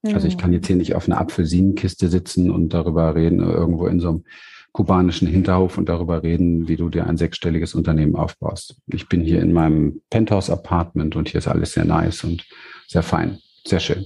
Also 0.03 0.27
ich 0.27 0.37
kann 0.37 0.51
jetzt 0.51 0.67
hier 0.67 0.75
nicht 0.75 0.95
auf 0.95 1.07
einer 1.07 1.19
Apfelsinenkiste 1.19 2.07
sitzen 2.07 2.49
und 2.49 2.73
darüber 2.73 3.13
reden, 3.13 3.39
irgendwo 3.39 3.85
in 3.85 3.99
so 3.99 4.09
einem 4.09 4.23
kubanischen 4.71 5.27
Hinterhof 5.27 5.77
und 5.77 5.89
darüber 5.89 6.23
reden, 6.23 6.67
wie 6.67 6.77
du 6.77 6.89
dir 6.89 7.05
ein 7.05 7.17
sechsstelliges 7.17 7.75
Unternehmen 7.75 8.15
aufbaust. 8.15 8.77
Ich 8.87 9.09
bin 9.09 9.21
hier 9.21 9.41
in 9.41 9.53
meinem 9.53 10.01
Penthouse-Apartment 10.09 11.15
und 11.15 11.29
hier 11.29 11.39
ist 11.39 11.47
alles 11.47 11.73
sehr 11.73 11.85
nice 11.85 12.23
und 12.23 12.47
sehr 12.87 13.03
fein, 13.03 13.39
sehr 13.65 13.79
schön. 13.79 14.05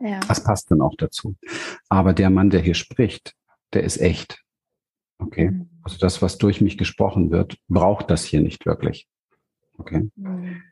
Ja. 0.00 0.20
Das 0.20 0.42
passt 0.42 0.70
dann 0.70 0.80
auch 0.80 0.94
dazu. 0.96 1.36
Aber 1.88 2.12
der 2.12 2.30
Mann, 2.30 2.50
der 2.50 2.60
hier 2.60 2.74
spricht, 2.74 3.34
der 3.72 3.84
ist 3.84 4.00
echt. 4.00 4.42
Okay. 5.18 5.50
Mhm. 5.50 5.68
Also 5.82 5.98
das, 5.98 6.22
was 6.22 6.38
durch 6.38 6.60
mich 6.60 6.78
gesprochen 6.78 7.30
wird, 7.30 7.56
braucht 7.68 8.10
das 8.10 8.24
hier 8.24 8.40
nicht 8.40 8.66
wirklich. 8.66 9.08
Okay. 9.78 10.10
Mhm. 10.16 10.62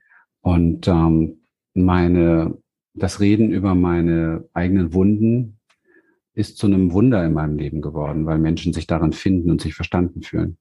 Und 0.40 0.88
ähm, 0.88 1.42
meine 1.74 2.58
das 2.94 3.20
Reden 3.20 3.50
über 3.50 3.74
meine 3.74 4.48
eigenen 4.52 4.92
Wunden 4.92 5.58
ist 6.34 6.58
zu 6.58 6.66
einem 6.66 6.92
Wunder 6.92 7.24
in 7.24 7.32
meinem 7.32 7.56
Leben 7.56 7.82
geworden, 7.82 8.26
weil 8.26 8.38
Menschen 8.38 8.72
sich 8.72 8.86
daran 8.86 9.12
finden 9.12 9.50
und 9.50 9.60
sich 9.60 9.74
verstanden 9.74 10.22
fühlen. 10.22 10.56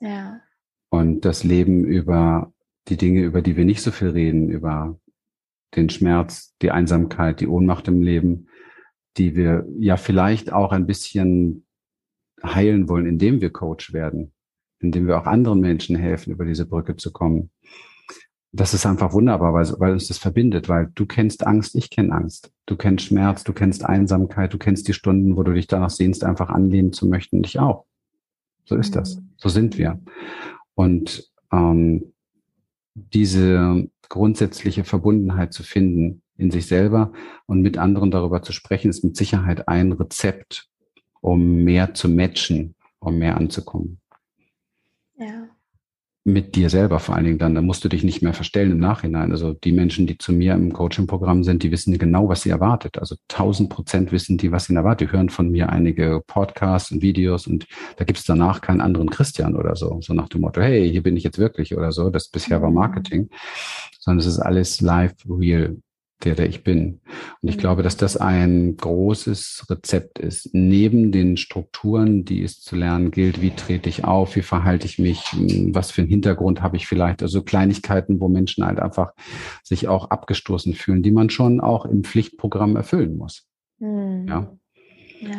Ja. 0.00 0.40
Und 0.88 1.24
das 1.24 1.44
Leben 1.44 1.84
über 1.84 2.52
die 2.88 2.96
Dinge, 2.96 3.22
über 3.22 3.42
die 3.42 3.56
wir 3.56 3.64
nicht 3.64 3.82
so 3.82 3.90
viel 3.90 4.08
reden, 4.08 4.48
über 4.50 4.98
den 5.74 5.90
Schmerz, 5.90 6.54
die 6.62 6.70
Einsamkeit, 6.70 7.40
die 7.40 7.48
Ohnmacht 7.48 7.88
im 7.88 8.02
Leben, 8.02 8.48
die 9.16 9.34
wir 9.34 9.66
ja 9.78 9.96
vielleicht 9.96 10.52
auch 10.52 10.72
ein 10.72 10.86
bisschen 10.86 11.66
heilen 12.42 12.88
wollen, 12.88 13.06
indem 13.06 13.40
wir 13.40 13.50
Coach 13.50 13.92
werden, 13.92 14.32
indem 14.78 15.06
wir 15.06 15.18
auch 15.18 15.26
anderen 15.26 15.60
Menschen 15.60 15.96
helfen, 15.96 16.32
über 16.32 16.44
diese 16.44 16.66
Brücke 16.66 16.96
zu 16.96 17.12
kommen 17.12 17.50
das 18.56 18.72
ist 18.72 18.86
einfach 18.86 19.12
wunderbar, 19.12 19.52
weil, 19.52 19.66
weil 19.78 19.92
uns 19.92 20.08
das 20.08 20.18
verbindet, 20.18 20.68
weil 20.68 20.90
du 20.94 21.04
kennst 21.04 21.46
Angst, 21.46 21.74
ich 21.74 21.90
kenne 21.90 22.12
Angst. 22.12 22.50
Du 22.64 22.76
kennst 22.76 23.04
Schmerz, 23.04 23.44
du 23.44 23.52
kennst 23.52 23.84
Einsamkeit, 23.84 24.52
du 24.52 24.58
kennst 24.58 24.88
die 24.88 24.94
Stunden, 24.94 25.36
wo 25.36 25.42
du 25.42 25.52
dich 25.52 25.66
danach 25.66 25.90
sehnst, 25.90 26.24
einfach 26.24 26.48
anlehnen 26.48 26.92
zu 26.92 27.06
möchten, 27.06 27.44
ich 27.44 27.58
auch. 27.58 27.84
So 28.64 28.76
ist 28.76 28.96
das. 28.96 29.16
Mhm. 29.16 29.28
So 29.36 29.48
sind 29.50 29.78
wir. 29.78 30.00
Und 30.74 31.30
ähm, 31.52 32.12
diese 32.94 33.88
grundsätzliche 34.08 34.84
Verbundenheit 34.84 35.52
zu 35.52 35.62
finden 35.62 36.22
in 36.38 36.50
sich 36.50 36.66
selber 36.66 37.12
und 37.46 37.60
mit 37.60 37.76
anderen 37.76 38.10
darüber 38.10 38.42
zu 38.42 38.52
sprechen, 38.52 38.88
ist 38.88 39.04
mit 39.04 39.16
Sicherheit 39.16 39.68
ein 39.68 39.92
Rezept, 39.92 40.68
um 41.20 41.64
mehr 41.64 41.94
zu 41.94 42.08
matchen, 42.08 42.74
um 43.00 43.18
mehr 43.18 43.36
anzukommen. 43.36 44.00
Ja 45.18 45.48
mit 46.26 46.56
dir 46.56 46.70
selber 46.70 46.98
vor 46.98 47.14
allen 47.14 47.24
Dingen 47.24 47.38
dann. 47.38 47.54
Da 47.54 47.62
musst 47.62 47.84
du 47.84 47.88
dich 47.88 48.02
nicht 48.02 48.20
mehr 48.20 48.34
verstellen 48.34 48.72
im 48.72 48.80
Nachhinein. 48.80 49.30
Also 49.30 49.52
die 49.52 49.70
Menschen, 49.70 50.08
die 50.08 50.18
zu 50.18 50.32
mir 50.32 50.54
im 50.54 50.72
Coaching-Programm 50.72 51.44
sind, 51.44 51.62
die 51.62 51.70
wissen 51.70 51.96
genau, 51.98 52.28
was 52.28 52.42
sie 52.42 52.50
erwartet. 52.50 52.98
Also 52.98 53.14
tausend 53.28 53.70
Prozent 53.70 54.10
wissen 54.10 54.36
die, 54.36 54.50
was 54.50 54.64
sie 54.64 54.74
erwartet. 54.74 55.08
Die 55.08 55.12
hören 55.12 55.28
von 55.28 55.52
mir 55.52 55.70
einige 55.70 56.20
Podcasts 56.26 56.90
und 56.90 57.00
Videos 57.00 57.46
und 57.46 57.68
da 57.96 58.04
gibt 58.04 58.18
es 58.18 58.24
danach 58.24 58.60
keinen 58.60 58.80
anderen 58.80 59.08
Christian 59.08 59.54
oder 59.54 59.76
so. 59.76 60.00
So 60.02 60.14
nach 60.14 60.28
dem 60.28 60.40
Motto, 60.40 60.60
hey, 60.60 60.90
hier 60.90 61.04
bin 61.04 61.16
ich 61.16 61.22
jetzt 61.22 61.38
wirklich 61.38 61.76
oder 61.76 61.92
so. 61.92 62.10
Das 62.10 62.28
bisher 62.28 62.60
war 62.60 62.70
mhm. 62.70 62.74
Marketing. 62.74 63.30
Sondern 64.00 64.18
es 64.18 64.26
ist 64.26 64.40
alles 64.40 64.80
live, 64.80 65.14
real 65.28 65.76
der, 66.24 66.34
der 66.34 66.48
ich 66.48 66.64
bin. 66.64 67.00
Und 67.42 67.48
ich 67.48 67.56
mhm. 67.56 67.60
glaube, 67.60 67.82
dass 67.82 67.96
das 67.96 68.16
ein 68.16 68.76
großes 68.76 69.66
Rezept 69.68 70.18
ist. 70.18 70.50
Neben 70.52 71.12
den 71.12 71.36
Strukturen, 71.36 72.24
die 72.24 72.42
es 72.42 72.60
zu 72.60 72.76
lernen 72.76 73.10
gilt, 73.10 73.42
wie 73.42 73.50
trete 73.50 73.88
ich 73.88 74.04
auf, 74.04 74.36
wie 74.36 74.42
verhalte 74.42 74.86
ich 74.86 74.98
mich, 74.98 75.22
was 75.72 75.90
für 75.90 76.02
einen 76.02 76.10
Hintergrund 76.10 76.62
habe 76.62 76.76
ich 76.76 76.86
vielleicht, 76.86 77.22
also 77.22 77.42
Kleinigkeiten, 77.42 78.20
wo 78.20 78.28
Menschen 78.28 78.64
halt 78.64 78.78
einfach 78.78 79.12
sich 79.62 79.88
auch 79.88 80.10
abgestoßen 80.10 80.74
fühlen, 80.74 81.02
die 81.02 81.12
man 81.12 81.30
schon 81.30 81.60
auch 81.60 81.84
im 81.84 82.04
Pflichtprogramm 82.04 82.76
erfüllen 82.76 83.16
muss. 83.16 83.46
Mhm. 83.78 84.26
Ja. 84.28 84.56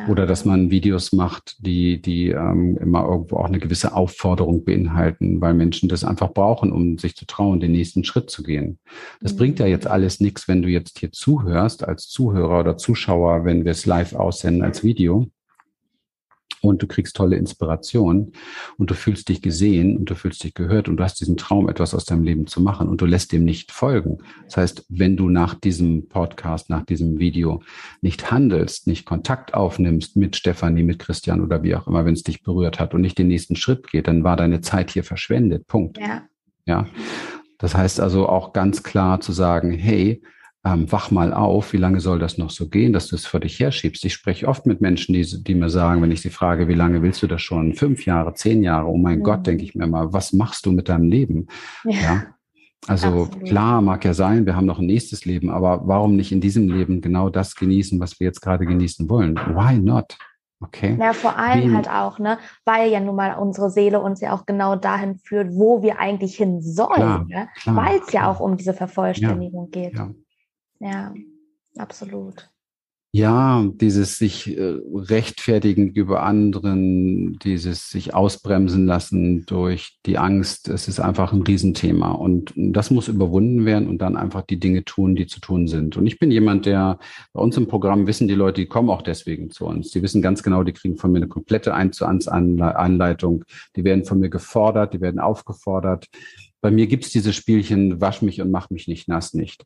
Oder 0.10 0.26
dass 0.26 0.46
man 0.46 0.72
Videos 0.72 1.14
macht, 1.14 1.58
die, 1.66 2.02
die 2.02 2.30
ähm, 2.30 2.78
immer 2.78 3.08
irgendwo 3.08 3.38
auch 3.38 3.46
eine 3.46 3.60
gewisse 3.60 3.94
Aufforderung 3.94 4.64
beinhalten, 4.64 5.42
weil 5.42 5.54
Menschen 5.54 5.90
das 5.90 6.04
einfach 6.04 6.34
brauchen, 6.34 6.72
um 6.72 6.98
sich 6.98 7.16
zu 7.16 7.26
trauen, 7.26 7.60
den 7.60 7.72
nächsten 7.72 8.04
Schritt 8.04 8.30
zu 8.30 8.44
gehen. 8.44 8.80
Das 9.22 9.34
mhm. 9.34 9.38
bringt 9.38 9.60
ja 9.60 9.66
jetzt 9.68 9.88
alles 9.88 10.20
nichts, 10.20 10.48
wenn 10.48 10.62
du 10.62 10.70
jetzt 10.70 11.00
hier 11.00 11.12
zuhörst 11.12 11.88
als 11.88 12.08
Zuhörer 12.08 12.60
oder 12.60 12.78
Zuschauer, 12.78 13.46
wenn 13.46 13.66
wir 13.66 13.72
es 13.72 13.86
live 13.86 14.14
aussenden 14.14 14.64
als 14.64 14.84
Video. 14.84 15.28
Und 16.62 16.82
du 16.82 16.88
kriegst 16.88 17.16
tolle 17.16 17.36
Inspiration 17.36 18.32
und 18.78 18.90
du 18.90 18.94
fühlst 18.94 19.30
dich 19.30 19.42
gesehen 19.42 19.98
und 19.98 20.10
du 20.10 20.16
fühlst 20.16 20.44
dich 20.44 20.54
gehört 20.54 20.90
und 20.90 20.98
du 20.98 21.04
hast 21.04 21.20
diesen 21.20 21.38
Traum, 21.38 21.70
etwas 21.70 21.94
aus 21.94 22.06
deinem 22.06 22.24
Leben 22.24 22.48
zu 22.48 22.62
machen 22.62 22.88
und 22.88 23.02
du 23.02 23.06
lässt 23.06 23.32
dem 23.32 23.46
nicht 23.46 23.72
folgen. 23.72 24.20
Das 24.46 24.58
heißt, 24.58 24.86
wenn 24.90 25.18
du 25.18 25.30
nach 25.30 25.54
diesem 25.54 26.08
Podcast, 26.08 26.70
nach 26.70 26.86
diesem 26.86 27.20
Video 27.20 27.62
nicht 28.02 28.32
handelst, 28.32 28.88
nicht 28.88 29.06
Kontakt 29.06 29.54
aufnimmst 29.54 30.16
mit 30.16 30.36
Stefanie, 30.36 30.84
mit 30.84 31.00
Christian 31.00 31.42
oder 31.42 31.64
wie 31.64 31.76
auch 31.76 31.88
immer, 31.88 32.06
wenn 32.06 32.14
es 32.14 32.24
dich 32.24 32.44
berührt 32.44 32.80
hat 32.80 32.94
und 32.94 33.02
nicht 33.02 33.18
den 33.18 33.28
nächsten 33.28 33.56
Schritt 33.56 33.88
geht, 33.90 34.08
dann 34.08 34.24
war 34.24 34.36
deine 34.36 34.62
Zeit 34.62 34.92
hier 34.92 35.04
verschwendet. 35.04 35.68
Punkt. 35.68 35.98
Ja. 35.98 36.24
Ja. 36.66 36.88
Das 37.58 37.76
heißt 37.76 38.00
also 38.00 38.30
auch 38.30 38.54
ganz 38.54 38.84
klar 38.84 39.20
zu 39.20 39.32
sagen, 39.32 39.72
hey, 39.72 40.22
ähm, 40.66 40.92
wach 40.92 41.12
mal 41.12 41.34
auf, 41.34 41.74
wie 41.74 41.78
lange 41.78 42.00
soll 42.00 42.20
das 42.20 42.38
noch 42.38 42.50
so 42.50 42.68
gehen, 42.68 42.94
dass 42.94 43.08
du 43.08 43.16
es 43.16 43.26
vor 43.26 43.40
dich 43.40 43.60
herschiebst. 43.60 44.04
Ich 44.06 44.14
spreche 44.14 44.48
oft 44.48 44.66
mit 44.66 44.82
Menschen, 44.82 45.14
die, 45.14 45.44
die 45.44 45.56
mir 45.56 45.70
sagen, 45.70 46.02
wenn 46.02 46.12
ich 46.12 46.22
sie 46.22 46.30
frage, 46.30 46.68
wie 46.68 46.74
lange 46.74 47.02
willst 47.02 47.22
du 47.24 47.28
das 47.28 47.42
schon? 47.42 47.74
Fünf 47.74 48.06
Jahre, 48.06 48.34
zehn 48.34 48.64
Jahre, 48.64 48.88
oh 48.88 48.98
mein 48.98 49.20
mhm. 49.20 49.24
Gott, 49.24 49.48
denke 49.48 49.64
ich 49.64 49.76
mir 49.76 49.88
mal, 49.88 50.12
was 50.14 50.34
machst 50.34 50.66
du 50.66 50.72
mit 50.72 50.90
deinem 50.90 51.10
Leben? 51.10 51.48
Ja. 51.84 51.92
ja? 51.92 52.24
Also 52.88 53.24
Absolut. 53.24 53.46
klar, 53.46 53.82
mag 53.82 54.06
ja 54.06 54.14
sein, 54.14 54.46
wir 54.46 54.56
haben 54.56 54.66
noch 54.66 54.80
ein 54.80 54.86
nächstes 54.86 55.26
Leben, 55.26 55.50
aber 55.50 55.82
warum 55.86 56.16
nicht 56.16 56.32
in 56.32 56.42
diesem 56.42 56.70
Leben 56.70 57.02
genau 57.02 57.30
das 57.30 57.56
genießen, 57.56 58.00
was 58.00 58.20
wir 58.20 58.28
jetzt 58.28 58.42
gerade 58.42 58.66
genießen 58.66 59.10
wollen? 59.10 59.36
Why 59.36 59.78
not? 59.78 60.18
Okay. 60.60 60.98
Ja, 61.00 61.14
vor 61.14 61.38
allem 61.38 61.66
Wen? 61.66 61.76
halt 61.76 61.90
auch, 61.90 62.18
ne, 62.18 62.40
weil 62.66 62.90
ja 62.90 63.00
nun 63.00 63.16
mal 63.16 63.38
unsere 63.38 63.70
Seele 63.70 64.00
uns 64.00 64.22
ja 64.22 64.34
auch 64.34 64.46
genau 64.46 64.76
dahin 64.76 65.18
führt, 65.18 65.50
wo 65.52 65.84
wir 65.84 66.00
eigentlich 66.00 66.36
hin 66.36 66.62
sollen, 66.62 67.28
ne? 67.28 67.48
weil 67.66 68.00
es 68.00 68.12
ja 68.12 68.32
auch 68.32 68.40
um 68.40 68.58
diese 68.58 68.74
Vervollständigung 68.74 69.70
ja, 69.74 69.82
geht. 69.82 69.98
Ja. 69.98 70.10
Ja, 70.80 71.14
absolut. 71.78 72.50
Ja, 73.14 73.66
dieses 73.74 74.18
sich 74.18 74.56
äh, 74.58 74.80
rechtfertigen 74.94 75.90
über 75.90 76.24
anderen, 76.24 77.40
dieses 77.40 77.90
sich 77.90 78.14
ausbremsen 78.14 78.86
lassen 78.86 79.46
durch 79.46 79.98
die 80.06 80.18
Angst, 80.18 80.68
es 80.68 80.88
ist 80.88 81.00
einfach 81.00 81.32
ein 81.34 81.42
Riesenthema. 81.42 82.12
Und 82.12 82.54
das 82.56 82.92
muss 82.92 83.08
überwunden 83.08 83.66
werden 83.66 83.88
und 83.88 84.00
dann 84.00 84.18
einfach 84.18 84.44
die 84.44 84.60
Dinge 84.60 84.84
tun, 84.84 85.16
die 85.16 85.26
zu 85.26 85.40
tun 85.40 85.68
sind. 85.68 85.98
Und 85.98 86.06
ich 86.06 86.20
bin 86.20 86.32
jemand, 86.32 86.66
der 86.66 87.00
bei 87.34 87.42
uns 87.42 87.56
im 87.58 87.68
Programm 87.68 88.08
wissen 88.08 88.28
die 88.28 88.36
Leute, 88.36 88.62
die 88.62 88.68
kommen 88.68 88.90
auch 88.90 89.02
deswegen 89.02 89.50
zu 89.50 89.66
uns. 89.66 89.90
Die 89.92 90.04
wissen 90.04 90.22
ganz 90.22 90.44
genau, 90.44 90.64
die 90.64 90.74
kriegen 90.74 90.98
von 90.98 91.12
mir 91.12 91.18
eine 91.18 91.28
komplette 91.28 91.74
1 91.74 91.96
zu 91.96 92.06
1 92.06 92.28
Anleitung. 92.28 93.46
Die 93.78 93.86
werden 93.86 94.04
von 94.06 94.20
mir 94.20 94.30
gefordert, 94.30 94.94
die 94.94 95.02
werden 95.02 95.20
aufgefordert. 95.20 96.08
Bei 96.62 96.72
mir 96.72 96.88
gibt's 96.88 97.10
diese 97.10 97.34
Spielchen, 97.34 98.02
wasch 98.02 98.22
mich 98.22 98.42
und 98.42 98.52
mach 98.52 98.70
mich 98.70 98.88
nicht 98.88 99.08
nass 99.08 99.34
nicht 99.34 99.66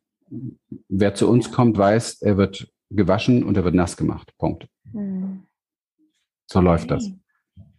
wer 0.90 1.14
zu 1.14 1.30
uns 1.30 1.52
kommt, 1.52 1.78
weiß, 1.78 2.22
er 2.22 2.38
wird 2.38 2.72
gewaschen 2.90 3.44
und 3.44 3.58
er 3.58 3.64
wird 3.64 3.76
nass 3.76 3.98
gemacht. 3.98 4.34
Punkt. 4.38 4.68
Mhm. 4.92 5.44
So 6.48 6.60
okay. 6.60 6.66
läuft 6.66 6.92
das. 6.92 7.10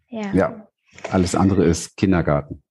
Ja. 0.09 0.32
ja. 0.32 0.68
Alles 1.11 1.34
andere 1.34 1.64
ist 1.64 1.96
Kindergarten. 1.96 2.62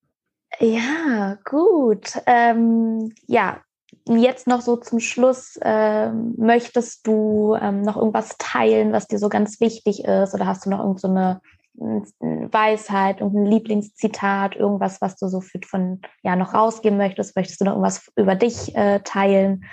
Ja, 0.59 1.37
gut. 1.43 2.13
Ähm, 2.27 3.13
ja, 3.25 3.61
jetzt 4.07 4.47
noch 4.47 4.61
so 4.61 4.77
zum 4.77 4.99
Schluss, 4.99 5.59
ähm, 5.63 6.35
möchtest 6.37 7.07
du 7.07 7.55
ähm, 7.59 7.81
noch 7.81 7.97
irgendwas 7.97 8.35
teilen, 8.37 8.91
was 8.91 9.07
dir 9.07 9.17
so 9.17 9.29
ganz 9.29 9.59
wichtig 9.59 10.03
ist? 10.03 10.33
Oder 10.33 10.45
hast 10.45 10.65
du 10.65 10.69
noch 10.69 10.79
irgendeine 10.79 11.41
so 11.41 11.49
Weisheit, 11.73 13.21
irgendein 13.21 13.51
Lieblingszitat, 13.51 14.55
irgendwas, 14.55 15.01
was 15.01 15.15
du 15.15 15.27
so 15.27 15.41
für, 15.41 15.59
von 15.65 16.01
ja 16.23 16.35
noch 16.35 16.53
rausgeben 16.53 16.97
möchtest? 16.97 17.35
Möchtest 17.35 17.61
du 17.61 17.65
noch 17.65 17.73
irgendwas 17.73 18.11
über 18.15 18.35
dich 18.35 18.75
äh, 18.75 18.99
teilen? 19.03 19.65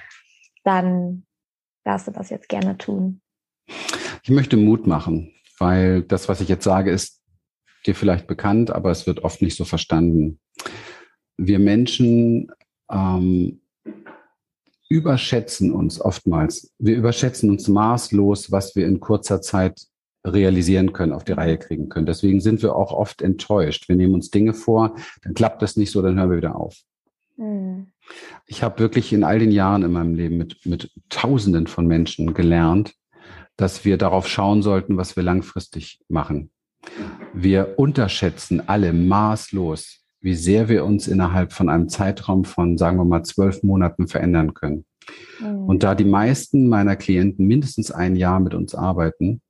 Dann 0.64 1.24
darfst 1.84 2.06
du 2.06 2.12
das 2.12 2.30
jetzt 2.30 2.48
gerne 2.48 2.78
tun. 2.78 3.20
Ich 4.22 4.30
möchte 4.30 4.56
Mut 4.56 4.86
machen, 4.86 5.32
weil 5.58 6.02
das, 6.02 6.28
was 6.28 6.40
ich 6.40 6.48
jetzt 6.48 6.64
sage, 6.64 6.90
ist 6.90 7.22
dir 7.86 7.94
vielleicht 7.94 8.26
bekannt, 8.26 8.70
aber 8.70 8.90
es 8.90 9.06
wird 9.06 9.24
oft 9.24 9.42
nicht 9.42 9.56
so 9.56 9.64
verstanden. 9.64 10.40
Wir 11.36 11.58
Menschen 11.58 12.50
ähm, 12.90 13.60
überschätzen 14.88 15.72
uns 15.72 16.00
oftmals. 16.00 16.72
Wir 16.78 16.96
überschätzen 16.96 17.50
uns 17.50 17.68
maßlos, 17.68 18.50
was 18.50 18.74
wir 18.74 18.86
in 18.86 19.00
kurzer 19.00 19.40
Zeit 19.40 19.86
realisieren 20.32 20.92
können, 20.92 21.12
auf 21.12 21.24
die 21.24 21.32
Reihe 21.32 21.58
kriegen 21.58 21.88
können. 21.88 22.06
Deswegen 22.06 22.40
sind 22.40 22.62
wir 22.62 22.76
auch 22.76 22.92
oft 22.92 23.22
enttäuscht. 23.22 23.88
Wir 23.88 23.96
nehmen 23.96 24.14
uns 24.14 24.30
Dinge 24.30 24.54
vor, 24.54 24.96
dann 25.22 25.34
klappt 25.34 25.62
das 25.62 25.76
nicht 25.76 25.90
so, 25.90 26.02
dann 26.02 26.18
hören 26.18 26.30
wir 26.30 26.36
wieder 26.36 26.56
auf. 26.56 26.76
Mhm. 27.36 27.86
Ich 28.46 28.62
habe 28.62 28.78
wirklich 28.78 29.12
in 29.12 29.24
all 29.24 29.38
den 29.38 29.50
Jahren 29.50 29.82
in 29.82 29.92
meinem 29.92 30.14
Leben 30.14 30.36
mit, 30.36 30.64
mit 30.64 30.90
Tausenden 31.08 31.66
von 31.66 31.86
Menschen 31.86 32.34
gelernt, 32.34 32.94
dass 33.56 33.84
wir 33.84 33.98
darauf 33.98 34.28
schauen 34.28 34.62
sollten, 34.62 34.96
was 34.96 35.16
wir 35.16 35.22
langfristig 35.22 36.00
machen. 36.08 36.50
Wir 37.34 37.74
unterschätzen 37.78 38.68
alle 38.68 38.92
maßlos, 38.92 40.04
wie 40.20 40.34
sehr 40.34 40.68
wir 40.68 40.84
uns 40.84 41.06
innerhalb 41.06 41.52
von 41.52 41.68
einem 41.68 41.88
Zeitraum 41.88 42.44
von, 42.44 42.78
sagen 42.78 42.98
wir 42.98 43.04
mal, 43.04 43.24
zwölf 43.24 43.62
Monaten 43.62 44.08
verändern 44.08 44.54
können. 44.54 44.84
Mhm. 45.40 45.64
Und 45.64 45.82
da 45.82 45.94
die 45.94 46.04
meisten 46.04 46.68
meiner 46.68 46.96
Klienten 46.96 47.46
mindestens 47.46 47.90
ein 47.90 48.16
Jahr 48.16 48.40
mit 48.40 48.54
uns 48.54 48.74
arbeiten, 48.74 49.42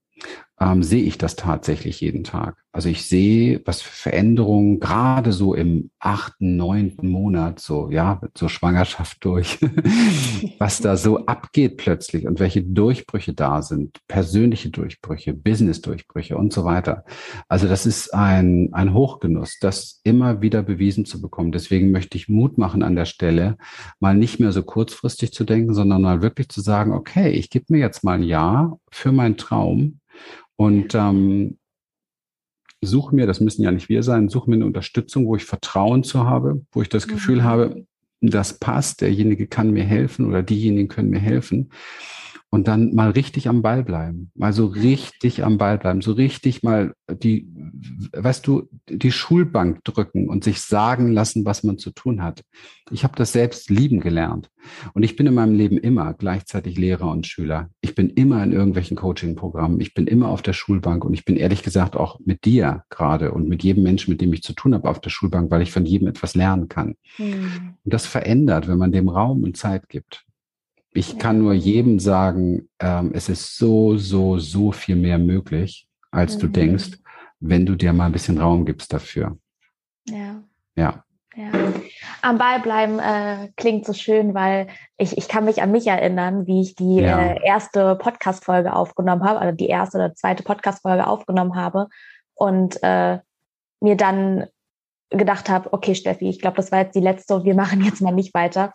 ähm, 0.61 0.83
sehe 0.83 1.03
ich 1.03 1.19
das 1.19 1.37
tatsächlich 1.37 2.01
jeden 2.01 2.25
Tag. 2.25 2.57
Also 2.73 2.89
ich 2.89 3.07
sehe, 3.07 3.61
was 3.65 3.81
für 3.83 3.93
Veränderungen 3.93 4.79
gerade 4.79 5.33
so 5.33 5.55
im 5.55 5.91
achten, 5.99 6.57
neunten 6.57 7.09
Monat, 7.09 7.61
so 7.61 7.91
ja, 7.91 8.21
so 8.37 8.49
Schwangerschaft 8.49 9.25
durch, 9.25 9.59
was 10.59 10.81
da 10.81 10.97
so 10.97 11.27
abgeht 11.27 11.77
plötzlich 11.77 12.27
und 12.27 12.41
welche 12.41 12.63
Durchbrüche 12.63 13.33
da 13.33 13.63
sind, 13.63 13.99
persönliche 14.07 14.71
Durchbrüche, 14.71 15.33
Business-Durchbrüche 15.33 16.37
und 16.37 16.53
so 16.53 16.65
weiter. 16.65 17.05
Also 17.49 17.69
das 17.69 17.87
ist 17.87 18.13
ein, 18.15 18.69
ein 18.73 18.93
Hochgenuss, 18.93 19.59
das 19.61 20.01
immer 20.05 20.43
wieder 20.43 20.63
bewiesen 20.63 21.05
zu 21.05 21.21
bekommen. 21.21 21.53
Deswegen 21.53 21.91
möchte 21.91 22.17
ich 22.17 22.29
Mut 22.29 22.59
machen 22.59 22.83
an 22.83 22.97
der 22.97 23.07
Stelle, 23.07 23.57
mal 23.99 24.15
nicht 24.15 24.41
mehr 24.41 24.53
so 24.53 24.63
kurzfristig 24.63 25.33
zu 25.33 25.45
denken, 25.45 25.73
sondern 25.75 26.03
mal 26.03 26.23
wirklich 26.23 26.49
zu 26.49 26.61
sagen, 26.61 26.93
okay, 26.93 27.31
ich 27.31 27.51
gebe 27.51 27.67
mir 27.71 27.79
jetzt 27.79 28.05
mal 28.05 28.19
ein 28.19 28.23
Jahr 28.23 28.79
für 28.91 29.11
meinen 29.11 29.37
Traum 29.37 30.01
und 30.59 30.95
ähm, 30.95 31.59
suche 32.81 33.15
mir, 33.15 33.27
das 33.27 33.41
müssen 33.41 33.63
ja 33.63 33.71
nicht 33.71 33.89
wir 33.89 34.03
sein, 34.03 34.29
suche 34.29 34.51
mir 34.51 34.57
eine 34.57 34.67
Unterstützung, 34.67 35.27
wo 35.27 35.37
ich 35.37 35.45
Vertrauen 35.45 36.05
zu 36.05 36.27
habe, 36.27 36.65
wo 36.73 36.83
ich 36.83 36.89
das 36.89 37.07
mhm. 37.07 37.13
Gefühl 37.13 37.45
habe, 37.45 37.87
das 38.21 38.59
passt, 38.59 39.01
derjenige 39.01 39.47
kann 39.47 39.71
mir 39.71 39.85
helfen 39.85 40.27
oder 40.27 40.43
diejenigen 40.43 40.89
können 40.89 41.11
mir 41.11 41.21
helfen 41.21 41.71
und 42.51 42.67
dann 42.67 42.95
mal 42.95 43.11
richtig 43.11 43.49
am 43.49 43.61
Ball 43.61 43.85
bleiben, 43.85 44.31
mal 44.35 44.53
so 44.53 44.67
richtig 44.67 45.45
am 45.45 45.59
Ball 45.59 45.77
bleiben, 45.77 46.01
so 46.01 46.13
richtig 46.13 46.63
mal 46.63 46.95
die, 47.11 47.47
weißt 48.13 48.47
du, 48.47 48.69
die 48.89 49.13
Schulbank 49.13 49.85
drücken 49.85 50.29
und 50.29 50.45
sich 50.45 50.63
sagen 50.63 51.13
lassen, 51.13 51.45
was 51.45 51.63
man 51.63 51.77
zu 51.77 51.91
tun 51.91 52.23
hat. 52.23 52.43
Ich 52.91 53.05
habe 53.05 53.17
das 53.17 53.33
selbst 53.33 53.69
lieben 53.69 54.01
gelernt 54.01 54.51
und 54.95 55.03
ich 55.03 55.15
bin 55.15 55.27
in 55.27 55.35
meinem 55.35 55.55
Leben 55.55 55.77
immer 55.77 56.15
gleichzeitig 56.15 56.79
Lehrer 56.79 57.11
und 57.11 57.27
Schüler. 57.27 57.69
Ich 57.83 57.95
bin 57.95 58.09
immer 58.09 58.43
in 58.43 58.53
irgendwelchen 58.53 58.97
Coaching-Programmen, 58.97 59.81
ich 59.81 59.93
bin 59.93 60.07
immer 60.07 60.29
auf 60.29 60.41
der 60.41 60.55
Schulbank 60.55 61.05
und 61.05 61.13
ich 61.13 61.27
bin 61.27 61.37
ehrlich 61.37 61.63
gesagt 61.63 61.97
auch 61.97 62.19
mit 62.25 62.47
dir 62.47 62.85
gerade 62.89 63.33
und 63.33 63.49
mit 63.49 63.63
jedem 63.63 63.83
Menschen, 63.83 64.11
mit 64.11 64.23
dem 64.23 64.33
ich 64.33 64.43
zu 64.43 64.55
tun 64.55 64.75
habe 64.75 64.89
auf 64.89 65.01
der 65.01 65.11
Schulbank, 65.11 65.51
weil 65.51 65.61
ich 65.61 65.71
von 65.71 65.85
jedem 65.85 66.09
etwas 66.09 66.35
lernen 66.35 66.69
kann. 66.69 66.95
Mhm. 67.19 67.75
Und 67.85 67.95
das 67.95 68.07
verändert, 68.07 68.69
wenn 68.69 68.79
man 68.79 68.93
dem 68.93 69.11
Raum 69.11 69.43
und 69.43 69.57
Zeit 69.59 69.91
gibt. 69.91 70.25
Ich 70.93 71.19
kann 71.19 71.39
nur 71.39 71.53
jedem 71.53 71.99
sagen, 71.99 72.69
ähm, 72.81 73.13
es 73.15 73.29
ist 73.29 73.57
so, 73.57 73.97
so, 73.97 74.39
so 74.39 74.73
viel 74.73 74.97
mehr 74.97 75.19
möglich, 75.19 75.87
als 76.11 76.37
mhm. 76.37 76.41
du 76.41 76.49
denkst, 76.49 76.91
wenn 77.41 77.67
du 77.67 77.75
dir 77.75 77.93
mal 77.93 78.07
ein 78.07 78.13
bisschen 78.13 78.39
Raum 78.39 78.65
gibst 78.65 78.93
dafür. 78.93 79.39
Ja. 80.09 80.43
Ja. 80.77 81.05
Ja. 81.37 81.53
Am 82.23 82.37
Ball 82.37 82.59
bleiben 82.59 82.99
äh, 82.99 83.51
klingt 83.57 83.87
so 83.87 83.93
schön, 83.93 84.35
weil 84.35 84.67
ich, 84.97 85.17
ich 85.17 85.29
kann 85.29 85.45
mich 85.45 85.63
an 85.63 85.71
mich 85.71 85.87
erinnern, 85.87 86.49
wie 86.49 86.63
ich 86.63 86.75
die 86.75 86.97
ja. 86.97 87.21
äh, 87.21 87.47
erste 87.47 87.95
Podcast-Folge 87.95 88.75
aufgenommen 88.75 89.23
habe, 89.23 89.39
also 89.39 89.55
die 89.55 89.69
erste 89.69 89.99
oder 89.99 90.15
zweite 90.17 90.43
Podcast-Folge 90.43 91.07
aufgenommen 91.07 91.55
habe 91.55 91.87
und 92.35 92.83
äh, 92.83 93.21
mir 93.81 93.97
dann 93.97 94.47
gedacht 95.11 95.49
habe, 95.49 95.73
okay, 95.73 95.95
Steffi, 95.95 96.29
ich 96.29 96.41
glaube, 96.41 96.57
das 96.57 96.73
war 96.73 96.81
jetzt 96.81 96.97
die 96.97 97.01
letzte 97.01 97.37
und 97.37 97.45
wir 97.45 97.55
machen 97.55 97.85
jetzt 97.85 98.03
mal 98.03 98.13
nicht 98.13 98.35
weiter. 98.35 98.73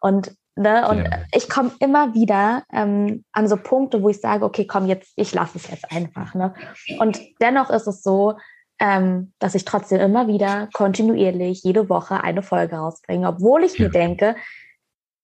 Und 0.00 0.34
Ne? 0.56 0.88
Und 0.88 1.04
ja. 1.04 1.10
ich 1.32 1.48
komme 1.48 1.72
immer 1.80 2.14
wieder 2.14 2.64
ähm, 2.72 3.24
an 3.32 3.48
so 3.48 3.56
Punkte, 3.56 4.02
wo 4.02 4.08
ich 4.08 4.20
sage, 4.20 4.44
okay, 4.44 4.66
komm, 4.66 4.86
jetzt, 4.86 5.12
ich 5.16 5.32
lasse 5.32 5.58
es 5.58 5.70
jetzt 5.70 5.90
einfach. 5.90 6.34
Ne? 6.34 6.54
Und 6.98 7.20
dennoch 7.40 7.70
ist 7.70 7.86
es 7.86 8.02
so, 8.02 8.34
ähm, 8.80 9.32
dass 9.38 9.54
ich 9.54 9.64
trotzdem 9.64 10.00
immer 10.00 10.26
wieder 10.26 10.68
kontinuierlich 10.72 11.62
jede 11.62 11.88
Woche 11.88 12.22
eine 12.22 12.42
Folge 12.42 12.76
rausbringe, 12.76 13.28
obwohl 13.28 13.62
ich 13.64 13.78
ja. 13.78 13.84
mir 13.84 13.90
denke, 13.90 14.36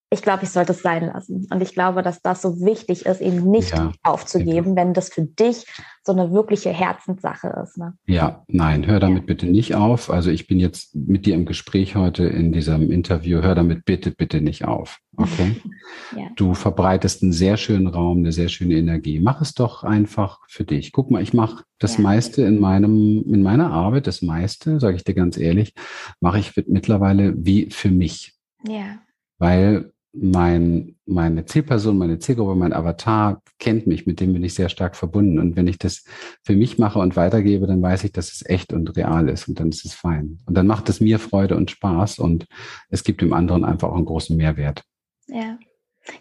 ich 0.09 0.21
glaube, 0.21 0.43
ich 0.43 0.49
sollte 0.49 0.71
es 0.71 0.81
sein 0.81 1.05
lassen. 1.05 1.47
Und 1.51 1.61
ich 1.61 1.73
glaube, 1.73 2.01
dass 2.01 2.21
das 2.21 2.41
so 2.41 2.61
wichtig 2.61 3.05
ist, 3.05 3.19
eben 3.19 3.51
nicht 3.51 3.71
ja, 3.71 3.91
aufzugeben, 4.03 4.77
wenn 4.77 4.93
das 4.93 5.09
für 5.09 5.23
dich 5.23 5.65
so 6.01 6.13
eine 6.13 6.31
wirkliche 6.31 6.69
Herzenssache 6.69 7.53
ist. 7.61 7.77
Ne? 7.77 7.93
Ja, 8.05 8.45
nein, 8.47 8.87
hör 8.87 9.01
damit 9.01 9.23
ja. 9.23 9.25
bitte 9.25 9.47
nicht 9.47 9.75
auf. 9.75 10.09
Also 10.09 10.31
ich 10.31 10.47
bin 10.47 10.59
jetzt 10.59 10.95
mit 10.95 11.25
dir 11.25 11.35
im 11.35 11.45
Gespräch 11.45 11.97
heute 11.97 12.25
in 12.25 12.53
diesem 12.53 12.89
Interview. 12.89 13.41
Hör 13.41 13.53
damit 13.53 13.83
bitte, 13.83 14.11
bitte 14.11 14.39
nicht 14.39 14.63
auf. 14.63 14.99
Okay. 15.17 15.61
ja. 16.15 16.29
Du 16.37 16.53
verbreitest 16.53 17.23
einen 17.23 17.33
sehr 17.33 17.57
schönen 17.57 17.87
Raum, 17.87 18.19
eine 18.19 18.31
sehr 18.31 18.47
schöne 18.47 18.75
Energie. 18.75 19.19
Mach 19.19 19.41
es 19.41 19.55
doch 19.55 19.83
einfach 19.83 20.39
für 20.47 20.63
dich. 20.63 20.93
Guck 20.93 21.11
mal, 21.11 21.21
ich 21.21 21.33
mache 21.33 21.65
das 21.79 21.97
meiste 21.97 22.43
in 22.43 22.61
meinem, 22.61 23.25
in 23.27 23.43
meiner 23.43 23.71
Arbeit, 23.71 24.07
das 24.07 24.21
meiste, 24.21 24.79
sage 24.79 24.95
ich 24.95 25.03
dir 25.03 25.15
ganz 25.15 25.37
ehrlich, 25.37 25.73
mache 26.21 26.39
ich 26.39 26.53
mittlerweile 26.65 27.33
wie 27.35 27.69
für 27.71 27.91
mich. 27.91 28.35
Ja. 28.65 28.99
Weil 29.37 29.91
mein, 30.13 30.95
meine 31.05 31.45
Zielperson, 31.45 31.97
meine 31.97 32.19
Zielgruppe, 32.19 32.55
mein 32.55 32.73
Avatar 32.73 33.41
kennt 33.59 33.87
mich, 33.87 34.07
mit 34.07 34.19
dem 34.19 34.33
bin 34.33 34.43
ich 34.43 34.53
sehr 34.53 34.69
stark 34.69 34.95
verbunden. 34.95 35.39
Und 35.39 35.55
wenn 35.55 35.67
ich 35.67 35.77
das 35.77 36.03
für 36.43 36.55
mich 36.55 36.77
mache 36.77 36.99
und 36.99 37.15
weitergebe, 37.15 37.67
dann 37.67 37.81
weiß 37.81 38.03
ich, 38.03 38.11
dass 38.11 38.31
es 38.31 38.45
echt 38.45 38.73
und 38.73 38.95
real 38.95 39.29
ist 39.29 39.47
und 39.47 39.59
dann 39.59 39.69
ist 39.69 39.85
es 39.85 39.93
fein. 39.93 40.39
Und 40.45 40.55
dann 40.55 40.67
macht 40.67 40.89
es 40.89 40.99
mir 40.99 41.19
Freude 41.19 41.55
und 41.55 41.71
Spaß 41.71 42.19
und 42.19 42.47
es 42.89 43.03
gibt 43.03 43.21
dem 43.21 43.33
anderen 43.33 43.63
einfach 43.63 43.89
auch 43.89 43.95
einen 43.95 44.05
großen 44.05 44.35
Mehrwert. 44.35 44.83
Ja. 45.27 45.57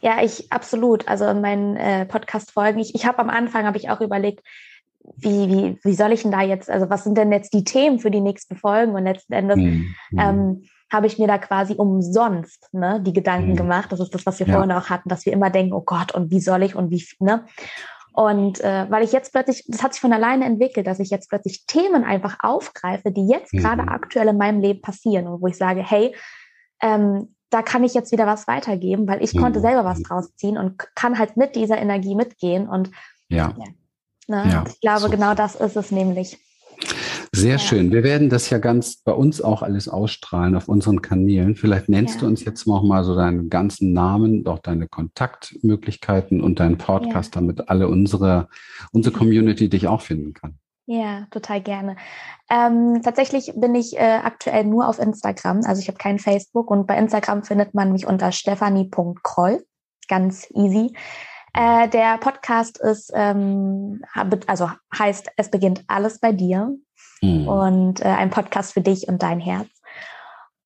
Ja, 0.00 0.22
ich 0.22 0.50
absolut. 0.50 1.06
Also 1.06 1.26
in 1.26 1.40
meinen 1.40 1.76
äh, 1.76 2.06
Podcast-Folgen, 2.06 2.80
ich, 2.80 2.94
ich 2.96 3.06
habe 3.06 3.20
am 3.20 3.30
Anfang, 3.30 3.66
habe 3.66 3.78
ich 3.78 3.88
auch 3.88 4.00
überlegt, 4.00 4.42
wie, 5.16 5.48
wie, 5.48 5.78
wie 5.84 5.94
soll 5.94 6.12
ich 6.12 6.22
denn 6.22 6.32
da 6.32 6.42
jetzt, 6.42 6.68
also 6.68 6.90
was 6.90 7.04
sind 7.04 7.16
denn 7.16 7.30
jetzt 7.30 7.54
die 7.54 7.62
Themen 7.62 8.00
für 8.00 8.10
die 8.10 8.20
nächsten 8.20 8.56
Folgen? 8.56 8.94
Und 8.94 9.04
letzten 9.04 9.32
Endes 9.32 9.56
mhm. 9.56 9.94
ähm, 10.18 10.62
habe 10.96 11.06
ich 11.06 11.18
mir 11.18 11.28
da 11.28 11.38
quasi 11.38 11.74
umsonst 11.74 12.68
ne, 12.72 13.00
die 13.00 13.12
Gedanken 13.12 13.50
mhm. 13.50 13.56
gemacht. 13.56 13.92
Das 13.92 14.00
ist 14.00 14.14
das, 14.14 14.26
was 14.26 14.40
wir 14.40 14.46
ja. 14.46 14.54
vorhin 14.54 14.72
auch 14.72 14.90
hatten, 14.90 15.08
dass 15.08 15.26
wir 15.26 15.32
immer 15.32 15.50
denken, 15.50 15.74
oh 15.74 15.82
Gott, 15.82 16.12
und 16.12 16.30
wie 16.30 16.40
soll 16.40 16.62
ich 16.62 16.74
und 16.74 16.90
wie, 16.90 17.04
ne? 17.20 17.44
Und 18.12 18.62
äh, 18.62 18.86
weil 18.88 19.04
ich 19.04 19.12
jetzt 19.12 19.32
plötzlich, 19.32 19.64
das 19.68 19.82
hat 19.82 19.92
sich 19.92 20.00
von 20.00 20.12
alleine 20.12 20.46
entwickelt, 20.46 20.86
dass 20.86 21.00
ich 21.00 21.10
jetzt 21.10 21.28
plötzlich 21.28 21.66
Themen 21.66 22.02
einfach 22.02 22.38
aufgreife, 22.40 23.12
die 23.12 23.28
jetzt 23.28 23.52
mhm. 23.52 23.58
gerade 23.58 23.82
aktuell 23.82 24.28
in 24.28 24.38
meinem 24.38 24.60
Leben 24.60 24.80
passieren 24.80 25.26
und 25.26 25.42
wo 25.42 25.46
ich 25.48 25.56
sage, 25.58 25.82
hey, 25.82 26.16
ähm, 26.80 27.34
da 27.50 27.60
kann 27.60 27.84
ich 27.84 27.92
jetzt 27.92 28.12
wieder 28.12 28.26
was 28.26 28.48
weitergeben, 28.48 29.06
weil 29.06 29.22
ich 29.22 29.34
mhm. 29.34 29.40
konnte 29.40 29.60
selber 29.60 29.84
was 29.84 30.02
draus 30.02 30.34
ziehen 30.34 30.56
und 30.56 30.78
kann 30.94 31.18
halt 31.18 31.36
mit 31.36 31.54
dieser 31.56 31.76
Energie 31.76 32.14
mitgehen. 32.14 32.68
Und 32.68 32.90
ja, 33.28 33.54
ja, 33.58 33.64
ne? 34.28 34.50
ja 34.50 34.64
ich 34.66 34.80
glaube, 34.80 35.00
so. 35.00 35.10
genau 35.10 35.34
das 35.34 35.54
ist 35.54 35.76
es 35.76 35.90
nämlich. 35.90 36.38
Sehr 37.32 37.52
ja. 37.52 37.58
schön. 37.58 37.92
Wir 37.92 38.02
werden 38.02 38.28
das 38.30 38.50
ja 38.50 38.58
ganz 38.58 38.96
bei 38.96 39.12
uns 39.12 39.42
auch 39.42 39.62
alles 39.62 39.88
ausstrahlen 39.88 40.56
auf 40.56 40.68
unseren 40.68 41.02
Kanälen. 41.02 41.54
Vielleicht 41.56 41.88
nennst 41.88 42.16
ja. 42.16 42.20
du 42.22 42.26
uns 42.26 42.44
jetzt 42.44 42.66
noch 42.66 42.82
mal 42.82 43.04
so 43.04 43.14
deinen 43.14 43.50
ganzen 43.50 43.92
Namen, 43.92 44.46
auch 44.46 44.58
deine 44.58 44.88
Kontaktmöglichkeiten 44.88 46.40
und 46.40 46.60
deinen 46.60 46.78
Podcast, 46.78 47.34
ja. 47.34 47.40
damit 47.40 47.68
alle 47.68 47.88
unsere, 47.88 48.48
unsere 48.92 49.16
Community 49.16 49.68
dich 49.68 49.86
auch 49.86 50.00
finden 50.00 50.32
kann. 50.32 50.58
Ja, 50.86 51.26
total 51.32 51.60
gerne. 51.60 51.96
Ähm, 52.48 53.00
tatsächlich 53.02 53.52
bin 53.56 53.74
ich 53.74 53.96
äh, 53.96 54.20
aktuell 54.22 54.64
nur 54.64 54.88
auf 54.88 55.00
Instagram, 55.00 55.62
also 55.64 55.82
ich 55.82 55.88
habe 55.88 55.98
kein 55.98 56.20
Facebook 56.20 56.70
und 56.70 56.86
bei 56.86 56.96
Instagram 56.96 57.42
findet 57.42 57.74
man 57.74 57.90
mich 57.90 58.06
unter 58.06 58.30
stephanie.kroll. 58.30 59.64
Ganz 60.08 60.48
easy. 60.54 60.94
Äh, 61.56 61.88
der 61.88 62.18
Podcast 62.18 62.78
ist, 62.78 63.10
ähm, 63.14 64.02
also 64.46 64.70
heißt, 64.96 65.30
es 65.36 65.50
beginnt 65.50 65.84
alles 65.86 66.20
bei 66.20 66.32
dir 66.32 66.76
mhm. 67.22 67.48
und 67.48 68.00
äh, 68.00 68.08
ein 68.08 68.30
Podcast 68.30 68.74
für 68.74 68.82
dich 68.82 69.08
und 69.08 69.22
dein 69.22 69.40
Herz. 69.40 69.68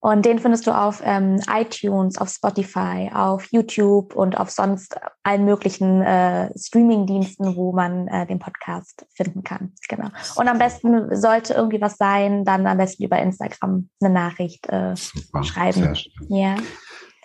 Und 0.03 0.25
den 0.25 0.39
findest 0.39 0.67
du 0.67 0.73
auf 0.73 1.03
ähm, 1.05 1.41
iTunes, 1.53 2.17
auf 2.17 2.31
Spotify, 2.31 3.11
auf 3.15 3.47
YouTube 3.53 4.17
und 4.17 4.41
auf 4.41 4.51
sonst 4.51 4.99
allen 5.23 5.45
möglichen 5.45 6.01
äh, 6.01 6.51
Streaming-Diensten, 6.59 7.55
wo 7.55 7.73
man 7.73 8.09
äh, 8.09 8.27
den 8.27 8.39
Podcast 8.39 9.07
finden 9.15 9.45
kann. 9.45 9.75
Genau. 9.89 10.09
Und 10.37 10.49
am 10.49 10.59
besten 10.59 11.15
sollte 11.15 11.53
irgendwie 11.53 11.83
was 11.83 11.99
sein, 11.99 12.47
dann 12.47 12.67
am 12.67 12.79
besten 12.79 13.05
über 13.05 13.19
Instagram 13.19 13.91
eine 14.01 14.13
Nachricht 14.13 14.67
äh, 14.71 14.97
schreiben. 15.43 15.95
Ja. 16.29 16.57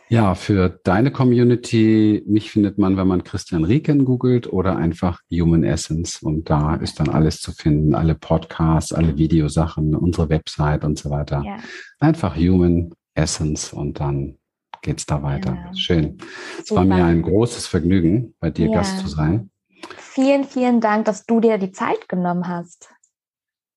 Ja, 0.07 0.35
für 0.35 0.69
deine 0.83 1.11
Community, 1.11 2.23
mich 2.27 2.51
findet 2.51 2.77
man, 2.77 2.95
wenn 2.95 3.07
man 3.07 3.23
Christian 3.23 3.63
Rieken 3.63 4.05
googelt 4.05 4.51
oder 4.51 4.75
einfach 4.77 5.21
Human 5.31 5.63
Essence. 5.63 6.21
Und 6.21 6.49
da 6.49 6.75
ist 6.75 6.99
dann 6.99 7.09
alles 7.09 7.41
zu 7.41 7.51
finden, 7.51 7.95
alle 7.95 8.13
Podcasts, 8.13 8.93
alle 8.93 9.17
Videosachen, 9.17 9.95
unsere 9.95 10.29
Website 10.29 10.83
und 10.83 10.99
so 10.99 11.09
weiter. 11.09 11.41
Ja. 11.43 11.57
Einfach 11.99 12.35
Human 12.35 12.93
Essence 13.15 13.73
und 13.73 13.99
dann 13.99 14.37
geht's 14.81 15.07
da 15.07 15.23
weiter. 15.23 15.55
Ja. 15.55 15.75
Schön. 15.75 16.17
Es 16.61 16.69
war 16.71 16.85
mir 16.85 17.03
ein 17.03 17.23
großes 17.23 17.65
Vergnügen, 17.65 18.35
bei 18.39 18.51
dir 18.51 18.67
ja. 18.67 18.73
Gast 18.73 18.99
zu 18.99 19.07
sein. 19.07 19.49
Vielen, 19.97 20.43
vielen 20.43 20.81
Dank, 20.81 21.05
dass 21.05 21.25
du 21.25 21.39
dir 21.39 21.57
die 21.57 21.71
Zeit 21.71 22.07
genommen 22.07 22.47
hast. 22.47 22.89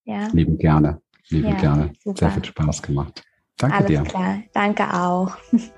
Ja. 0.04 0.28
Lieben 0.32 0.58
gerne. 0.58 1.00
Lieben 1.30 1.56
gerne. 1.56 1.92
Super. 2.04 2.18
Sehr 2.18 2.30
viel 2.30 2.44
Spaß 2.44 2.82
gemacht. 2.82 3.22
Danke 3.56 3.76
Alles 3.76 3.88
dir. 3.88 4.02
Klar. 4.02 4.42
Danke 4.52 4.94
auch. 4.94 5.36